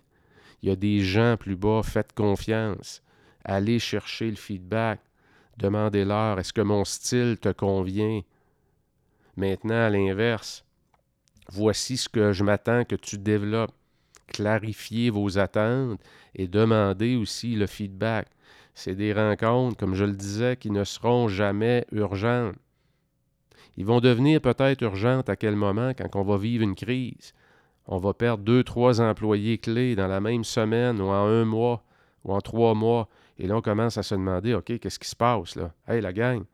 Il 0.62 0.68
y 0.68 0.72
a 0.72 0.76
des 0.76 1.00
gens 1.00 1.36
plus 1.38 1.56
bas, 1.56 1.82
faites 1.84 2.12
confiance. 2.12 3.02
Allez 3.44 3.78
chercher 3.78 4.30
le 4.30 4.36
feedback. 4.36 5.00
Demandez-leur, 5.58 6.38
est-ce 6.38 6.52
que 6.52 6.60
mon 6.60 6.84
style 6.84 7.38
te 7.40 7.50
convient? 7.52 8.22
Maintenant, 9.36 9.86
à 9.86 9.90
l'inverse, 9.90 10.64
voici 11.50 11.96
ce 11.96 12.08
que 12.08 12.32
je 12.32 12.42
m'attends 12.42 12.84
que 12.84 12.96
tu 12.96 13.16
développes. 13.16 13.74
Clarifiez 14.26 15.10
vos 15.10 15.38
attentes 15.38 16.00
et 16.34 16.48
demandez 16.48 17.16
aussi 17.16 17.54
le 17.54 17.66
feedback. 17.66 18.28
C'est 18.74 18.94
des 18.94 19.12
rencontres, 19.12 19.76
comme 19.76 19.94
je 19.94 20.04
le 20.04 20.12
disais, 20.12 20.56
qui 20.56 20.70
ne 20.70 20.84
seront 20.84 21.28
jamais 21.28 21.86
urgentes. 21.92 22.56
Ils 23.76 23.86
vont 23.86 24.00
devenir 24.00 24.40
peut-être 24.40 24.82
urgentes 24.82 25.28
à 25.28 25.36
quel 25.36 25.56
moment 25.56 25.92
quand 25.94 26.16
on 26.16 26.22
va 26.22 26.36
vivre 26.36 26.64
une 26.64 26.74
crise. 26.74 27.32
On 27.86 27.98
va 27.98 28.14
perdre 28.14 28.44
deux, 28.44 28.62
trois 28.62 29.00
employés 29.00 29.58
clés 29.58 29.96
dans 29.96 30.06
la 30.06 30.20
même 30.20 30.44
semaine 30.44 31.00
ou 31.00 31.06
en 31.06 31.26
un 31.26 31.44
mois 31.44 31.82
ou 32.24 32.32
en 32.32 32.40
trois 32.40 32.74
mois. 32.74 33.08
Et 33.38 33.46
là, 33.46 33.56
on 33.56 33.62
commence 33.62 33.96
à 33.96 34.02
se 34.02 34.14
demander, 34.14 34.54
OK, 34.54 34.78
qu'est-ce 34.78 34.98
qui 34.98 35.08
se 35.08 35.16
passe 35.16 35.56
là? 35.56 35.72
Hey, 35.88 36.00
la 36.00 36.12
gang, 36.12 36.44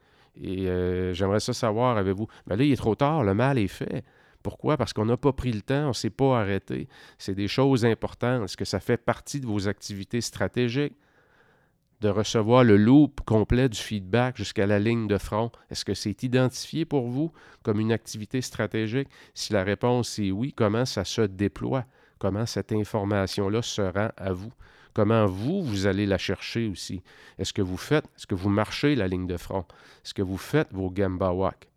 et 0.41 0.69
euh, 0.69 1.15
j'aimerais 1.15 1.41
ça 1.41 1.53
savoir, 1.53 1.97
avez-vous? 1.97 2.27
Mais 2.47 2.57
là, 2.57 2.65
il 2.65 2.73
est 2.73 2.77
trop 2.77 2.95
tard, 2.95 3.25
le 3.25 3.35
mal 3.35 3.59
est 3.59 3.69
fait. 3.69 4.05
Pourquoi? 4.43 4.77
Parce 4.77 4.93
qu'on 4.93 5.07
n'a 5.07 5.17
pas 5.17 5.33
pris 5.33 5.51
le 5.51 5.63
temps, 5.63 5.87
on 5.87 5.89
ne 5.89 5.93
s'est 5.93 6.11
pas 6.11 6.41
arrêté. 6.41 6.89
C'est 7.19 7.35
des 7.35 7.49
choses 7.49 7.85
importantes. 7.85 8.45
Est-ce 8.45 8.57
que 8.57 8.65
ça 8.65 8.81
fait 8.81 8.97
partie 8.97 9.41
de 9.41 9.47
vos 9.47 9.67
activités 9.67 10.21
stratégiques? 10.21 10.95
De 12.01 12.09
recevoir 12.09 12.65
le 12.65 12.77
loop 12.77 13.21
complet 13.23 13.69
du 13.69 13.79
feedback 13.79 14.37
jusqu'à 14.37 14.67
la 14.67 14.79
ligne 14.79 15.07
de 15.07 15.19
front? 15.19 15.51
Est-ce 15.71 15.85
que 15.85 15.95
c'est 15.95 16.23
identifié 16.23 16.85
pour 16.85 17.09
vous 17.09 17.33
comme 17.63 17.81
une 17.81 17.93
activité 17.93 18.41
stratégique? 18.41 19.09
Si 19.35 19.53
la 19.53 19.65
réponse 19.65 20.19
est 20.19 20.31
oui, 20.31 20.53
comment 20.53 20.85
ça 20.85 21.05
se 21.05 21.23
déploie? 21.23 21.87
Comment 22.19 22.47
cette 22.47 22.73
information-là 22.73 23.63
se 23.63 23.83
rend 23.83 24.11
à 24.17 24.33
vous? 24.33 24.53
Comment 24.95 25.27
vous, 25.27 25.63
vous 25.63 25.87
allez 25.87 26.07
la 26.07 26.17
chercher 26.17 26.69
aussi? 26.69 27.03
Est-ce 27.39 27.53
que 27.53 27.61
vous 27.61 27.77
faites, 27.77 28.07
est-ce 28.17 28.27
que 28.27 28.35
vous 28.35 28.49
marchez 28.49 28.95
la 28.95 29.09
ligne 29.09 29.27
de 29.27 29.37
front? 29.37 29.67
Est-ce 30.05 30.15
que 30.15 30.23
vous 30.23 30.39
faites 30.39 30.73
vos 30.73 30.91
gambawak? 30.91 31.69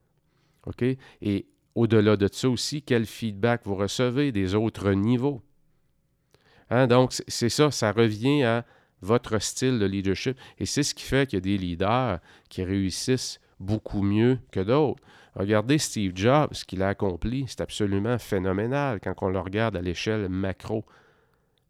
OK? 0.66 0.84
Et 1.22 1.46
au-delà 1.76 2.16
de 2.16 2.30
ça 2.32 2.50
aussi, 2.50 2.82
quel 2.82 3.06
feedback 3.06 3.62
vous 3.66 3.76
recevez 3.76 4.32
des 4.32 4.56
autres 4.56 4.92
niveaux? 4.94 5.42
Hein? 6.70 6.88
Donc, 6.88 7.14
c'est 7.28 7.50
ça, 7.50 7.72
ça 7.72 7.92
revient 7.92 8.44
à 8.44 8.66
votre 9.02 9.40
style 9.40 9.80
de 9.80 9.86
leadership. 9.86 10.38
Et 10.58 10.66
c'est 10.66 10.84
ce 10.84 10.94
qui 10.94 11.04
fait 11.04 11.28
qu'il 11.28 11.38
y 11.38 11.42
a 11.42 11.42
des 11.42 11.58
leaders 11.58 12.20
qui 12.50 12.64
réussissent 12.64 13.40
beaucoup 13.60 14.02
mieux 14.02 14.40
que 14.52 14.60
d'autres. 14.60 15.02
Regardez 15.36 15.78
Steve 15.78 16.14
Jobs, 16.16 16.54
ce 16.54 16.66
qu'il 16.66 16.82
a 16.82 16.90
accompli, 16.90 17.46
c'est 17.48 17.62
absolument 17.62 18.18
phénoménal 18.18 19.00
quand 19.02 19.16
on 19.22 19.30
le 19.30 19.40
regarde 19.40 19.76
à 19.76 19.82
l'échelle 19.82 20.28
macro. 20.30 20.86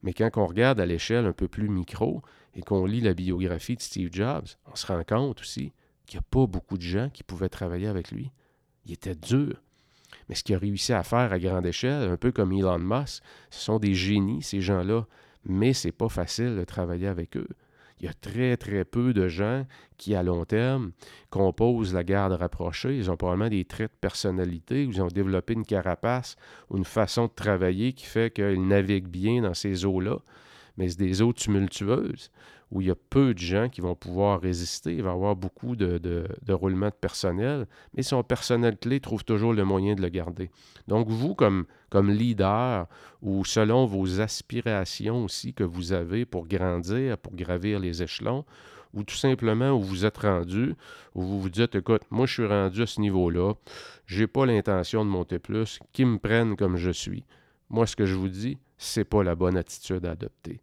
Mais 0.01 0.13
quand 0.13 0.29
on 0.37 0.45
regarde 0.45 0.79
à 0.79 0.85
l'échelle 0.85 1.25
un 1.25 1.33
peu 1.33 1.47
plus 1.47 1.67
micro 1.67 2.21
et 2.55 2.61
qu'on 2.61 2.85
lit 2.85 3.01
la 3.01 3.13
biographie 3.13 3.75
de 3.75 3.81
Steve 3.81 4.09
Jobs, 4.11 4.47
on 4.71 4.75
se 4.75 4.87
rend 4.87 5.03
compte 5.03 5.41
aussi 5.41 5.73
qu'il 6.05 6.19
n'y 6.19 6.25
a 6.25 6.27
pas 6.29 6.47
beaucoup 6.47 6.77
de 6.77 6.83
gens 6.83 7.09
qui 7.09 7.23
pouvaient 7.23 7.49
travailler 7.49 7.87
avec 7.87 8.11
lui. 8.11 8.31
Il 8.85 8.93
était 8.93 9.15
dur. 9.15 9.61
Mais 10.27 10.35
ce 10.35 10.43
qu'il 10.43 10.55
a 10.55 10.59
réussi 10.59 10.93
à 10.93 11.03
faire 11.03 11.31
à 11.31 11.39
grande 11.39 11.65
échelle, 11.65 12.09
un 12.09 12.17
peu 12.17 12.31
comme 12.31 12.51
Elon 12.53 12.79
Musk, 12.79 13.21
ce 13.49 13.59
sont 13.59 13.79
des 13.79 13.93
génies, 13.93 14.41
ces 14.41 14.61
gens-là. 14.61 15.05
Mais 15.49 15.73
c'est 15.73 15.91
pas 15.91 16.09
facile 16.09 16.55
de 16.55 16.63
travailler 16.63 17.07
avec 17.07 17.35
eux 17.35 17.47
il 17.99 18.05
y 18.05 18.07
a 18.07 18.13
très, 18.13 18.55
très 18.57 18.85
peu 18.85 19.13
de 19.13 19.27
gens 19.27 19.65
qui, 19.97 20.15
à 20.15 20.23
long 20.23 20.45
terme, 20.45 20.91
composent 21.29 21.93
la 21.93 22.03
garde 22.03 22.33
rapprochée. 22.33 22.97
Ils 22.97 23.11
ont 23.11 23.17
probablement 23.17 23.49
des 23.49 23.65
traits 23.65 23.91
de 23.91 23.97
personnalité, 23.99 24.83
ils 24.83 25.01
ont 25.01 25.07
développé 25.07 25.53
une 25.53 25.65
carapace 25.65 26.37
ou 26.69 26.77
une 26.77 26.85
façon 26.85 27.25
de 27.25 27.31
travailler 27.35 27.93
qui 27.93 28.05
fait 28.05 28.33
qu'ils 28.33 28.65
naviguent 28.65 29.07
bien 29.09 29.41
dans 29.41 29.53
ces 29.53 29.85
eaux-là. 29.85 30.19
Mais 30.77 30.89
c'est 30.89 30.99
des 30.99 31.21
eaux 31.21 31.33
tumultueuses 31.33 32.31
où 32.71 32.81
il 32.81 32.87
y 32.87 32.91
a 32.91 32.95
peu 32.95 33.33
de 33.33 33.39
gens 33.39 33.67
qui 33.69 33.81
vont 33.81 33.95
pouvoir 33.95 34.41
résister. 34.41 34.93
Il 34.93 35.03
va 35.03 35.09
y 35.09 35.13
avoir 35.13 35.35
beaucoup 35.35 35.75
de, 35.75 35.97
de, 35.97 36.53
roulement 36.53 36.87
de 36.87 36.93
personnel, 36.93 37.67
mais 37.95 38.03
son 38.03 38.23
personnel 38.23 38.77
clé 38.77 38.99
trouve 38.99 39.23
toujours 39.23 39.53
le 39.53 39.63
moyen 39.65 39.95
de 39.95 40.01
le 40.01 40.09
garder. 40.09 40.51
Donc, 40.87 41.07
vous, 41.09 41.33
comme, 41.33 41.65
comme 41.89 42.11
leader, 42.11 42.87
ou 43.21 43.43
selon 43.43 43.85
vos 43.85 44.21
aspirations 44.21 45.23
aussi 45.23 45.53
que 45.53 45.63
vous 45.63 45.93
avez 45.93 46.25
pour 46.25 46.47
grandir, 46.47 47.17
pour 47.17 47.35
gravir 47.35 47.79
les 47.79 48.03
échelons, 48.03 48.45
ou 48.93 49.03
tout 49.03 49.15
simplement 49.15 49.71
où 49.71 49.81
vous 49.81 50.05
êtes 50.05 50.17
rendu, 50.17 50.75
où 51.15 51.21
vous 51.21 51.39
vous 51.39 51.49
dites, 51.49 51.75
écoute, 51.75 52.01
moi 52.09 52.25
je 52.25 52.33
suis 52.33 52.45
rendu 52.45 52.81
à 52.81 52.87
ce 52.87 53.01
niveau-là, 53.01 53.53
j'ai 54.05 54.27
pas 54.27 54.45
l'intention 54.45 55.05
de 55.05 55.09
monter 55.09 55.39
plus, 55.39 55.79
qu'ils 55.93 56.07
me 56.07 56.17
prennent 56.17 56.55
comme 56.55 56.77
je 56.77 56.91
suis. 56.91 57.23
Moi, 57.69 57.85
ce 57.85 57.95
que 57.95 58.05
je 58.05 58.15
vous 58.15 58.29
dis, 58.29 58.57
c'est 58.77 59.03
pas 59.03 59.23
la 59.23 59.35
bonne 59.35 59.57
attitude 59.57 60.05
à 60.05 60.11
adopter. 60.11 60.59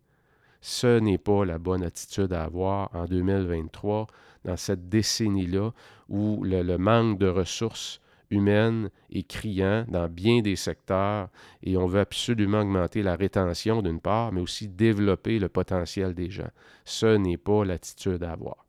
Ce 0.61 0.99
n'est 0.99 1.19
pas 1.19 1.45
la 1.45 1.59
bonne 1.59 1.83
attitude 1.83 2.33
à 2.33 2.45
avoir 2.45 2.91
en 2.95 3.05
2023, 3.05 4.07
dans 4.45 4.57
cette 4.57 4.89
décennie-là 4.89 5.71
où 6.09 6.43
le, 6.45 6.77
manque 6.77 7.19
de 7.19 7.29
ressources 7.29 8.01
humaines 8.31 8.91
est 9.11 9.27
criant 9.29 9.85
dans 9.89 10.09
bien 10.09 10.41
des 10.41 10.57
secteurs 10.57 11.29
et 11.63 11.77
on 11.77 11.87
veut 11.87 12.01
absolument 12.01 12.61
augmenter 12.61 13.03
la 13.03 13.17
rétention 13.17 13.83
d'une 13.83 14.01
part, 14.01 14.33
mais 14.33 14.41
aussi 14.41 14.69
développer 14.69 15.39
le 15.39 15.49
potentiel 15.49 16.15
des 16.15 16.31
gens. 16.31 16.51
Ce 16.85 17.17
n'est 17.17 17.37
pas 17.37 17.65
l'attitude 17.65 18.23
à 18.23 18.33
avoir. 18.33 18.67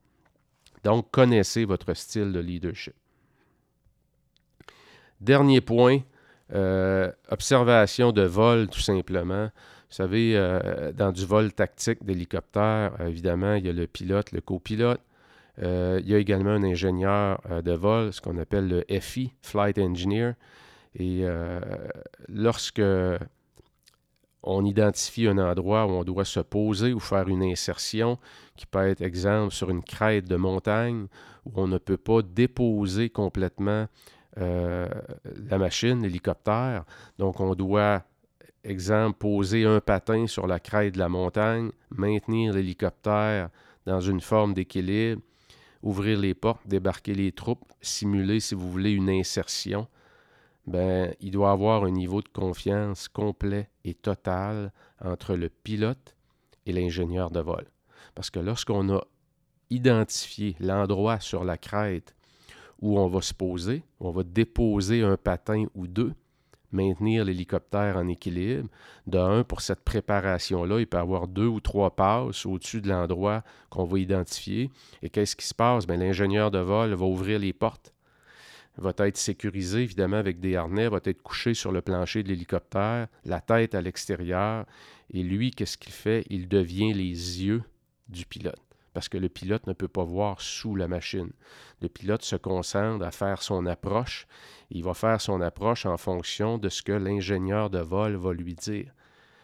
Donc, 0.83 1.11
connaissez 1.11 1.65
votre 1.65 1.93
style 1.95 2.31
de 2.31 2.39
leadership. 2.39 2.93
Dernier 5.19 5.61
point, 5.61 5.99
euh, 6.53 7.11
observation 7.29 8.11
de 8.11 8.21
vol, 8.21 8.67
tout 8.67 8.79
simplement. 8.79 9.49
Vous 9.89 9.95
savez, 9.95 10.35
euh, 10.35 10.91
dans 10.91 11.13
du 11.13 11.25
vol 11.25 11.53
tactique 11.53 12.03
d'hélicoptère, 12.03 12.99
évidemment, 12.99 13.53
il 13.53 13.65
y 13.65 13.69
a 13.69 13.73
le 13.73 13.87
pilote, 13.87 14.33
le 14.33 14.41
copilote. 14.41 14.99
Euh, 15.63 16.01
il 16.03 16.09
y 16.09 16.13
a 16.13 16.17
également 16.17 16.51
un 16.51 16.63
ingénieur 16.63 17.39
euh, 17.49 17.61
de 17.61 17.71
vol, 17.71 18.11
ce 18.11 18.19
qu'on 18.19 18.37
appelle 18.37 18.67
le 18.67 18.99
FI, 18.99 19.31
Flight 19.41 19.79
Engineer. 19.79 20.33
Et 20.99 21.25
lorsque 22.27 22.81
on 24.41 24.65
identifie 24.65 25.27
un 25.27 25.37
endroit 25.37 25.85
où 25.85 25.89
on 25.89 26.03
doit 26.03 26.25
se 26.25 26.39
poser 26.39 26.91
ou 26.91 26.99
faire 26.99 27.27
une 27.27 27.43
insertion, 27.43 28.17
qui 28.55 28.65
peut 28.65 28.87
être, 28.87 29.03
exemple, 29.03 29.53
sur 29.53 29.69
une 29.69 29.83
crête 29.83 30.27
de 30.27 30.37
montagne, 30.37 31.05
où 31.45 31.51
on 31.55 31.67
ne 31.67 31.77
peut 31.77 31.97
pas 31.97 32.23
déposer 32.23 33.11
complètement 33.11 33.85
la 34.37 35.57
machine, 35.59 36.01
l'hélicoptère. 36.01 36.83
Donc, 37.19 37.41
on 37.41 37.53
doit 37.53 38.03
Exemple, 38.67 39.17
poser 39.17 39.63
un 39.63 39.79
patin 39.79 40.27
sur 40.27 40.45
la 40.45 40.59
crête 40.59 40.95
de 40.95 40.99
la 40.99 41.07
montagne, 41.07 41.71
maintenir 41.89 42.53
l'hélicoptère 42.53 43.49
dans 43.85 44.01
une 44.01 44.19
forme 44.19 44.53
d'équilibre, 44.53 45.21
ouvrir 45.81 46.19
les 46.19 46.33
portes, 46.33 46.67
débarquer 46.67 47.13
les 47.13 47.31
troupes, 47.31 47.71
simuler, 47.79 48.41
si 48.41 48.55
vous 48.55 48.69
voulez, 48.69 48.91
une 48.91 49.09
insertion. 49.09 49.87
Ben, 50.65 51.15
il 51.21 51.31
doit 51.31 51.51
avoir 51.51 51.85
un 51.85 51.91
niveau 51.91 52.21
de 52.21 52.27
confiance 52.27 53.07
complet 53.07 53.69
et 53.85 53.93
total 53.93 54.73
entre 55.01 55.35
le 55.35 55.47
pilote 55.47 56.17
et 56.65 56.73
l'ingénieur 56.73 57.31
de 57.31 57.39
vol. 57.39 57.65
Parce 58.15 58.29
que 58.29 58.41
lorsqu'on 58.41 58.93
a 58.93 59.01
identifié 59.69 60.57
l'endroit 60.59 61.21
sur 61.21 61.45
la 61.45 61.57
crête 61.57 62.13
où 62.81 62.99
on 62.99 63.07
va 63.07 63.21
se 63.21 63.33
poser, 63.33 63.83
on 64.01 64.11
va 64.11 64.23
déposer 64.23 65.03
un 65.03 65.15
patin 65.15 65.67
ou 65.73 65.87
deux, 65.87 66.13
maintenir 66.71 67.25
l'hélicoptère 67.25 67.97
en 67.97 68.07
équilibre. 68.07 68.69
De 69.05 69.41
pour 69.43 69.61
cette 69.61 69.83
préparation-là, 69.83 70.79
il 70.79 70.87
peut 70.87 70.97
avoir 70.97 71.27
deux 71.27 71.47
ou 71.47 71.59
trois 71.59 71.95
passes 71.95 72.45
au-dessus 72.45 72.81
de 72.81 72.89
l'endroit 72.89 73.43
qu'on 73.69 73.85
va 73.85 73.99
identifier. 73.99 74.69
Et 75.01 75.09
qu'est-ce 75.09 75.35
qui 75.35 75.45
se 75.45 75.53
passe? 75.53 75.87
Bien, 75.87 75.97
l'ingénieur 75.97 76.51
de 76.51 76.59
vol 76.59 76.93
va 76.93 77.05
ouvrir 77.05 77.39
les 77.39 77.53
portes, 77.53 77.93
va 78.77 78.93
être 78.99 79.17
sécurisé, 79.17 79.81
évidemment, 79.81 80.17
avec 80.17 80.39
des 80.39 80.55
harnais, 80.55 80.89
va 80.89 80.99
être 81.03 81.21
couché 81.21 81.53
sur 81.53 81.71
le 81.71 81.81
plancher 81.81 82.23
de 82.23 82.27
l'hélicoptère, 82.27 83.07
la 83.25 83.41
tête 83.41 83.73
à 83.73 83.81
l'extérieur. 83.81 84.65
Et 85.11 85.23
lui, 85.23 85.51
qu'est-ce 85.51 85.77
qu'il 85.77 85.93
fait? 85.93 86.25
Il 86.29 86.47
devient 86.47 86.93
les 86.93 87.43
yeux 87.43 87.63
du 88.09 88.25
pilote 88.25 88.66
parce 88.97 89.09
que 89.09 89.19
le 89.19 89.29
pilote 89.29 89.67
ne 89.67 89.73
peut 89.73 89.87
pas 89.87 90.03
voir 90.03 90.41
sous 90.41 90.73
la 90.73 90.87
machine. 90.87 91.29
Le 91.83 91.87
pilote 91.87 92.23
se 92.23 92.35
concentre 92.35 93.05
à 93.05 93.11
faire 93.11 93.43
son 93.43 93.67
approche. 93.67 94.25
Il 94.71 94.83
va 94.83 94.95
faire 94.95 95.21
son 95.21 95.39
approche 95.39 95.85
en 95.85 95.97
fonction 95.97 96.57
de 96.57 96.67
ce 96.67 96.81
que 96.81 96.93
l'ingénieur 96.93 97.69
de 97.69 97.77
vol 97.77 98.15
va 98.15 98.33
lui 98.33 98.55
dire. 98.55 98.91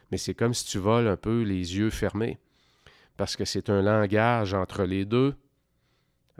Mais 0.10 0.18
c'est 0.18 0.34
comme 0.34 0.56
si 0.56 0.66
tu 0.66 0.80
voles 0.80 1.08
un 1.08 1.18
peu 1.18 1.44
les 1.44 1.78
yeux 1.78 1.92
fermés, 1.92 2.40
parce 3.16 3.36
que 3.36 3.46
c'est 3.46 3.70
un 3.70 3.84
langage 3.84 4.56
entre 4.56 4.86
les 4.86 5.06
deux, 5.06 5.36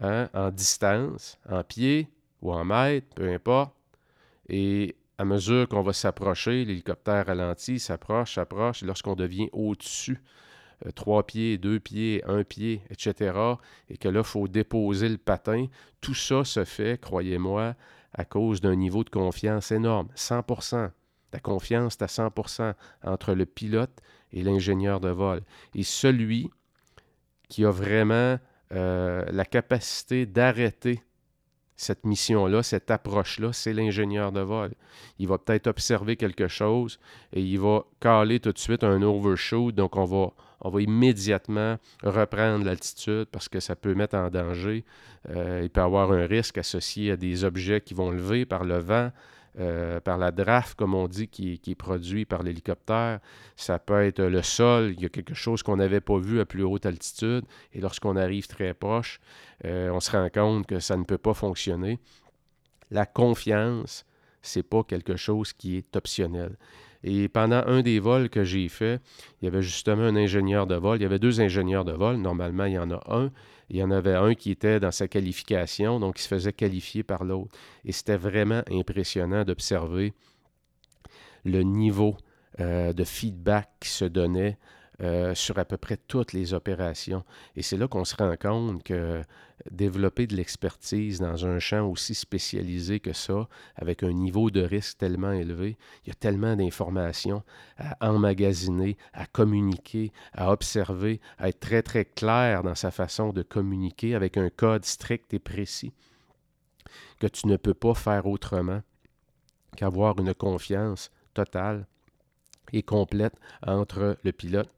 hein, 0.02 0.28
en 0.34 0.50
distance, 0.50 1.38
en 1.48 1.64
pied 1.64 2.10
ou 2.42 2.52
en 2.52 2.66
mètre, 2.66 3.14
peu 3.14 3.32
importe. 3.32 3.76
Et 4.50 4.96
à 5.20 5.24
mesure 5.24 5.70
qu'on 5.70 5.84
va 5.84 5.94
s'approcher, 5.94 6.66
l'hélicoptère 6.66 7.28
ralentit, 7.28 7.78
s'approche, 7.78 8.34
s'approche, 8.34 8.82
lorsqu'on 8.82 9.14
devient 9.14 9.50
au-dessus 9.54 10.20
trois 10.96 11.26
pieds, 11.26 11.58
deux 11.58 11.80
pieds, 11.80 12.24
un 12.26 12.44
pied, 12.44 12.82
etc., 12.90 13.38
et 13.90 13.98
que 13.98 14.10
là, 14.10 14.20
il 14.20 14.26
faut 14.26 14.48
déposer 14.48 15.10
le 15.10 15.18
patin, 15.18 15.68
tout 16.02 16.14
ça 16.14 16.44
se 16.44 16.66
fait, 16.66 17.00
croyez-moi, 17.00 17.76
à 18.14 18.26
cause 18.26 18.62
d'un 18.62 18.76
niveau 18.76 19.04
de 19.04 19.10
confiance 19.10 19.72
énorme, 19.72 20.08
100% 20.16 20.92
La 21.32 21.40
confiance 21.40 21.94
est 21.94 22.04
à 22.04 22.08
100% 22.08 22.74
entre 23.04 23.34
le 23.34 23.46
pilote 23.46 24.02
et 24.32 24.44
l'ingénieur 24.44 25.00
de 25.00 25.10
vol. 25.10 25.42
Et 25.74 25.84
celui 25.84 26.52
qui 27.50 27.66
a 27.66 27.72
vraiment 27.72 28.38
euh, 28.72 29.26
la 29.32 29.46
capacité 29.46 30.26
d'arrêter 30.26 31.02
cette 31.76 32.06
mission-là, 32.06 32.64
cette 32.64 32.92
approche-là, 32.92 33.52
c'est 33.52 33.74
l'ingénieur 33.74 34.32
de 34.32 34.42
vol. 34.42 34.74
Il 35.20 35.28
va 35.28 35.38
peut-être 35.38 35.68
observer 35.68 36.16
quelque 36.16 36.48
chose 36.48 37.00
et 37.34 37.42
il 37.42 37.60
va 37.60 37.86
caler 38.00 38.40
tout 38.40 38.52
de 38.52 38.60
suite 38.60 38.84
un 38.84 39.02
overshoot. 39.02 39.74
Donc, 39.74 39.96
on 39.96 40.06
va, 40.06 40.32
on 40.64 40.70
va 40.70 40.82
immédiatement 40.82 41.78
reprendre 42.04 42.66
l'altitude 42.66 43.26
parce 43.32 43.50
que 43.50 43.60
ça 43.60 43.76
peut 43.76 43.94
mettre 43.94 44.16
en 44.16 44.30
danger. 44.30 44.84
Euh, 45.30 45.62
il 45.64 45.70
peut 45.70 45.82
y 45.82 45.84
avoir 45.84 46.12
un 46.12 46.26
risque 46.26 46.58
associé 46.58 47.12
à 47.12 47.18
des 47.18 47.44
objets 47.44 47.82
qui 47.82 47.94
vont 47.94 48.12
lever 48.12 48.46
par 48.46 48.64
le 48.64 48.78
vent, 48.78 49.12
euh, 49.60 50.00
par 50.00 50.18
la 50.18 50.32
draft, 50.32 50.76
comme 50.76 50.96
on 50.96 51.08
dit, 51.08 51.28
qui, 51.28 51.60
est 51.68 51.76
produit 51.76 52.26
par 52.26 52.44
l'hélicoptère. 52.44 53.20
Ça 53.56 53.78
peut 53.78 54.04
être 54.04 54.24
le 54.24 54.42
sol. 54.42 54.94
Il 54.96 55.02
y 55.02 55.06
a 55.06 55.10
quelque 55.10 55.36
chose 55.36 55.62
qu'on 55.62 55.78
n'avait 55.78 56.02
pas 56.02 56.18
vu 56.18 56.40
à 56.40 56.46
plus 56.46 56.64
haute 56.64 56.86
altitude. 56.86 57.46
Et 57.74 57.82
lorsqu'on 57.82 58.16
arrive 58.16 58.48
très 58.48 58.74
proche, 58.74 59.20
euh, 59.66 59.90
on 59.92 60.00
se 60.00 60.12
rend 60.12 60.30
compte 60.30 60.66
que 60.66 60.80
ça 60.80 60.98
ne 60.98 61.04
peut 61.04 61.18
pas 61.18 61.34
fonctionner. 61.34 62.00
La 62.90 63.06
confiance, 63.06 64.06
c'est 64.42 64.64
pas 64.64 64.84
quelque 64.84 65.16
chose 65.16 65.54
qui 65.54 65.78
est 65.78 65.96
optionnel. 65.96 66.58
Et 67.04 67.28
pendant 67.28 67.64
un 67.66 67.82
des 67.82 68.00
vols 68.00 68.30
que 68.30 68.44
j'ai 68.44 68.70
fait, 68.70 69.02
il 69.42 69.46
y 69.46 69.48
avait 69.48 69.62
justement 69.62 70.04
un 70.04 70.16
ingénieur 70.16 70.68
de 70.68 70.76
vol. 70.76 70.98
Il 70.98 71.04
y 71.04 71.06
avait 71.06 71.20
deux 71.20 71.42
ingénieurs 71.42 71.86
de 71.86 71.92
vol. 71.92 72.18
Normalement, 72.18 72.66
il 72.66 72.74
y 72.74 72.80
en 72.80 72.92
a 72.92 73.02
un. 73.10 73.32
Il 73.70 73.78
y 73.78 73.84
en 73.84 73.92
avait 73.92 74.16
un 74.16 74.36
qui 74.36 74.52
était 74.52 74.80
dans 74.80 74.92
sa 74.92 75.08
qualification, 75.08 76.00
donc 76.00 76.20
il 76.20 76.22
se 76.22 76.28
faisait 76.28 76.54
qualifier 76.54 77.04
par 77.04 77.24
l'autre. 77.24 77.52
Et 77.86 77.92
c'était 77.92 78.18
vraiment 78.18 78.62
impressionnant 78.72 79.44
d'observer 79.44 80.14
le 81.44 81.64
niveau 81.64 82.16
euh, 82.60 82.94
de 82.94 83.04
feedback 83.04 83.70
qui 83.80 83.90
se 83.90 84.06
donnait 84.06 84.58
euh, 85.02 85.34
sur 85.34 85.58
à 85.58 85.66
peu 85.66 85.78
près 85.78 85.98
toutes 85.98 86.34
les 86.34 86.54
opérations. 86.54 87.24
Et 87.56 87.64
c'est 87.64 87.78
là 87.78 87.88
qu'on 87.88 88.06
se 88.06 88.16
rend 88.16 88.36
compte 88.38 88.84
que 88.84 89.24
développer 89.72 90.28
de 90.28 90.36
l'expertise 90.36 91.20
dans 91.20 91.46
un 91.46 91.58
champ 91.58 91.88
aussi 91.88 92.14
spécialisé 92.14 93.00
que 93.00 93.14
ça, 93.14 93.48
avec 93.76 94.04
un 94.04 94.12
niveau 94.12 94.52
de 94.52 94.62
risque 94.62 94.98
tellement 95.00 95.32
élevé, 95.32 95.78
il 96.06 96.10
y 96.10 96.12
a 96.12 96.16
tellement 96.16 96.56
d'informations 96.56 97.44
à 97.78 98.12
emmagasiner, 98.12 98.98
à 99.14 99.26
communiquer, 99.26 100.12
à 100.34 100.52
observer, 100.52 101.20
à 101.40 101.50
être 101.50 101.60
très 101.60 101.82
très 101.82 102.06
clair 102.06 102.64
dans 102.64 102.76
sa 102.76 102.92
façon 102.92 103.34
de 103.34 103.42
communiquer 103.42 104.16
avec 104.16 104.38
un 104.38 104.50
code 104.50 104.86
strict 104.86 105.34
et 105.34 105.40
précis, 105.40 105.94
que 107.20 107.28
tu 107.28 107.48
ne 107.48 107.58
peux 107.58 107.74
pas 107.74 107.96
faire 107.96 108.28
autrement 108.28 108.82
qu'avoir 109.76 110.20
une 110.20 110.34
confiance 110.34 111.10
totale 111.34 111.88
et 112.74 112.84
complète 112.84 113.36
entre 113.66 114.18
le 114.24 114.32
pilote 114.32 114.70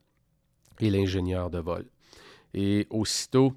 et 0.80 0.90
l'ingénieur 0.90 1.50
de 1.50 1.60
vol. 1.60 1.86
Et 2.54 2.88
aussitôt 2.90 3.54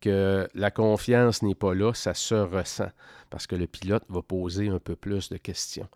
que 0.00 0.48
la 0.54 0.70
confiance 0.70 1.42
n'est 1.42 1.54
pas 1.54 1.74
là, 1.74 1.92
ça 1.94 2.14
se 2.14 2.34
ressent 2.34 2.90
parce 3.30 3.46
que 3.46 3.56
le 3.56 3.66
pilote 3.66 4.04
va 4.08 4.22
poser 4.22 4.68
un 4.68 4.78
peu 4.78 4.96
plus 4.96 5.28
de 5.28 5.36
questions. 5.36 5.88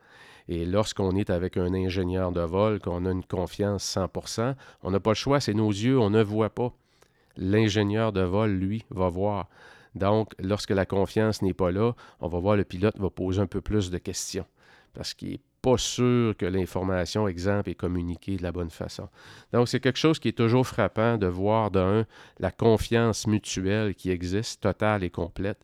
Et 0.49 0.65
lorsqu'on 0.65 1.17
est 1.17 1.31
avec 1.31 1.57
un 1.57 1.73
ingénieur 1.73 2.33
de 2.33 2.41
vol, 2.41 2.81
qu'on 2.81 3.07
a 3.07 3.13
une 3.13 3.25
confiance 3.25 3.97
100%, 3.97 4.55
on 4.83 4.91
n'a 4.91 5.01
pas 5.01 5.11
le 5.11 5.15
choix, 5.15 5.41
c'est 5.41 5.55
nos 5.55 5.71
yeux, 5.71 5.99
on 5.99 6.11
ne 6.11 6.23
voit 6.23 6.51
pas. 6.51 6.73
L'ingénieur 7.37 8.13
de 8.13 8.23
vol, 8.23 8.51
lui, 8.51 8.85
va 8.91 9.09
voir. 9.09 9.49
Donc, 9.95 10.35
lorsque 10.39 10.71
la 10.71 10.85
confiance 10.85 11.43
n'est 11.43 11.55
pas 11.55 11.71
là, 11.71 11.95
on 12.21 12.29
va 12.29 12.39
voir 12.41 12.57
le 12.57 12.65
pilote 12.65 12.99
va 12.99 13.11
poser 13.11 13.41
un 13.41 13.47
peu 13.47 13.61
plus 13.61 13.91
de 13.91 13.99
questions 13.99 14.47
parce 14.95 15.15
qu'il 15.15 15.31
n'est 15.31 15.41
pas 15.63 15.79
sûr 15.79 16.37
que 16.37 16.45
l'information, 16.45 17.29
exemple, 17.29 17.71
est 17.71 17.77
communiquée 17.77 18.37
de 18.37 18.43
la 18.43 18.51
bonne 18.51 18.71
façon. 18.71 19.09
Donc, 19.53 19.69
c'est 19.69 19.79
quelque 19.79 19.99
chose 19.99 20.19
qui 20.19 20.29
est 20.29 20.37
toujours 20.37 20.67
frappant 20.67 21.17
de 21.17 21.29
voir 21.29 21.71
d'un 21.71 22.05
la 22.41 22.51
confiance 22.51 23.29
mutuelle 23.29 23.95
qui 23.95 24.11
existe, 24.11 24.63
totale 24.63 25.05
et 25.05 25.11
complète, 25.11 25.61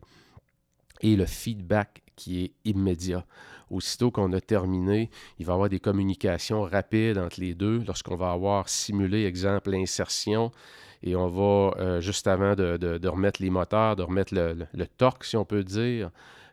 et 1.00 1.16
le 1.16 1.26
feedback 1.26 2.02
qui 2.14 2.44
est 2.44 2.52
immédiat. 2.64 3.26
Aussitôt 3.70 4.10
qu'on 4.10 4.32
a 4.32 4.40
terminé, 4.40 5.10
il 5.38 5.46
va 5.46 5.52
y 5.52 5.54
avoir 5.54 5.68
des 5.68 5.80
communications 5.80 6.62
rapides 6.62 7.18
entre 7.18 7.40
les 7.40 7.54
deux 7.54 7.82
lorsqu'on 7.86 8.16
va 8.16 8.30
avoir 8.30 8.68
simulé, 8.68 9.24
exemple, 9.24 9.70
l'insertion 9.70 10.52
et 11.02 11.14
on 11.14 11.28
va, 11.28 11.74
euh, 11.78 12.00
juste 12.00 12.26
avant 12.26 12.54
de, 12.54 13.06
remettre 13.06 13.42
les 13.42 13.50
moteurs, 13.50 13.94
de 13.96 14.02
remettre 14.02 14.34
le 14.34 14.86
torque, 14.86 15.24
si 15.24 15.36
on 15.36 15.44
peut 15.44 15.62
dire, 15.62 16.10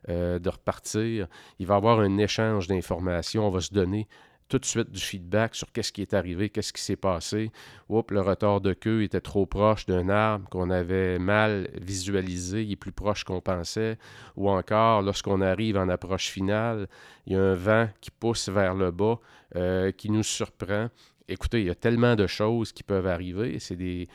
euh, 0.10 0.40
de 0.40 0.50
repartir. 0.50 1.28
Il 1.60 1.68
va 1.68 1.76
y 1.76 1.78
avoir 1.78 2.00
un 2.00 2.18
échange 2.18 2.68
d'informations. 2.68 3.48
On 3.48 3.52
va 3.52 3.62
se 3.62 3.74
donner 3.74 4.08
tout 4.48 4.60
de 4.60 4.66
suite 4.66 4.92
du 4.92 5.00
feedback 5.00 5.56
sur 5.56 5.72
qu'est-ce 5.72 5.92
qui 5.92 6.02
est 6.02 6.14
arrivé, 6.14 6.50
qu'est-ce 6.50 6.72
qui 6.72 6.82
s'est 6.82 6.96
passé. 6.96 7.52
Oups, 7.90 8.12
le 8.12 8.22
retard 8.22 8.62
de 8.62 8.74
queue 8.74 9.04
était 9.04 9.22
trop 9.22 9.46
proche 9.46 9.86
d'un 9.86 10.10
arbre 10.10 10.48
qu'on 10.50 10.70
avait 10.70 11.18
mal 11.18 11.70
visualisé, 11.82 12.64
il 12.64 12.74
est 12.74 12.76
plus 12.76 12.92
proche 12.92 13.24
qu'on 13.24 13.42
pensait. 13.42 13.98
Ou 14.36 14.50
encore, 14.50 15.02
lorsqu'on 15.02 15.42
arrive 15.42 15.78
en 15.78 15.90
approche 15.90 16.28
finale, 16.28 16.88
il 17.26 17.34
y 17.34 17.36
a 17.36 17.42
un 17.42 17.56
vent 17.56 17.90
qui 18.02 18.12
pousse 18.12 18.50
vers 18.50 18.76
le 18.76 18.92
bas, 18.92 19.20
euh, 19.56 19.92
qui 19.92 20.12
nous 20.12 20.24
surprend. 20.24 20.90
Écoutez, 21.28 21.62
il 21.62 21.68
y 21.68 21.72
a 21.72 21.76
tellement 21.76 22.16
de 22.16 22.28
choses 22.28 22.72
qui 22.72 22.84
peuvent 22.84 23.08
arriver. 23.08 23.58
Euh, 23.72 24.06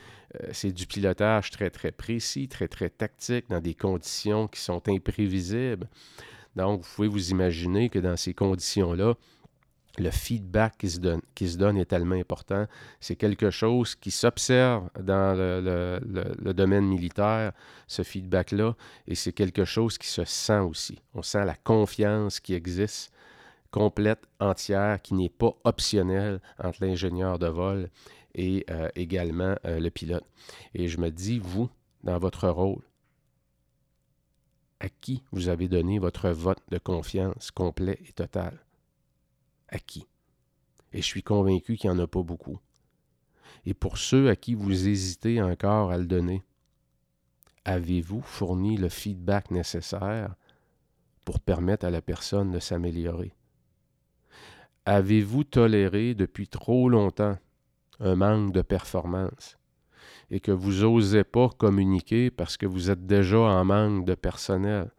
c'est 0.53 0.71
du 0.71 0.87
pilotage 0.87 1.51
très, 1.51 1.69
très 1.69 1.91
précis, 1.91 2.47
très, 2.47 2.69
très 2.69 2.89
tactique, 2.89 3.49
dans 3.49 3.59
des 3.59 3.73
conditions 3.73 4.47
qui 4.47 4.61
sont 4.61 4.81
imprévisibles. 4.87 5.87
Donc, 6.55 6.81
vous 6.81 6.89
pouvez 6.95 7.07
vous 7.09 7.31
imaginer 7.31 7.89
que 7.89 7.99
dans 7.99 8.15
ces 8.15 8.33
conditions-là, 8.33 9.15
le 9.97 10.09
feedback 10.09 10.77
qui 10.77 10.89
se, 10.89 10.99
donne, 10.99 11.21
qui 11.35 11.49
se 11.49 11.57
donne 11.57 11.77
est 11.77 11.85
tellement 11.85 12.15
important. 12.15 12.65
C'est 13.01 13.17
quelque 13.17 13.49
chose 13.49 13.95
qui 13.95 14.11
s'observe 14.11 14.89
dans 14.99 15.37
le, 15.37 15.99
le, 16.39 16.53
domaine 16.53 16.85
militaire, 16.85 17.51
ce 17.87 18.03
feedback-là, 18.03 18.75
et 19.07 19.15
c'est 19.15 19.33
quelque 19.33 19.65
chose 19.65 19.97
qui 19.97 20.07
se 20.07 20.23
sent 20.23 20.59
aussi. 20.59 20.99
On 21.13 21.21
sent 21.21 21.43
la 21.43 21.55
confiance 21.55 22.39
qui 22.39 22.53
existe, 22.53 23.11
complète, 23.71 24.27
entière, 24.39 25.01
qui 25.01 25.13
n'est 25.13 25.29
pas 25.29 25.55
optionnelle 25.63 26.41
entre 26.61 26.85
l'ingénieur 26.85 27.39
de 27.39 27.47
vol 27.47 27.89
et 28.35 28.65
euh, 28.69 28.89
également 28.95 29.55
euh, 29.65 29.79
le 29.79 29.89
pilote. 29.89 30.25
Et 30.73 30.87
je 30.87 30.99
me 30.99 31.09
dis, 31.09 31.39
vous, 31.39 31.69
dans 32.03 32.19
votre 32.19 32.49
rôle, 32.49 32.83
à 34.79 34.89
qui 34.89 35.23
vous 35.31 35.47
avez 35.47 35.67
donné 35.67 35.99
votre 35.99 36.29
vote 36.29 36.61
de 36.69 36.77
confiance 36.77 37.51
complet 37.51 37.99
et 38.07 38.13
total? 38.13 38.59
À 39.69 39.79
qui? 39.79 40.07
Et 40.91 41.01
je 41.01 41.05
suis 41.05 41.23
convaincu 41.23 41.77
qu'il 41.77 41.89
n'y 41.89 41.95
en 41.95 42.03
a 42.03 42.07
pas 42.07 42.23
beaucoup. 42.23 42.59
Et 43.65 43.73
pour 43.73 43.97
ceux 43.97 44.29
à 44.29 44.35
qui 44.35 44.55
vous 44.55 44.87
hésitez 44.87 45.41
encore 45.41 45.91
à 45.91 45.97
le 45.97 46.05
donner, 46.05 46.43
avez-vous 47.63 48.21
fourni 48.21 48.75
le 48.75 48.89
feedback 48.89 49.51
nécessaire 49.51 50.35
pour 51.25 51.39
permettre 51.39 51.85
à 51.85 51.91
la 51.91 52.01
personne 52.01 52.51
de 52.51 52.59
s'améliorer? 52.59 53.33
Avez-vous 54.85 55.43
toléré 55.43 56.15
depuis 56.15 56.47
trop 56.47 56.89
longtemps 56.89 57.37
un 57.99 58.15
manque 58.15 58.51
de 58.51 58.63
performance 58.63 59.59
et 60.31 60.39
que 60.39 60.51
vous 60.51 60.81
n'osez 60.81 61.23
pas 61.23 61.49
communiquer 61.49 62.31
parce 62.31 62.57
que 62.57 62.65
vous 62.65 62.89
êtes 62.89 63.05
déjà 63.05 63.37
en 63.37 63.63
manque 63.63 64.05
de 64.05 64.15
personnel? 64.15 64.89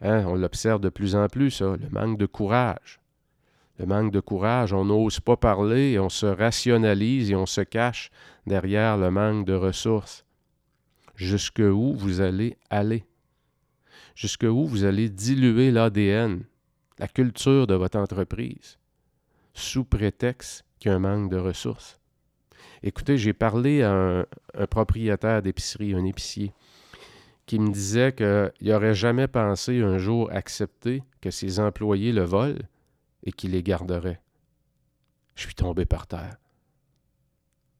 Hein, 0.00 0.24
on 0.26 0.36
l'observe 0.36 0.80
de 0.80 0.90
plus 0.90 1.16
en 1.16 1.26
plus, 1.26 1.50
ça, 1.50 1.76
le 1.76 1.88
manque 1.90 2.18
de 2.18 2.26
courage. 2.26 3.00
Le 3.78 3.86
manque 3.86 4.12
de 4.12 4.20
courage, 4.20 4.72
on 4.72 4.84
n'ose 4.84 5.18
pas 5.18 5.36
parler, 5.36 5.98
on 5.98 6.08
se 6.08 6.26
rationalise 6.26 7.32
et 7.32 7.34
on 7.34 7.46
se 7.46 7.62
cache 7.62 8.10
derrière 8.46 8.96
le 8.96 9.10
manque 9.10 9.44
de 9.44 9.54
ressources. 9.54 10.24
Jusque 11.16 11.60
où 11.60 11.94
vous 11.94 12.20
allez 12.20 12.56
aller? 12.70 13.04
Jusque 14.14 14.44
où 14.44 14.66
vous 14.66 14.84
allez 14.84 15.08
diluer 15.08 15.70
l'ADN, 15.70 16.44
la 16.98 17.08
culture 17.08 17.66
de 17.66 17.74
votre 17.74 17.98
entreprise, 17.98 18.78
sous 19.54 19.84
prétexte 19.84 20.64
qu'il 20.78 20.90
y 20.90 20.92
a 20.92 20.96
un 20.96 21.00
manque 21.00 21.30
de 21.30 21.36
ressources? 21.36 22.00
Écoutez, 22.82 23.18
j'ai 23.18 23.32
parlé 23.32 23.82
à 23.82 23.92
un, 23.92 24.66
propriétaire 24.66 25.42
d'épicerie, 25.42 25.94
un 25.94 26.04
épicier, 26.04 26.52
qui 27.46 27.58
me 27.58 27.70
disait 27.70 28.14
qu'il 28.14 28.68
n'aurait 28.68 28.94
jamais 28.94 29.28
pensé 29.28 29.82
un 29.82 29.98
jour 29.98 30.30
accepter 30.32 31.02
que 31.20 31.30
ses 31.30 31.60
employés 31.60 32.12
le 32.12 32.22
volent 32.22 32.62
et 33.24 33.32
qu'il 33.32 33.50
les 33.50 33.62
garderait. 33.62 34.20
Je 35.34 35.42
suis 35.42 35.54
tombé 35.54 35.84
par 35.84 36.06
terre. 36.06 36.36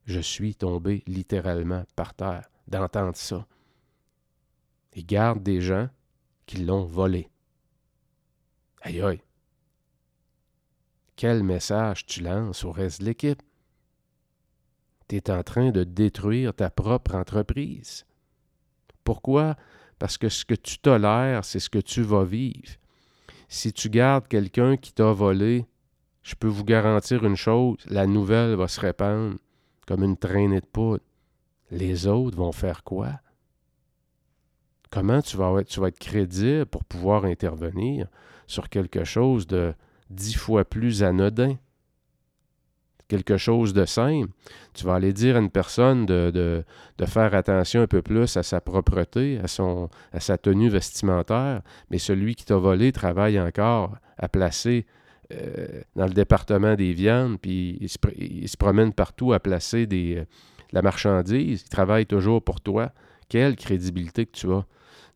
Je 0.04 0.20
suis 0.20 0.54
tombé 0.54 1.02
littéralement 1.06 1.84
par 1.96 2.14
terre 2.14 2.50
d'entendre 2.68 3.16
ça. 3.16 3.46
Il 4.94 5.06
garde 5.06 5.42
des 5.42 5.60
gens 5.60 5.88
qui 6.46 6.64
l'ont 6.64 6.84
volé. 6.84 7.30
Aïe 8.82 9.00
aïe. 9.00 9.20
Quel 11.20 11.42
message 11.42 12.06
tu 12.06 12.22
lances 12.22 12.64
au 12.64 12.72
reste 12.72 13.02
de 13.02 13.04
l'équipe? 13.04 13.42
tu 15.06 15.16
es 15.16 15.30
en 15.30 15.42
train 15.42 15.70
de 15.70 15.84
détruire 15.84 16.54
ta 16.54 16.70
propre 16.70 17.14
entreprise. 17.14 18.06
Pourquoi? 19.04 19.54
Parce 19.98 20.16
que 20.16 20.30
ce 20.30 20.46
que 20.46 20.54
tu 20.54 20.78
tolères, 20.78 21.44
c'est 21.44 21.58
ce 21.58 21.68
que 21.68 21.78
tu 21.78 22.00
vas 22.00 22.24
vivre. 22.24 22.70
Si 23.50 23.70
tu 23.70 23.90
gardes 23.90 24.28
quelqu'un 24.28 24.78
qui 24.78 24.94
t'a 24.94 25.12
volé, 25.12 25.66
je 26.22 26.34
peux 26.36 26.48
vous 26.48 26.64
garantir 26.64 27.22
une 27.22 27.36
chose, 27.36 27.76
la 27.84 28.06
nouvelle 28.06 28.54
va 28.54 28.66
se 28.66 28.80
répandre 28.80 29.36
comme 29.86 30.02
une 30.02 30.16
traînée 30.16 30.62
de 30.62 30.66
poudre. 30.72 31.04
Les 31.70 32.06
autres 32.06 32.38
vont 32.38 32.52
faire 32.52 32.82
quoi? 32.82 33.20
Comment 34.88 35.20
tu 35.20 35.36
vas 35.36 35.54
être, 35.60 35.68
tu 35.68 35.80
vas 35.80 35.88
être 35.88 35.98
crédible 35.98 36.64
pour 36.64 36.82
pouvoir 36.82 37.26
intervenir 37.26 38.06
sur 38.46 38.70
quelque 38.70 39.04
chose 39.04 39.46
de 39.46 39.74
dix 40.10 40.34
fois 40.34 40.64
plus 40.64 41.02
anodin? 41.02 41.56
quelque 43.10 43.36
chose 43.36 43.74
de 43.74 43.84
simple, 43.84 44.30
tu 44.72 44.84
vas 44.84 44.94
aller 44.94 45.12
dire 45.12 45.36
à 45.36 45.40
une 45.40 45.50
personne 45.50 46.06
de, 46.06 46.30
de, 46.30 47.06
faire 47.06 47.34
attention 47.34 47.82
un 47.82 47.88
peu 47.88 48.02
plus 48.02 48.36
à 48.36 48.44
sa 48.44 48.60
propreté, 48.60 49.40
à, 49.42 49.48
son, 49.48 49.90
à 50.12 50.20
sa 50.20 50.38
tenue 50.38 50.68
vestimentaire, 50.68 51.62
mais 51.90 51.98
celui 51.98 52.36
qui 52.36 52.44
t'a 52.44 52.56
volé 52.56 52.92
travaille 52.92 53.40
encore 53.40 53.96
à 54.16 54.28
placer 54.28 54.86
euh, 55.32 55.82
dans 55.96 56.06
le 56.06 56.12
département 56.12 56.76
des 56.76 56.92
viandes, 56.92 57.38
puis 57.40 57.78
il 57.80 58.48
se, 58.48 58.56
promène 58.56 58.92
partout 58.92 59.32
à 59.32 59.40
placer 59.40 59.86
des, 59.86 60.18
euh, 60.18 60.24
la 60.72 60.82
marchandise, 60.82 61.62
il 61.62 61.68
travaille 61.68 62.06
toujours 62.06 62.42
pour 62.42 62.60
toi. 62.60 62.92
Quelle 63.28 63.56
crédibilité 63.56 64.26
que 64.26 64.32
tu 64.32 64.52
as. 64.52 64.64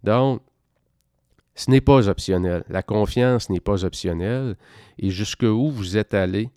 Donc, 0.03 0.41
ce 1.55 1.71
n'est 1.71 1.81
pas 1.81 2.09
optionnel. 2.09 2.65
La 2.69 2.83
confiance 2.83 3.49
n'est 3.51 3.61
pas 3.61 3.85
optionnelle. 3.85 4.57
Et 4.99 5.11
jusqu'où 5.11 5.71
vous 5.71 5.97
êtes 5.97 6.15
allé 6.15 6.51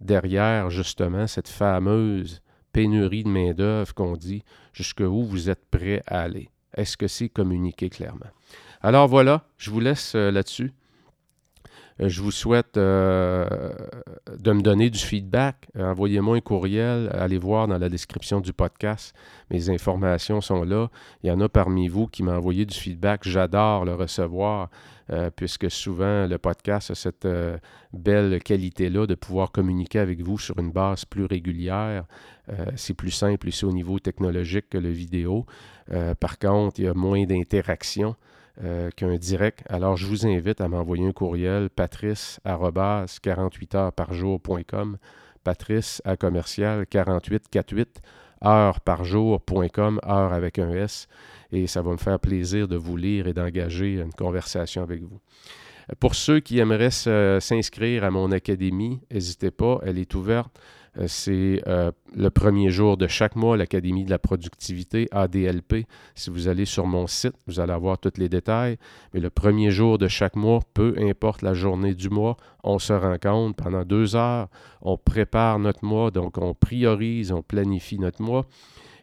derrière 0.00 0.70
justement 0.70 1.26
cette 1.26 1.48
fameuse 1.48 2.40
pénurie 2.72 3.24
de 3.24 3.28
main-d'œuvre 3.28 3.94
qu'on 3.94 4.16
dit, 4.16 4.42
jusqu'où 4.72 5.24
vous 5.24 5.50
êtes 5.50 5.64
prêt 5.70 6.02
à 6.06 6.22
aller? 6.22 6.50
Est-ce 6.74 6.96
que 6.96 7.08
c'est 7.08 7.28
communiqué 7.28 7.90
clairement? 7.90 8.30
Alors 8.80 9.08
voilà, 9.08 9.44
je 9.58 9.70
vous 9.70 9.80
laisse 9.80 10.14
euh, 10.14 10.30
là-dessus. 10.30 10.72
Euh, 12.00 12.08
je 12.08 12.22
vous 12.22 12.30
souhaite 12.30 12.76
euh, 12.76 13.46
de 14.38 14.52
me 14.52 14.62
donner 14.62 14.90
du 14.90 14.98
feedback. 14.98 15.68
Envoyez-moi 15.78 16.36
un 16.36 16.40
courriel. 16.40 17.10
Allez 17.12 17.38
voir 17.38 17.68
dans 17.68 17.78
la 17.78 17.88
description 17.88 18.40
du 18.40 18.52
podcast. 18.52 19.14
Mes 19.50 19.70
informations 19.70 20.40
sont 20.40 20.64
là. 20.64 20.90
Il 21.22 21.28
y 21.28 21.32
en 21.32 21.40
a 21.40 21.48
parmi 21.48 21.88
vous 21.88 22.06
qui 22.06 22.22
m'ont 22.22 22.36
envoyé 22.36 22.64
du 22.64 22.76
feedback. 22.76 23.22
J'adore 23.24 23.84
le 23.84 23.94
recevoir. 23.94 24.70
puisque 25.34 25.68
souvent 25.72 26.28
le 26.28 26.38
podcast 26.38 26.92
a 26.92 26.94
cette 26.94 27.26
belle 27.92 28.40
qualité-là 28.40 29.08
de 29.08 29.16
pouvoir 29.16 29.50
communiquer 29.50 29.98
avec 29.98 30.22
vous 30.22 30.38
sur 30.38 30.56
une 30.60 30.70
base 30.70 31.04
plus 31.04 31.24
régulière. 31.24 32.04
c'est 32.76 32.94
plus 32.94 33.10
simple 33.10 33.48
ici 33.48 33.64
au 33.64 33.72
niveau 33.72 33.98
technologique 33.98 34.68
que 34.70 34.78
le 34.78 34.90
vidéo. 34.90 35.46
par 36.20 36.38
contre, 36.38 36.78
il 36.78 36.84
y 36.84 36.88
a 36.88 36.94
moins 36.94 37.24
d'interaction. 37.24 38.14
Euh, 38.62 38.90
qu'un 38.94 39.16
direct. 39.16 39.62
Alors, 39.70 39.96
je 39.96 40.06
vous 40.06 40.26
invite 40.26 40.60
à 40.60 40.68
m'envoyer 40.68 41.06
un 41.06 41.12
courriel 41.12 41.70
patrice 41.70 42.40
48 43.20 43.74
heures 43.74 43.92
par 43.92 44.12
jour.com 44.12 44.98
patrice 45.42 46.02
à 46.04 46.16
commercial 46.18 46.86
4848 46.86 48.02
heures 48.44 48.80
par 48.80 49.04
heure 50.06 50.34
avec 50.34 50.58
un 50.58 50.70
S, 50.72 51.08
et 51.52 51.66
ça 51.66 51.80
va 51.80 51.92
me 51.92 51.96
faire 51.96 52.20
plaisir 52.20 52.68
de 52.68 52.76
vous 52.76 52.98
lire 52.98 53.26
et 53.26 53.32
d'engager 53.32 53.94
une 53.94 54.12
conversation 54.12 54.82
avec 54.82 55.02
vous. 55.02 55.20
Pour 55.98 56.14
ceux 56.14 56.40
qui 56.40 56.58
aimeraient 56.58 56.90
s'inscrire 56.90 58.04
à 58.04 58.10
mon 58.10 58.30
académie, 58.30 59.00
n'hésitez 59.10 59.50
pas, 59.50 59.80
elle 59.84 59.98
est 59.98 60.14
ouverte. 60.14 60.60
Euh, 60.98 61.04
c'est 61.06 61.62
euh, 61.66 61.92
le 62.14 62.30
premier 62.30 62.70
jour 62.70 62.96
de 62.96 63.06
chaque 63.06 63.36
mois, 63.36 63.56
l'Académie 63.56 64.04
de 64.04 64.10
la 64.10 64.18
productivité, 64.18 65.08
ADLP. 65.12 65.86
Si 66.14 66.30
vous 66.30 66.48
allez 66.48 66.64
sur 66.64 66.86
mon 66.86 67.06
site, 67.06 67.34
vous 67.46 67.60
allez 67.60 67.72
avoir 67.72 67.98
tous 67.98 68.18
les 68.18 68.28
détails. 68.28 68.76
Mais 69.14 69.20
le 69.20 69.30
premier 69.30 69.70
jour 69.70 69.98
de 69.98 70.08
chaque 70.08 70.36
mois, 70.36 70.60
peu 70.74 70.94
importe 70.98 71.42
la 71.42 71.54
journée 71.54 71.94
du 71.94 72.10
mois, 72.10 72.36
on 72.64 72.78
se 72.78 72.92
rencontre 72.92 73.62
pendant 73.62 73.84
deux 73.84 74.16
heures, 74.16 74.48
on 74.82 74.96
prépare 74.96 75.58
notre 75.58 75.84
mois, 75.84 76.10
donc 76.10 76.38
on 76.38 76.54
priorise, 76.54 77.32
on 77.32 77.42
planifie 77.42 77.98
notre 77.98 78.22
mois 78.22 78.46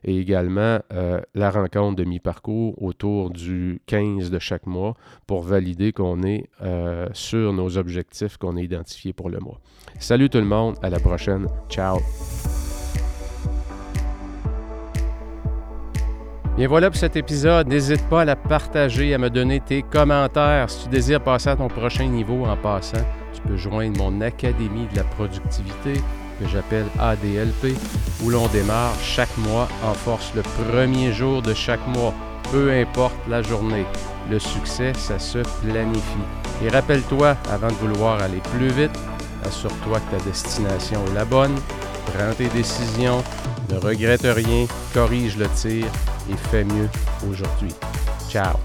et 0.04 0.18
également 0.18 0.80
euh, 0.94 1.20
la 1.36 1.50
rencontre 1.50 1.96
de 1.96 2.04
mi-parcours 2.04 2.82
autour 2.82 3.30
du 3.30 3.82
15 3.88 4.30
de 4.32 4.40
chaque 4.40 4.66
mois 4.66 4.96
pour 5.26 5.42
valider 5.42 5.92
qu'on 5.92 6.24
est 6.24 6.50
euh, 6.62 7.08
sur 7.14 7.54
nos 7.54 7.78
objectifs 7.78 8.38
qu'on 8.38 8.58
a 8.58 8.62
identifiés 8.62 9.14
pour 9.14 9.30
le 9.30 9.40
mois. 9.40 9.60
Salut 10.00 10.30
tout 10.30 10.40
le 10.40 10.46
monde, 10.46 10.76
à 10.82 10.90
la 10.90 11.00
prochaine. 11.00 11.48
Ciao. 11.70 12.00
Bien 16.58 16.68
voilà 16.68 16.90
pour 16.90 16.98
cet 16.98 17.16
épisode. 17.16 17.68
N'hésite 17.68 18.04
pas 18.10 18.22
à 18.22 18.26
la 18.26 18.36
partager, 18.36 19.14
à 19.14 19.20
me 19.20 19.30
donner 19.30 19.60
tes 19.60 19.84
commentaires. 19.84 20.72
Si 20.72 20.86
tu 20.86 20.90
désires 20.90 21.22
passer 21.22 21.50
à 21.50 21.56
ton 21.56 21.68
prochain 21.68 22.08
niveau 22.08 22.46
en 22.46 22.58
passant, 22.58 23.06
tu 23.32 23.42
peux 23.42 23.58
joindre 23.58 23.98
mon 24.00 24.22
Académie 24.22 24.88
de 24.92 24.96
la 24.96 25.04
productivité 25.04 26.02
que 26.40 26.48
j'appelle 26.48 26.86
ADLP, 27.00 27.76
où 28.24 28.30
l'on 28.30 28.48
démarre 28.48 28.94
chaque 29.02 29.36
mois 29.38 29.68
en 29.84 29.94
force 29.94 30.32
le 30.36 30.42
premier 30.42 31.14
jour 31.14 31.42
de 31.42 31.54
chaque 31.54 31.86
mois, 31.88 32.14
peu 32.52 32.72
importe 32.72 33.16
la 33.30 33.42
journée. 33.42 33.86
Le 34.30 34.40
succès, 34.40 34.94
ça 34.98 35.20
se 35.20 35.40
planifie. 35.62 36.28
Et 36.64 36.70
rappelle-toi, 36.70 37.36
avant 37.52 37.68
de 37.68 37.74
vouloir 37.74 38.22
aller 38.22 38.42
plus 38.56 38.70
vite, 38.70 38.98
assure-toi 39.46 40.00
que 40.00 40.18
ta 40.18 40.24
destination 40.24 41.04
est 41.12 41.14
la 41.14 41.26
bonne, 41.26 41.56
prends 42.14 42.34
tes 42.36 42.50
décisions, 42.50 43.24
ne 43.70 43.78
regrette 43.78 44.26
rien, 44.26 44.66
corrige 44.94 45.38
le 45.38 45.48
tir 45.50 45.86
et 46.30 46.50
fais 46.50 46.64
mieux 46.64 46.90
aujourd'hui. 47.30 47.74
Ciao 48.30 48.58